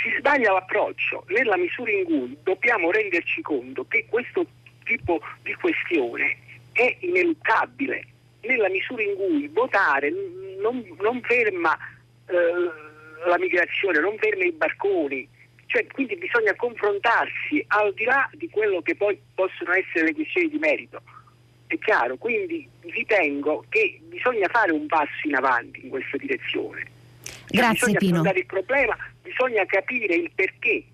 si 0.00 0.14
sbaglia 0.16 0.52
l'approccio 0.52 1.24
nella 1.28 1.56
misura 1.56 1.90
in 1.90 2.04
cui 2.04 2.36
dobbiamo 2.44 2.92
renderci 2.92 3.42
conto 3.42 3.84
che 3.88 4.06
questo 4.08 4.46
tipo 4.84 5.20
di 5.42 5.54
questione 5.54 6.36
è 6.72 6.96
ineluttabile 7.00 8.06
nella 8.42 8.68
misura 8.68 9.02
in 9.02 9.14
cui 9.14 9.48
votare 9.48 10.12
non, 10.60 10.84
non 11.00 11.20
ferma 11.22 11.76
eh, 12.26 13.26
la 13.28 13.38
migrazione, 13.38 14.00
non 14.00 14.16
ferma 14.18 14.44
i 14.44 14.52
barconi, 14.52 15.28
cioè, 15.66 15.86
quindi 15.86 16.16
bisogna 16.16 16.54
confrontarsi 16.54 17.64
al 17.68 17.94
di 17.94 18.04
là 18.04 18.28
di 18.34 18.48
quello 18.50 18.82
che 18.82 18.94
poi 18.94 19.18
possono 19.34 19.72
essere 19.72 20.06
le 20.06 20.14
questioni 20.14 20.48
di 20.48 20.58
merito. 20.58 21.02
È 21.66 21.78
chiaro, 21.78 22.16
quindi 22.16 22.68
ritengo 22.80 23.64
che 23.68 23.98
bisogna 24.02 24.48
fare 24.48 24.72
un 24.72 24.86
passo 24.86 25.26
in 25.26 25.34
avanti 25.34 25.84
in 25.84 25.88
questa 25.88 26.16
direzione. 26.18 26.90
Cioè, 27.22 27.60
Grazie 27.60 27.72
bisogna 27.72 27.98
Pino. 27.98 28.10
affrontare 28.10 28.38
il 28.40 28.46
problema, 28.46 28.96
bisogna 29.22 29.64
capire 29.64 30.14
il 30.14 30.30
perché 30.34 30.84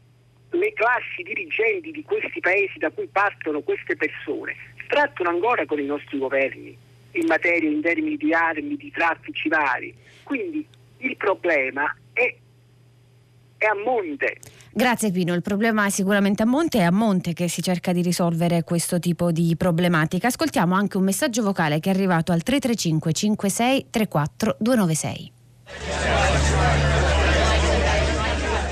le 0.59 0.73
classi 0.73 1.23
dirigenti 1.23 1.91
di 1.91 2.03
questi 2.03 2.41
paesi 2.41 2.79
da 2.79 2.91
cui 2.91 3.07
partono 3.07 3.61
queste 3.61 3.97
persone 3.97 4.55
trattano 4.89 5.31
ancora 5.31 5.65
con 5.67 5.79
i 5.79 5.85
nostri 5.85 6.19
governi 6.19 6.77
in 7.13 7.27
materia, 7.27 7.71
in 7.71 7.81
termini 7.81 8.17
di 8.17 8.33
armi, 8.33 8.77
di 8.77 8.91
traffici 8.91 9.49
vari. 9.49 9.95
Quindi 10.23 10.67
il 10.99 11.17
problema 11.17 11.95
è, 12.13 12.35
è 13.57 13.65
a 13.67 13.75
monte. 13.75 14.39
Grazie 14.71 15.11
Pino, 15.11 15.35
il 15.35 15.43
problema 15.43 15.87
è 15.87 15.91
sicuramente 15.91 16.43
a 16.43 16.47
monte, 16.47 16.79
è 16.79 16.83
a 16.83 16.93
monte 16.93 17.33
che 17.33 17.49
si 17.49 17.63
cerca 17.63 17.93
di 17.93 18.03
risolvere 18.03 18.63
questo 18.63 18.99
tipo 18.99 19.33
di 19.33 19.57
problematica. 19.57 20.29
Ascoltiamo 20.29 20.75
anche 20.75 20.97
un 20.97 21.05
messaggio 21.05 21.43
vocale 21.43 21.81
che 21.81 21.91
è 21.91 21.95
arrivato 21.95 22.33
al 22.33 22.43
335 22.43 23.13
56 23.13 23.87
34 23.91 24.57
296. 24.59 25.33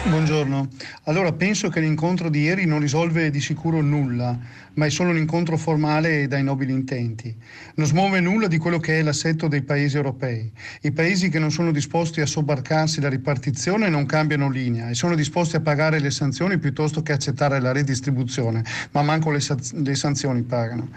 Buongiorno. 0.09 0.69
Allora 1.07 1.33
penso 1.33 1.69
che 1.69 1.81
l'incontro 1.81 2.29
di 2.29 2.43
ieri 2.43 2.65
non 2.65 2.79
risolve 2.79 3.29
di 3.29 3.41
sicuro 3.41 3.81
nulla, 3.81 4.39
ma 4.77 4.87
è 4.87 4.91
solo 4.91 5.11
un 5.11 5.17
incontro 5.17 5.57
formale 5.57 6.23
e 6.23 6.29
dai 6.29 6.43
nobili 6.43 6.73
intenti. 6.73 7.35
Non 7.77 7.87
smuove 7.87 8.21
nulla 8.21 8.47
di 8.47 8.59
quello 8.59 8.79
che 8.79 8.99
è 8.99 9.03
l'assetto 9.03 9.49
dei 9.49 9.63
paesi 9.63 9.97
europei. 9.97 10.51
I 10.83 10.93
paesi 10.93 11.29
che 11.29 11.39
non 11.39 11.51
sono 11.51 11.73
disposti 11.73 12.21
a 12.21 12.27
sobbarcarsi 12.27 13.01
la 13.01 13.09
ripartizione 13.09 13.89
non 13.89 14.07
cambiano 14.07 14.51
linea 14.51 14.89
e 14.89 14.95
sono 14.95 15.15
disposti 15.15 15.57
a 15.57 15.61
pagare 15.61 15.99
le 15.99 16.11
sanzioni 16.11 16.59
piuttosto 16.59 17.03
che 17.03 17.13
accettare 17.13 17.61
la 17.61 17.73
redistribuzione, 17.73 18.65
ma 18.93 19.03
manco 19.03 19.31
le, 19.31 19.41
le 19.73 19.95
sanzioni 19.95 20.43
pagano. 20.43 20.89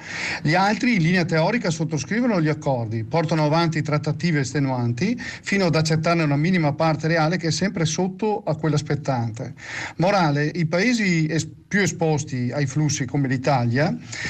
Gli 0.41 0.53
altri 0.53 0.95
in 0.95 1.01
linea 1.01 1.25
teorica 1.25 1.69
sottoscrivono 1.69 2.41
gli 2.41 2.49
accordi, 2.49 3.03
portano 3.03 3.45
avanti 3.45 3.81
trattative 3.81 4.41
estenuanti 4.41 5.17
fino 5.19 5.65
ad 5.65 5.75
accettarne 5.75 6.23
una 6.23 6.37
minima 6.37 6.73
parte 6.73 7.07
reale 7.07 7.37
che 7.37 7.47
è 7.47 7.51
sempre 7.51 7.85
sotto 7.85 8.43
a 8.43 8.55
quella 8.55 8.77
spettante. 8.77 9.53
Morale, 9.97 10.45
i 10.53 10.65
paesi 10.65 11.25
es- 11.27 11.47
più 11.69 11.81
esposti 11.81 12.49
ai 12.51 12.65
flussi 12.65 13.05
come 13.05 13.27
l'Italia 13.27 13.68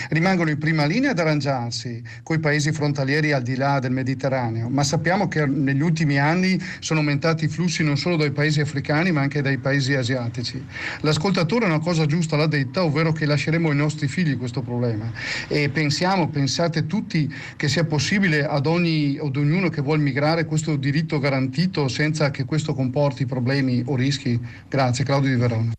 rimangono 0.09 0.49
in 0.49 0.57
prima 0.57 0.85
linea 0.85 1.11
ad 1.11 1.19
arrangiarsi 1.19 2.01
con 2.23 2.35
i 2.35 2.39
paesi 2.39 2.71
frontalieri 2.71 3.31
al 3.31 3.41
di 3.41 3.55
là 3.55 3.79
del 3.79 3.91
Mediterraneo, 3.91 4.69
ma 4.69 4.83
sappiamo 4.83 5.27
che 5.27 5.45
negli 5.45 5.81
ultimi 5.81 6.19
anni 6.19 6.59
sono 6.79 6.99
aumentati 6.99 7.45
i 7.45 7.47
flussi 7.47 7.83
non 7.83 7.97
solo 7.97 8.15
dai 8.15 8.31
paesi 8.31 8.59
africani 8.59 9.11
ma 9.11 9.21
anche 9.21 9.41
dai 9.41 9.57
paesi 9.57 9.93
asiatici. 9.93 10.63
L'ascoltatore 11.01 11.65
una 11.65 11.79
cosa 11.79 12.05
giusta 12.05 12.35
l'ha 12.35 12.47
detta, 12.47 12.83
ovvero 12.83 13.11
che 13.11 13.25
lasceremo 13.25 13.69
ai 13.69 13.75
nostri 13.75 14.07
figli 14.07 14.37
questo 14.37 14.61
problema 14.61 15.11
e 15.47 15.69
pensiamo, 15.69 16.29
pensate 16.29 16.85
tutti 16.85 17.33
che 17.55 17.67
sia 17.67 17.85
possibile 17.85 18.45
ad, 18.45 18.65
ogni, 18.65 19.17
ad 19.21 19.35
ognuno 19.35 19.69
che 19.69 19.81
vuole 19.81 20.01
migrare 20.01 20.45
questo 20.45 20.75
diritto 20.75 21.19
garantito 21.19 21.87
senza 21.87 22.31
che 22.31 22.45
questo 22.45 22.73
comporti 22.73 23.25
problemi 23.25 23.83
o 23.85 23.95
rischi? 23.95 24.39
Grazie, 24.67 25.03
Claudio 25.03 25.29
di 25.29 25.35
Verona. 25.35 25.71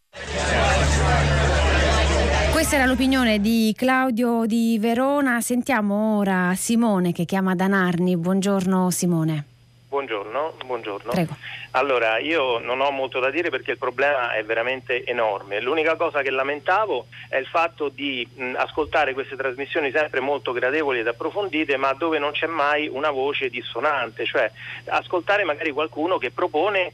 Questa 2.70 2.86
era 2.86 2.94
l'opinione 2.94 3.40
di 3.40 3.74
Claudio 3.76 4.46
di 4.46 4.78
Verona. 4.78 5.40
Sentiamo 5.40 6.18
ora 6.18 6.54
Simone 6.54 7.10
che 7.10 7.24
chiama 7.24 7.56
da 7.56 7.66
Narni. 7.66 8.16
Buongiorno 8.16 8.92
Simone. 8.92 9.44
Buongiorno, 9.88 10.54
buongiorno. 10.64 11.10
Prego. 11.10 11.34
Allora, 11.72 12.18
io 12.18 12.60
non 12.60 12.80
ho 12.80 12.92
molto 12.92 13.18
da 13.18 13.30
dire 13.30 13.50
perché 13.50 13.72
il 13.72 13.76
problema 13.76 14.34
è 14.34 14.44
veramente 14.44 15.04
enorme. 15.04 15.60
L'unica 15.60 15.96
cosa 15.96 16.22
che 16.22 16.30
lamentavo 16.30 17.06
è 17.28 17.38
il 17.38 17.46
fatto 17.46 17.88
di 17.88 18.24
mh, 18.32 18.54
ascoltare 18.56 19.14
queste 19.14 19.34
trasmissioni 19.34 19.90
sempre 19.90 20.20
molto 20.20 20.52
gradevoli 20.52 21.00
ed 21.00 21.08
approfondite, 21.08 21.76
ma 21.76 21.92
dove 21.94 22.20
non 22.20 22.30
c'è 22.30 22.46
mai 22.46 22.86
una 22.86 23.10
voce 23.10 23.48
dissonante, 23.48 24.24
cioè 24.24 24.48
ascoltare 24.84 25.42
magari 25.42 25.72
qualcuno 25.72 26.18
che 26.18 26.30
propone 26.30 26.92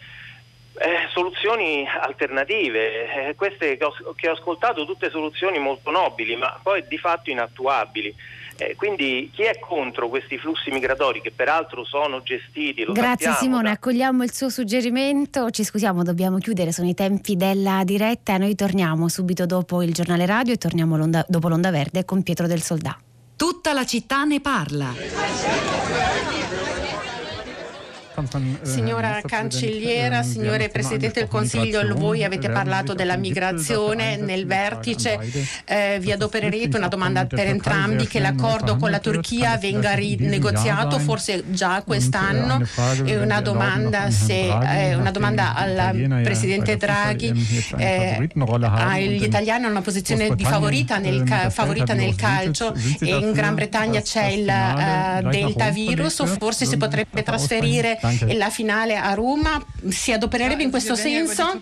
eh, 0.78 1.08
soluzioni 1.12 1.86
alternative, 1.86 3.28
eh, 3.28 3.34
queste 3.34 3.76
che 3.76 3.84
ho, 3.84 3.92
che 4.14 4.28
ho, 4.28 4.32
ascoltato 4.32 4.84
tutte 4.84 5.10
soluzioni 5.10 5.58
molto 5.58 5.90
nobili, 5.90 6.36
ma 6.36 6.58
poi 6.62 6.84
di 6.86 6.98
fatto 6.98 7.30
inattuabili. 7.30 8.14
Eh, 8.58 8.74
quindi 8.74 9.30
chi 9.34 9.42
è 9.42 9.58
contro 9.58 10.08
questi 10.08 10.38
flussi 10.38 10.70
migratori 10.70 11.20
che 11.20 11.30
peraltro 11.30 11.84
sono 11.84 12.22
gestiti? 12.22 12.84
Grazie 12.84 13.32
Simone, 13.32 13.64
da... 13.64 13.70
accogliamo 13.72 14.22
il 14.22 14.32
suo 14.32 14.48
suggerimento, 14.48 15.50
ci 15.50 15.62
scusiamo, 15.62 16.02
dobbiamo 16.02 16.38
chiudere, 16.38 16.72
sono 16.72 16.88
i 16.88 16.94
tempi 16.94 17.36
della 17.36 17.82
diretta, 17.84 18.38
noi 18.38 18.54
torniamo 18.54 19.08
subito 19.08 19.44
dopo 19.44 19.82
il 19.82 19.92
giornale 19.92 20.24
radio 20.24 20.54
e 20.54 20.56
torniamo 20.56 20.96
l'onda, 20.96 21.24
dopo 21.28 21.48
l'onda 21.48 21.70
verde 21.70 22.04
con 22.04 22.22
Pietro 22.22 22.46
del 22.46 22.62
Soldà. 22.62 22.98
Tutta 23.36 23.74
la 23.74 23.84
città 23.84 24.24
ne 24.24 24.40
parla. 24.40 24.94
Signora 28.62 29.20
cancelliera, 29.24 30.22
signore 30.22 30.68
Presidente 30.68 31.20
del 31.20 31.28
Consiglio, 31.28 31.82
voi 31.94 32.24
avete 32.24 32.48
parlato 32.48 32.94
della 32.94 33.16
migrazione 33.16 34.16
nel 34.16 34.46
vertice, 34.46 35.18
eh, 35.64 35.98
vi 36.00 36.12
adopererete 36.12 36.76
una 36.76 36.88
domanda 36.88 37.26
per 37.26 37.46
entrambi 37.46 38.06
che 38.06 38.18
l'accordo 38.20 38.76
con 38.76 38.90
la 38.90 39.00
Turchia 39.00 39.58
venga 39.58 39.92
rinegoziato 39.92 40.98
forse 40.98 41.44
già 41.48 41.82
quest'anno? 41.82 42.62
E 43.04 43.18
una 43.18 43.40
domanda, 43.40 44.10
se, 44.10 44.48
eh, 44.48 44.94
una 44.94 45.10
domanda 45.10 45.54
al 45.54 46.20
Presidente 46.22 46.76
Draghi, 46.76 47.32
eh, 47.76 48.28
gli 49.08 49.24
italiani 49.24 49.64
hanno 49.64 49.72
una 49.72 49.82
posizione 49.82 50.34
di 50.34 50.44
favorita 50.44 50.98
nel, 50.98 51.26
favorita 51.50 51.92
nel 51.92 52.14
calcio 52.14 52.74
e 52.74 53.14
in 53.14 53.32
Gran 53.32 53.54
Bretagna 53.54 54.00
c'è 54.00 54.26
il 54.26 54.46
uh, 54.46 55.28
Delta 55.28 55.70
virus, 55.70 56.22
forse 56.38 56.64
si 56.64 56.76
potrebbe 56.76 57.22
trasferire 57.22 57.98
la 58.34 58.50
finale 58.50 58.96
a 58.96 59.14
Roma 59.14 59.64
si 59.88 60.12
adopererebbe 60.12 60.62
in 60.62 60.70
questo 60.70 60.94
senso? 60.94 61.61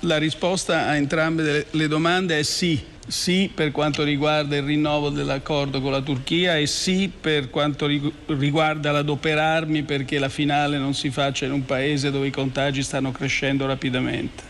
La 0.00 0.18
risposta 0.18 0.86
a 0.86 0.96
entrambe 0.96 1.66
le 1.70 1.88
domande 1.88 2.38
è 2.38 2.42
sì 2.42 2.96
sì 3.08 3.50
per 3.52 3.72
quanto 3.72 4.04
riguarda 4.04 4.56
il 4.56 4.62
rinnovo 4.62 5.08
dell'accordo 5.08 5.80
con 5.80 5.92
la 5.92 6.02
Turchia 6.02 6.56
e 6.56 6.66
sì 6.66 7.10
per 7.20 7.48
quanto 7.50 7.86
riguarda 8.26 8.92
l'adoperarmi 8.92 9.82
perché 9.82 10.18
la 10.18 10.28
finale 10.28 10.78
non 10.78 10.94
si 10.94 11.10
faccia 11.10 11.46
in 11.46 11.52
un 11.52 11.64
paese 11.64 12.10
dove 12.10 12.26
i 12.26 12.30
contagi 12.30 12.82
stanno 12.82 13.10
crescendo 13.10 13.66
rapidamente. 13.66 14.44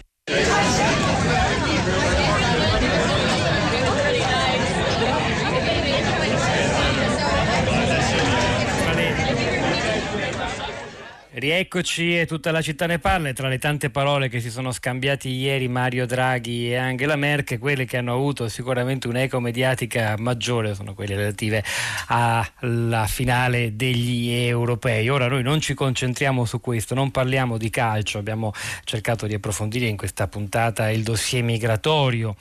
Rieccoci 11.39 12.19
e 12.19 12.27
tutta 12.27 12.51
la 12.51 12.61
città 12.61 12.87
ne 12.87 12.99
parla 12.99 13.33
tra 13.33 13.47
le 13.47 13.59
tante 13.59 13.91
parole 13.91 14.29
che 14.29 14.41
si 14.41 14.51
sono 14.51 14.73
scambiati 14.73 15.29
ieri 15.29 15.69
Mario 15.69 16.05
Draghi 16.05 16.73
e 16.73 16.75
Angela 16.75 17.15
Merkel, 17.15 17.61
quelle 17.61 17.85
che 17.85 17.97
hanno 17.97 18.13
avuto 18.13 18.49
sicuramente 18.49 19.07
un'eco 19.07 19.39
mediatica 19.39 20.17
maggiore 20.19 20.75
sono 20.75 20.95
quelle 20.95 21.15
relative 21.15 21.63
alla 22.09 23.07
finale 23.07 23.77
degli 23.77 24.33
europei. 24.33 25.09
Ora 25.09 25.29
noi 25.29 25.45
non 25.45 25.61
ci 25.61 25.75
concentriamo 25.75 26.45
su 26.45 26.61
questo, 26.61 26.97
non 26.97 27.13
parliamo 27.13 27.57
di 27.57 27.71
calcio, 27.71 28.19
abbiamo 28.19 28.53
cercato 28.83 29.29
di 29.29 29.35
approfondire 29.35 29.87
in 29.87 29.97
questa 29.97 30.27
puntata 30.27 30.91
il 30.91 31.05
dossier 31.05 31.45
migratorio 31.45 32.35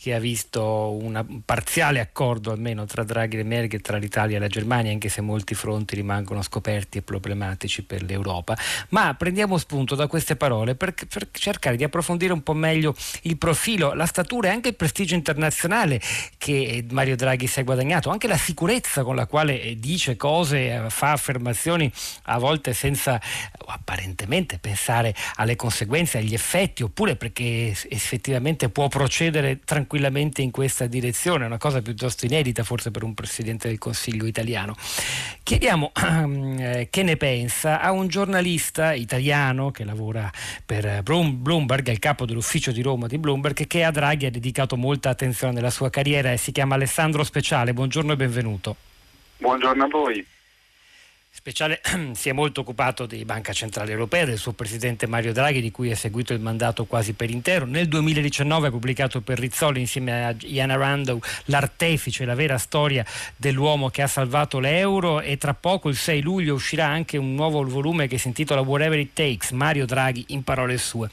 che 0.00 0.14
ha 0.14 0.20
visto 0.20 0.92
un 0.92 1.40
parziale 1.44 1.98
accordo 1.98 2.52
almeno 2.52 2.84
tra 2.84 3.02
Draghi 3.02 3.38
e 3.38 3.42
Merkel, 3.42 3.80
tra 3.80 3.96
l'Italia 3.96 4.36
e 4.36 4.40
la 4.40 4.46
Germania, 4.46 4.92
anche 4.92 5.08
se 5.08 5.20
molti 5.20 5.54
fronti 5.54 5.96
rimangono 5.96 6.40
scoperti 6.40 6.98
e 6.98 7.02
problematici 7.02 7.82
per 7.82 8.04
l'Europa. 8.04 8.56
Ma 8.90 9.12
prendiamo 9.14 9.58
spunto 9.58 9.96
da 9.96 10.06
queste 10.06 10.36
parole 10.36 10.76
per, 10.76 10.94
per 10.94 11.28
cercare 11.32 11.74
di 11.74 11.82
approfondire 11.82 12.32
un 12.32 12.44
po' 12.44 12.52
meglio 12.52 12.94
il 13.22 13.36
profilo, 13.38 13.92
la 13.92 14.06
statura 14.06 14.48
e 14.48 14.50
anche 14.52 14.68
il 14.68 14.76
prestigio 14.76 15.16
internazionale 15.16 16.00
che 16.38 16.84
Mario 16.90 17.16
Draghi 17.16 17.48
si 17.48 17.58
è 17.58 17.64
guadagnato, 17.64 18.10
anche 18.10 18.28
la 18.28 18.38
sicurezza 18.38 19.02
con 19.02 19.16
la 19.16 19.26
quale 19.26 19.74
dice 19.78 20.14
cose, 20.16 20.86
fa 20.90 21.10
affermazioni 21.10 21.90
a 22.24 22.38
volte 22.38 22.72
senza 22.72 23.20
apparentemente 23.66 24.58
pensare 24.58 25.12
alle 25.34 25.56
conseguenze, 25.56 26.18
agli 26.18 26.34
effetti, 26.34 26.84
oppure 26.84 27.16
perché 27.16 27.74
effettivamente 27.88 28.68
può 28.68 28.86
procedere 28.86 29.58
tranquillamente 29.64 29.86
tranquillamente 29.88 30.42
in 30.42 30.50
questa 30.50 30.86
direzione, 30.86 31.46
una 31.46 31.56
cosa 31.56 31.80
piuttosto 31.80 32.26
inedita 32.26 32.62
forse 32.62 32.90
per 32.90 33.02
un 33.02 33.14
Presidente 33.14 33.68
del 33.68 33.78
Consiglio 33.78 34.26
italiano. 34.26 34.76
Chiediamo 35.42 35.92
eh, 36.58 36.88
che 36.90 37.02
ne 37.02 37.16
pensa 37.16 37.80
a 37.80 37.90
un 37.90 38.06
giornalista 38.06 38.92
italiano 38.92 39.70
che 39.70 39.84
lavora 39.84 40.30
per 40.64 41.02
Bloomberg, 41.02 41.88
è 41.88 41.92
il 41.92 41.98
capo 41.98 42.26
dell'ufficio 42.26 42.70
di 42.70 42.82
Roma 42.82 43.06
di 43.06 43.16
Bloomberg, 43.16 43.66
che 43.66 43.82
a 43.82 43.90
Draghi 43.90 44.26
ha 44.26 44.30
dedicato 44.30 44.76
molta 44.76 45.08
attenzione 45.08 45.54
nella 45.54 45.70
sua 45.70 45.88
carriera 45.88 46.30
e 46.32 46.36
si 46.36 46.52
chiama 46.52 46.74
Alessandro 46.74 47.24
Speciale. 47.24 47.72
Buongiorno 47.72 48.12
e 48.12 48.16
benvenuto. 48.16 48.76
Buongiorno 49.38 49.84
a 49.84 49.88
voi. 49.88 50.26
Speciale 51.38 51.80
si 52.14 52.28
è 52.28 52.32
molto 52.32 52.62
occupato 52.62 53.06
di 53.06 53.24
Banca 53.24 53.52
Centrale 53.52 53.92
Europea, 53.92 54.24
del 54.24 54.38
suo 54.38 54.54
presidente 54.54 55.06
Mario 55.06 55.32
Draghi, 55.32 55.60
di 55.60 55.70
cui 55.70 55.92
ha 55.92 55.94
seguito 55.94 56.32
il 56.32 56.40
mandato 56.40 56.84
quasi 56.84 57.12
per 57.12 57.30
intero. 57.30 57.64
Nel 57.64 57.86
2019 57.86 58.66
ha 58.66 58.70
pubblicato 58.70 59.20
per 59.20 59.38
Rizzoli 59.38 59.78
insieme 59.78 60.26
a 60.26 60.34
Iana 60.40 60.74
Rando 60.74 61.20
l'artefice, 61.44 62.24
la 62.24 62.34
vera 62.34 62.58
storia 62.58 63.04
dell'uomo 63.36 63.88
che 63.88 64.02
ha 64.02 64.08
salvato 64.08 64.58
l'euro 64.58 65.20
e 65.20 65.38
tra 65.38 65.54
poco 65.54 65.88
il 65.88 65.96
6 65.96 66.20
luglio 66.22 66.54
uscirà 66.54 66.86
anche 66.86 67.16
un 67.16 67.36
nuovo 67.36 67.62
volume 67.62 68.08
che 68.08 68.18
si 68.18 68.26
intitola 68.26 68.60
Whatever 68.60 68.98
It 68.98 69.12
Takes, 69.12 69.52
Mario 69.52 69.86
Draghi 69.86 70.24
in 70.30 70.42
parole 70.42 70.76
sue. 70.76 71.08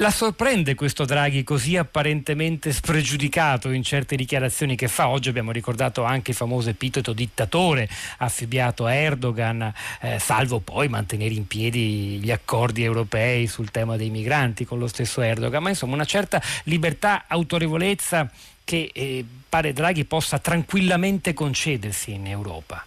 La 0.00 0.10
sorprende 0.10 0.74
questo 0.74 1.06
Draghi 1.06 1.42
così 1.42 1.78
apparentemente 1.78 2.70
spregiudicato 2.70 3.70
in 3.70 3.82
certe 3.82 4.14
dichiarazioni 4.14 4.76
che 4.76 4.88
fa? 4.88 5.08
Oggi 5.08 5.30
abbiamo 5.30 5.52
ricordato 5.52 6.04
anche 6.04 6.32
il 6.32 6.36
famoso 6.36 6.68
epiteto 6.68 7.14
dittatore 7.14 7.88
affibbiato 8.18 8.84
a 8.84 8.92
Erdogan, 8.92 9.72
eh, 10.02 10.18
salvo 10.18 10.60
poi 10.60 10.88
mantenere 10.88 11.32
in 11.32 11.46
piedi 11.46 12.18
gli 12.18 12.30
accordi 12.30 12.84
europei 12.84 13.46
sul 13.46 13.70
tema 13.70 13.96
dei 13.96 14.10
migranti 14.10 14.66
con 14.66 14.78
lo 14.78 14.86
stesso 14.86 15.22
Erdogan, 15.22 15.62
ma 15.62 15.70
insomma 15.70 15.94
una 15.94 16.04
certa 16.04 16.42
libertà, 16.64 17.24
autorevolezza 17.26 18.30
che 18.64 18.90
eh, 18.92 19.24
pare 19.48 19.72
Draghi 19.72 20.04
possa 20.04 20.38
tranquillamente 20.38 21.32
concedersi 21.32 22.12
in 22.12 22.26
Europa. 22.26 22.84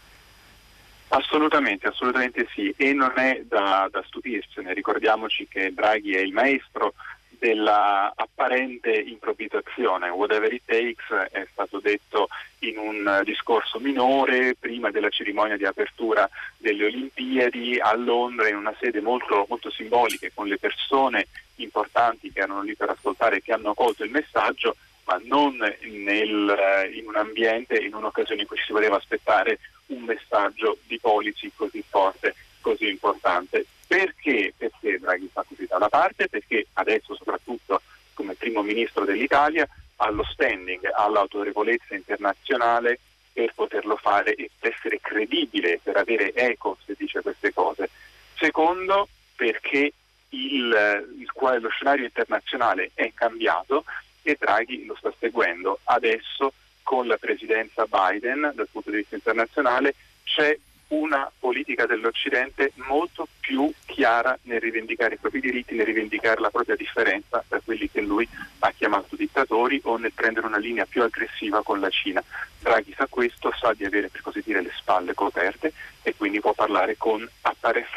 Assolutamente, 1.09 1.87
assolutamente 1.87 2.47
sì, 2.53 2.73
e 2.77 2.93
non 2.93 3.13
è 3.15 3.41
da, 3.43 3.87
da 3.91 4.03
stupirsene, 4.05 4.73
ricordiamoci 4.73 5.47
che 5.47 5.73
Draghi 5.73 6.13
è 6.13 6.19
il 6.19 6.33
maestro 6.33 6.93
della 7.39 8.13
apparente 8.15 8.91
improvvisazione. 8.91 10.09
Whatever 10.09 10.53
it 10.53 10.63
takes 10.65 11.09
è 11.31 11.47
stato 11.51 11.79
detto 11.79 12.27
in 12.59 12.77
un 12.77 13.21
discorso 13.23 13.79
minore 13.79 14.55
prima 14.59 14.91
della 14.91 15.09
cerimonia 15.09 15.57
di 15.57 15.65
apertura 15.65 16.29
delle 16.57 16.85
Olimpiadi 16.85 17.79
a 17.79 17.95
Londra 17.95 18.49
in 18.49 18.57
una 18.57 18.75
sede 18.79 19.01
molto, 19.01 19.45
molto 19.49 19.71
simbolica 19.71 20.27
con 20.33 20.47
le 20.47 20.59
persone 20.59 21.27
importanti 21.55 22.31
che 22.31 22.41
erano 22.41 22.61
lì 22.61 22.75
per 22.75 22.89
ascoltare 22.89 23.37
e 23.37 23.41
che 23.41 23.53
hanno 23.53 23.73
colto 23.73 24.03
il 24.03 24.11
messaggio, 24.11 24.75
ma 25.09 25.19
non 25.23 25.57
nel, 25.57 26.91
in 26.93 27.07
un 27.07 27.15
ambiente, 27.15 27.77
in 27.77 27.95
un'occasione 27.95 28.41
in 28.41 28.47
cui 28.47 28.57
ci 28.57 28.65
si 28.65 28.71
poteva 28.71 28.97
aspettare 28.97 29.57
un 29.87 30.03
messaggio 30.03 30.77
di 30.85 30.99
policy 30.99 31.51
così 31.55 31.83
forte, 31.87 32.35
così 32.61 32.89
importante. 32.89 33.65
Perché? 33.87 34.53
Perché 34.55 34.99
Draghi 34.99 35.27
fa 35.33 35.43
così 35.47 35.65
da 35.65 35.77
una 35.77 35.89
parte? 35.89 36.29
Perché 36.29 36.67
adesso 36.73 37.15
soprattutto 37.15 37.81
come 38.13 38.35
primo 38.35 38.61
ministro 38.61 39.03
dell'Italia 39.03 39.67
ha 39.95 40.11
lo 40.11 40.23
standing, 40.23 40.87
ha 40.93 41.09
l'autorevolezza 41.09 41.95
internazionale 41.95 42.99
per 43.33 43.51
poterlo 43.55 43.95
fare 43.95 44.35
e 44.35 44.51
per 44.59 44.73
essere 44.73 44.99
credibile, 45.01 45.79
per 45.81 45.97
avere 45.97 46.33
eco 46.35 46.77
se 46.85 46.93
dice 46.95 47.21
queste 47.21 47.51
cose. 47.51 47.89
Secondo, 48.35 49.07
perché 49.35 49.91
il, 50.29 51.07
il, 51.17 51.31
lo 51.33 51.69
scenario 51.69 52.05
internazionale 52.05 52.91
è 52.93 53.11
cambiato 53.15 53.85
e 54.29 54.37
Draghi 54.39 54.85
lo 54.85 54.95
sta 54.95 55.13
seguendo. 55.19 55.79
Adesso 55.83 56.53
con 56.83 57.07
la 57.07 57.17
presidenza 57.17 57.85
Biden 57.85 58.51
dal 58.55 58.67
punto 58.71 58.89
di 58.89 58.97
vista 58.97 59.15
internazionale 59.15 59.95
c'è 60.23 60.57
una 60.89 61.31
politica 61.37 61.85
dell'Occidente 61.85 62.71
molto 62.87 63.27
più 63.39 63.71
chiara 63.85 64.37
nel 64.43 64.59
rivendicare 64.59 65.15
i 65.15 65.17
propri 65.17 65.39
diritti, 65.39 65.75
nel 65.75 65.85
rivendicare 65.85 66.41
la 66.41 66.49
propria 66.49 66.75
differenza 66.75 67.43
da 67.47 67.61
quelli 67.63 67.89
che 67.91 68.01
lui 68.01 68.27
ha 68.59 68.71
chiamato 68.71 69.15
dittatori 69.15 69.79
o 69.83 69.97
nel 69.97 70.13
prendere 70.13 70.47
una 70.47 70.57
linea 70.57 70.85
più 70.85 71.03
aggressiva 71.03 71.61
con 71.61 71.79
la 71.79 71.89
Cina. 71.89 72.23
Draghi 72.59 72.93
sa 72.97 73.05
questo, 73.07 73.53
sa 73.55 73.73
di 73.73 73.85
avere 73.85 74.09
per 74.09 74.21
così 74.21 74.41
dire 74.43 74.61
le 74.61 74.71
spalle 74.75 75.13
coperte 75.13 75.73
e 76.01 76.15
quindi 76.15 76.39
può 76.39 76.53
parlare 76.53 76.97
con 76.97 77.27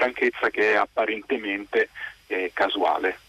franchezza 0.02 0.50
che 0.50 0.72
è 0.72 0.74
apparentemente 0.74 1.88
eh, 2.26 2.50
casuale. 2.52 3.21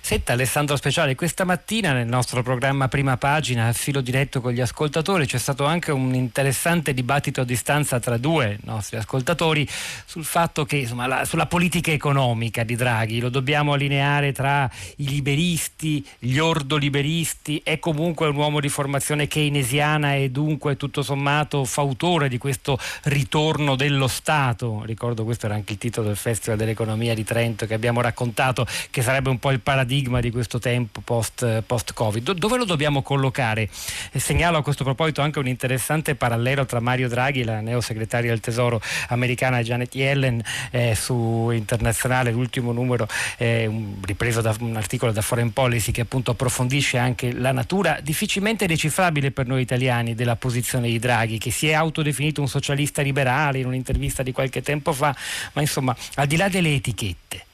Senta 0.00 0.32
Alessandro 0.32 0.76
Speciale, 0.76 1.14
questa 1.14 1.44
mattina 1.44 1.92
nel 1.92 2.06
nostro 2.06 2.42
programma 2.42 2.88
Prima 2.88 3.16
Pagina, 3.16 3.68
a 3.68 3.72
filo 3.72 4.00
diretto 4.00 4.40
con 4.40 4.52
gli 4.52 4.60
ascoltatori, 4.60 5.26
c'è 5.26 5.38
stato 5.38 5.64
anche 5.64 5.92
un 5.92 6.14
interessante 6.14 6.92
dibattito 6.92 7.40
a 7.40 7.44
distanza 7.44 8.00
tra 8.00 8.16
due 8.16 8.58
nostri 8.64 8.96
ascoltatori 8.96 9.66
sul 10.04 10.24
fatto 10.24 10.64
che, 10.64 10.76
insomma, 10.76 11.06
la, 11.06 11.24
sulla 11.24 11.46
politica 11.46 11.92
economica 11.92 12.64
di 12.64 12.76
Draghi, 12.76 13.20
lo 13.20 13.28
dobbiamo 13.28 13.72
allineare 13.72 14.32
tra 14.32 14.70
i 14.96 15.08
liberisti, 15.08 16.04
gli 16.18 16.38
ordoliberisti, 16.38 17.60
è 17.64 17.78
comunque 17.78 18.26
un 18.26 18.36
uomo 18.36 18.60
di 18.60 18.68
formazione 18.68 19.28
keynesiana 19.28 20.14
e 20.14 20.30
dunque 20.30 20.76
tutto 20.76 21.02
sommato 21.02 21.64
fautore 21.64 22.28
di 22.28 22.38
questo 22.38 22.78
ritorno 23.04 23.76
dello 23.76 24.08
Stato. 24.08 24.82
Ricordo 24.84 25.24
questo 25.24 25.46
era 25.46 25.54
anche 25.54 25.74
il 25.74 25.78
titolo 25.78 26.08
del 26.08 26.16
Festival 26.16 26.58
dell'Economia 26.58 27.14
di 27.14 27.24
Trento 27.24 27.66
che 27.66 27.74
abbiamo 27.74 28.00
raccontato, 28.00 28.66
che 28.90 29.02
sarebbe 29.02 29.30
un 29.30 29.38
po' 29.38 29.50
il 29.50 29.60
paradigma 29.60 29.75
di 29.84 30.30
questo 30.30 30.58
tempo 30.58 31.00
post, 31.00 31.62
post-Covid. 31.62 32.32
Dove 32.32 32.56
lo 32.56 32.64
dobbiamo 32.64 33.02
collocare? 33.02 33.68
E 34.12 34.18
segnalo 34.18 34.58
a 34.58 34.62
questo 34.62 34.84
proposito 34.84 35.22
anche 35.22 35.38
un 35.38 35.48
interessante 35.48 36.14
parallelo 36.14 36.66
tra 36.66 36.80
Mario 36.80 37.08
Draghi 37.08 37.44
la 37.44 37.60
neosegretaria 37.60 38.30
del 38.30 38.40
Tesoro 38.40 38.80
americana 39.08 39.62
Janet 39.62 39.94
Yellen 39.94 40.42
eh, 40.70 40.94
su 40.94 41.50
Internazionale, 41.50 42.30
l'ultimo 42.30 42.72
numero 42.72 43.08
eh, 43.38 43.70
ripreso 44.04 44.40
da 44.40 44.54
un 44.60 44.76
articolo 44.76 45.12
da 45.12 45.22
Foreign 45.22 45.48
Policy 45.48 45.92
che 45.92 46.02
appunto 46.02 46.32
approfondisce 46.32 46.98
anche 46.98 47.32
la 47.32 47.52
natura 47.52 47.98
difficilmente 48.02 48.66
decifrabile 48.66 49.30
per 49.30 49.46
noi 49.46 49.62
italiani 49.62 50.14
della 50.14 50.36
posizione 50.36 50.88
di 50.88 50.98
Draghi, 50.98 51.38
che 51.38 51.50
si 51.50 51.68
è 51.68 51.72
autodefinito 51.72 52.40
un 52.40 52.48
socialista 52.48 53.02
liberale 53.02 53.58
in 53.58 53.66
un'intervista 53.66 54.22
di 54.22 54.32
qualche 54.32 54.62
tempo 54.62 54.92
fa, 54.92 55.14
ma 55.52 55.60
insomma 55.60 55.96
al 56.14 56.26
di 56.26 56.36
là 56.36 56.48
delle 56.48 56.74
etichette 56.74 57.45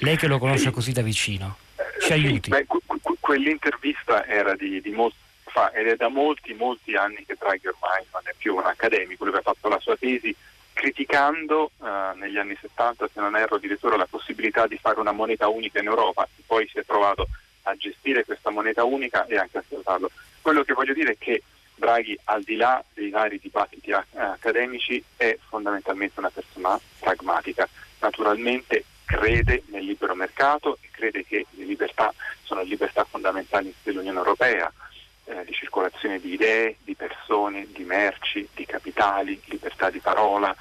lei 0.00 0.16
che 0.16 0.26
lo 0.26 0.38
conosce 0.38 0.64
sì. 0.64 0.70
così 0.70 0.92
da 0.92 1.02
vicino, 1.02 1.56
ci 2.00 2.12
aiuti. 2.12 2.50
Sì, 2.52 2.64
beh, 2.64 2.66
quell'intervista 3.20 4.26
era 4.26 4.54
di, 4.54 4.80
di 4.80 4.90
molto 4.90 5.16
fa 5.50 5.72
ed 5.72 5.88
è 5.88 5.96
da 5.96 6.08
molti, 6.08 6.54
molti 6.54 6.94
anni 6.94 7.24
che 7.26 7.36
Draghi 7.38 7.66
ormai 7.66 8.04
non 8.12 8.22
è 8.24 8.34
più 8.36 8.54
un 8.54 8.64
accademico, 8.64 9.24
lui 9.24 9.34
aveva 9.34 9.52
fatto 9.52 9.68
la 9.68 9.78
sua 9.80 9.96
tesi 9.96 10.34
criticando 10.72 11.72
eh, 11.82 12.16
negli 12.16 12.38
anni 12.38 12.56
70, 12.58 13.10
se 13.12 13.20
non 13.20 13.36
erro, 13.36 13.56
addirittura 13.56 13.96
la 13.96 14.06
possibilità 14.06 14.66
di 14.66 14.78
fare 14.78 14.98
una 14.98 15.12
moneta 15.12 15.48
unica 15.48 15.80
in 15.80 15.86
Europa, 15.86 16.26
poi 16.46 16.66
si 16.68 16.78
è 16.78 16.84
trovato 16.86 17.28
a 17.64 17.76
gestire 17.76 18.24
questa 18.24 18.50
moneta 18.50 18.84
unica 18.84 19.26
e 19.26 19.36
anche 19.36 19.58
a 19.58 19.64
salvarlo. 19.68 20.10
Quello 20.40 20.62
che 20.62 20.72
voglio 20.72 20.94
dire 20.94 21.12
è 21.12 21.16
che 21.18 21.42
Draghi, 21.74 22.18
al 22.24 22.42
di 22.42 22.56
là 22.56 22.82
dei 22.94 23.10
vari 23.10 23.38
dibattiti 23.38 23.92
accademici, 23.92 25.02
è 25.16 25.36
fondamentalmente 25.48 26.18
una 26.18 26.30
persona 26.30 26.78
pragmatica. 26.98 27.68
Naturalmente 28.00 28.84
crede 29.10 29.64
nel 29.66 29.84
libero 29.84 30.14
mercato 30.14 30.78
e 30.80 30.88
crede 30.92 31.24
che 31.24 31.44
le 31.50 31.64
libertà 31.64 32.14
sono 32.44 32.62
libertà 32.62 33.04
fondamentali 33.04 33.74
dell'Unione 33.82 34.18
Europea, 34.18 34.72
eh, 35.24 35.44
di 35.44 35.52
circolazione 35.52 36.20
di 36.20 36.32
idee, 36.34 36.76
di 36.84 36.94
persone, 36.94 37.66
di 37.72 37.82
merci, 37.82 38.48
di 38.54 38.64
capitali, 38.64 39.40
libertà 39.46 39.90
di 39.90 39.98
parola, 39.98 40.54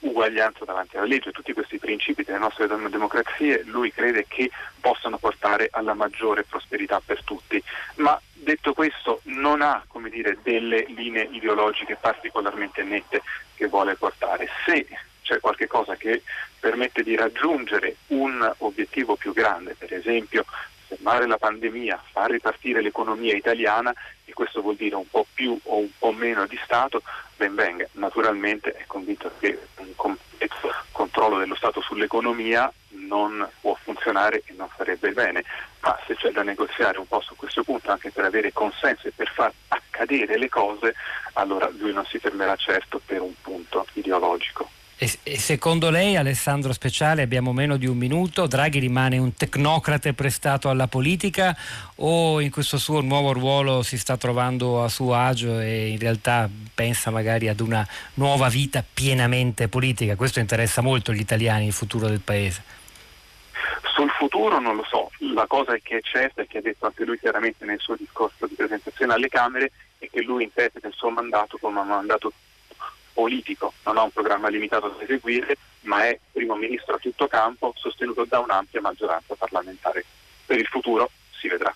uguaglianza 0.00 0.64
davanti 0.64 0.96
alla 0.96 1.06
legge, 1.06 1.32
tutti 1.32 1.52
questi 1.52 1.78
principi 1.78 2.22
delle 2.22 2.38
nostre 2.38 2.68
democrazie 2.68 3.64
lui 3.64 3.90
crede 3.90 4.26
che 4.28 4.52
possano 4.80 5.18
portare 5.18 5.68
alla 5.72 5.94
maggiore 5.94 6.44
prosperità 6.44 7.02
per 7.04 7.24
tutti, 7.24 7.60
ma 7.96 8.20
detto 8.32 8.72
questo 8.72 9.20
non 9.24 9.62
ha 9.62 9.84
dire, 10.08 10.38
delle 10.42 10.84
linee 10.90 11.28
ideologiche 11.32 11.96
particolarmente 12.00 12.84
nette 12.84 13.22
che 13.56 13.66
vuole 13.66 13.96
portare. 13.96 14.48
Se 14.64 14.86
c'è 15.26 15.40
qualcosa 15.40 15.96
che 15.96 16.22
permette 16.60 17.02
di 17.02 17.16
raggiungere 17.16 17.96
un 18.08 18.54
obiettivo 18.58 19.16
più 19.16 19.32
grande, 19.32 19.74
per 19.76 19.92
esempio 19.92 20.44
fermare 20.86 21.26
la 21.26 21.36
pandemia, 21.36 22.00
far 22.12 22.30
ripartire 22.30 22.80
l'economia 22.80 23.34
italiana 23.34 23.92
e 24.24 24.32
questo 24.32 24.62
vuol 24.62 24.76
dire 24.76 24.94
un 24.94 25.08
po' 25.10 25.26
più 25.34 25.58
o 25.64 25.78
un 25.78 25.90
po' 25.98 26.12
meno 26.12 26.46
di 26.46 26.58
Stato, 26.62 27.02
ben 27.36 27.56
venga. 27.56 27.88
Naturalmente 27.92 28.72
è 28.72 28.84
convinto 28.86 29.32
che 29.40 29.58
un 29.78 29.94
completo 29.96 30.72
controllo 30.92 31.38
dello 31.38 31.56
Stato 31.56 31.80
sull'economia 31.80 32.72
non 32.90 33.46
può 33.60 33.76
funzionare 33.82 34.42
e 34.46 34.54
non 34.56 34.68
farebbe 34.68 35.10
bene, 35.10 35.42
ma 35.80 35.98
se 36.06 36.14
c'è 36.14 36.30
da 36.30 36.44
negoziare 36.44 36.98
un 36.98 37.08
po' 37.08 37.20
su 37.20 37.34
questo 37.34 37.64
punto 37.64 37.90
anche 37.90 38.12
per 38.12 38.24
avere 38.24 38.52
consenso 38.52 39.08
e 39.08 39.12
per 39.12 39.28
far 39.28 39.52
accadere 39.68 40.38
le 40.38 40.48
cose, 40.48 40.94
allora 41.32 41.68
lui 41.76 41.92
non 41.92 42.06
si 42.06 42.18
fermerà 42.18 42.54
certo 42.54 43.00
per 43.04 43.22
un 43.22 43.34
punto 43.40 43.86
ideologico. 43.94 44.70
E, 44.98 45.10
e, 45.24 45.38
secondo 45.38 45.90
lei, 45.90 46.16
Alessandro 46.16 46.72
Speciale, 46.72 47.20
abbiamo 47.20 47.52
meno 47.52 47.76
di 47.76 47.86
un 47.86 47.98
minuto, 47.98 48.46
Draghi 48.46 48.78
rimane 48.78 49.18
un 49.18 49.34
tecnocrate 49.34 50.14
prestato 50.14 50.70
alla 50.70 50.86
politica 50.86 51.54
o 51.96 52.40
in 52.40 52.50
questo 52.50 52.78
suo 52.78 53.02
nuovo 53.02 53.34
ruolo 53.34 53.82
si 53.82 53.98
sta 53.98 54.16
trovando 54.16 54.82
a 54.82 54.88
suo 54.88 55.12
agio 55.12 55.60
e 55.60 55.88
in 55.88 55.98
realtà 55.98 56.48
pensa 56.72 57.10
magari 57.10 57.48
ad 57.48 57.60
una 57.60 57.86
nuova 58.14 58.48
vita 58.48 58.82
pienamente 58.82 59.68
politica? 59.68 60.16
Questo 60.16 60.40
interessa 60.40 60.80
molto 60.80 61.12
gli 61.12 61.20
italiani, 61.20 61.66
il 61.66 61.74
futuro 61.74 62.08
del 62.08 62.20
Paese. 62.20 62.62
Sul 63.94 64.08
futuro 64.08 64.58
non 64.60 64.76
lo 64.76 64.84
so, 64.88 65.10
la 65.34 65.46
cosa 65.46 65.76
che 65.82 65.98
è 65.98 66.00
certa 66.00 66.40
e 66.40 66.46
che 66.46 66.58
ha 66.58 66.62
detto 66.62 66.86
anche 66.86 67.04
lui 67.04 67.18
chiaramente 67.18 67.66
nel 67.66 67.80
suo 67.80 67.96
discorso 67.96 68.46
di 68.46 68.54
presentazione 68.54 69.12
alle 69.12 69.28
Camere 69.28 69.72
è 69.98 70.08
che 70.10 70.22
lui 70.22 70.44
interpreta 70.44 70.86
il 70.88 70.94
suo 70.94 71.10
mandato 71.10 71.58
come 71.58 71.80
un 71.80 71.88
mandato 71.88 72.32
politico, 73.16 73.72
non 73.84 73.96
ha 73.96 74.02
un 74.02 74.10
programma 74.10 74.48
limitato 74.48 74.88
da 74.88 75.02
eseguire, 75.02 75.56
ma 75.82 76.04
è 76.04 76.20
primo 76.32 76.54
ministro 76.54 76.96
a 76.96 76.98
tutto 76.98 77.26
campo 77.26 77.72
sostenuto 77.74 78.26
da 78.26 78.40
un'ampia 78.40 78.82
maggioranza 78.82 79.34
parlamentare. 79.34 80.04
Per 80.44 80.58
il 80.58 80.66
futuro 80.66 81.10
si 81.30 81.48
vedrà. 81.48 81.74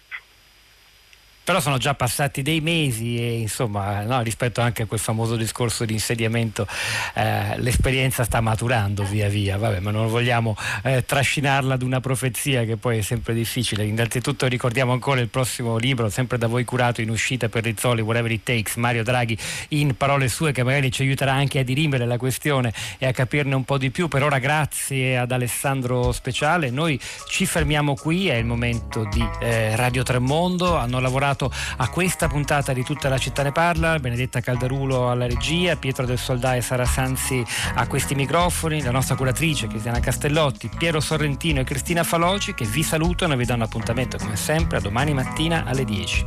Però 1.42 1.58
sono 1.58 1.78
già 1.78 1.94
passati 1.94 2.42
dei 2.42 2.60
mesi 2.60 3.16
e 3.18 3.40
insomma 3.40 4.02
no, 4.02 4.20
rispetto 4.20 4.60
anche 4.60 4.82
a 4.82 4.86
quel 4.86 5.00
famoso 5.00 5.36
discorso 5.36 5.84
di 5.84 5.94
insediamento 5.94 6.66
eh, 7.14 7.58
l'esperienza 7.58 8.24
sta 8.24 8.40
maturando 8.40 9.02
via 9.04 9.28
via, 9.28 9.56
Vabbè, 9.56 9.80
ma 9.80 9.90
non 9.90 10.06
vogliamo 10.06 10.54
eh, 10.82 11.04
trascinarla 11.04 11.74
ad 11.74 11.82
una 11.82 12.00
profezia 12.00 12.64
che 12.64 12.76
poi 12.76 12.98
è 12.98 13.00
sempre 13.00 13.34
difficile. 13.34 13.84
Innanzitutto 13.84 14.46
ricordiamo 14.46 14.92
ancora 14.92 15.20
il 15.20 15.28
prossimo 15.28 15.76
libro, 15.76 16.08
sempre 16.08 16.38
da 16.38 16.46
voi 16.46 16.64
curato 16.64 17.00
in 17.00 17.10
uscita 17.10 17.48
per 17.48 17.64
Rizzoli, 17.64 18.02
Whatever 18.02 18.30
It 18.30 18.42
Takes, 18.44 18.76
Mario 18.76 19.02
Draghi 19.02 19.36
in 19.68 19.96
parole 19.96 20.28
sue 20.28 20.52
che 20.52 20.62
magari 20.62 20.92
ci 20.92 21.02
aiuterà 21.02 21.32
anche 21.32 21.58
a 21.58 21.64
dirimere 21.64 22.06
la 22.06 22.18
questione 22.18 22.72
e 22.98 23.06
a 23.06 23.12
capirne 23.12 23.54
un 23.54 23.64
po' 23.64 23.78
di 23.78 23.90
più. 23.90 24.08
Per 24.08 24.22
ora 24.22 24.38
grazie 24.38 25.16
ad 25.18 25.32
Alessandro 25.32 26.12
Speciale, 26.12 26.70
noi 26.70 27.00
ci 27.28 27.46
fermiamo 27.46 27.94
qui, 27.94 28.28
è 28.28 28.34
il 28.34 28.44
momento 28.44 29.08
di 29.10 29.26
eh, 29.40 29.74
Radio 29.74 30.02
Tremondo, 30.02 30.76
hanno 30.76 31.00
lavorato 31.00 31.29
partecipato 31.30 31.50
a 31.76 31.88
questa 31.88 32.28
puntata 32.28 32.72
di 32.72 32.82
Tutta 32.82 33.08
la 33.08 33.18
città 33.18 33.42
ne 33.42 33.52
parla, 33.52 33.98
Benedetta 33.98 34.40
Caldarulo 34.40 35.10
alla 35.10 35.26
regia, 35.26 35.76
Pietro 35.76 36.04
del 36.06 36.18
Soldà 36.18 36.56
e 36.56 36.60
Sara 36.60 36.84
Sanzi 36.84 37.44
a 37.74 37.86
questi 37.86 38.14
microfoni, 38.14 38.82
la 38.82 38.90
nostra 38.90 39.14
curatrice 39.14 39.66
Cristiana 39.66 40.00
Castellotti, 40.00 40.70
Piero 40.76 41.00
Sorrentino 41.00 41.60
e 41.60 41.64
Cristina 41.64 42.04
Faloci 42.04 42.54
che 42.54 42.64
vi 42.64 42.82
salutano 42.82 43.34
e 43.34 43.36
vi 43.36 43.44
danno 43.44 43.64
appuntamento 43.64 44.18
come 44.18 44.36
sempre 44.36 44.78
a 44.78 44.80
domani 44.80 45.14
mattina 45.14 45.64
alle 45.64 45.84
10. 45.84 46.26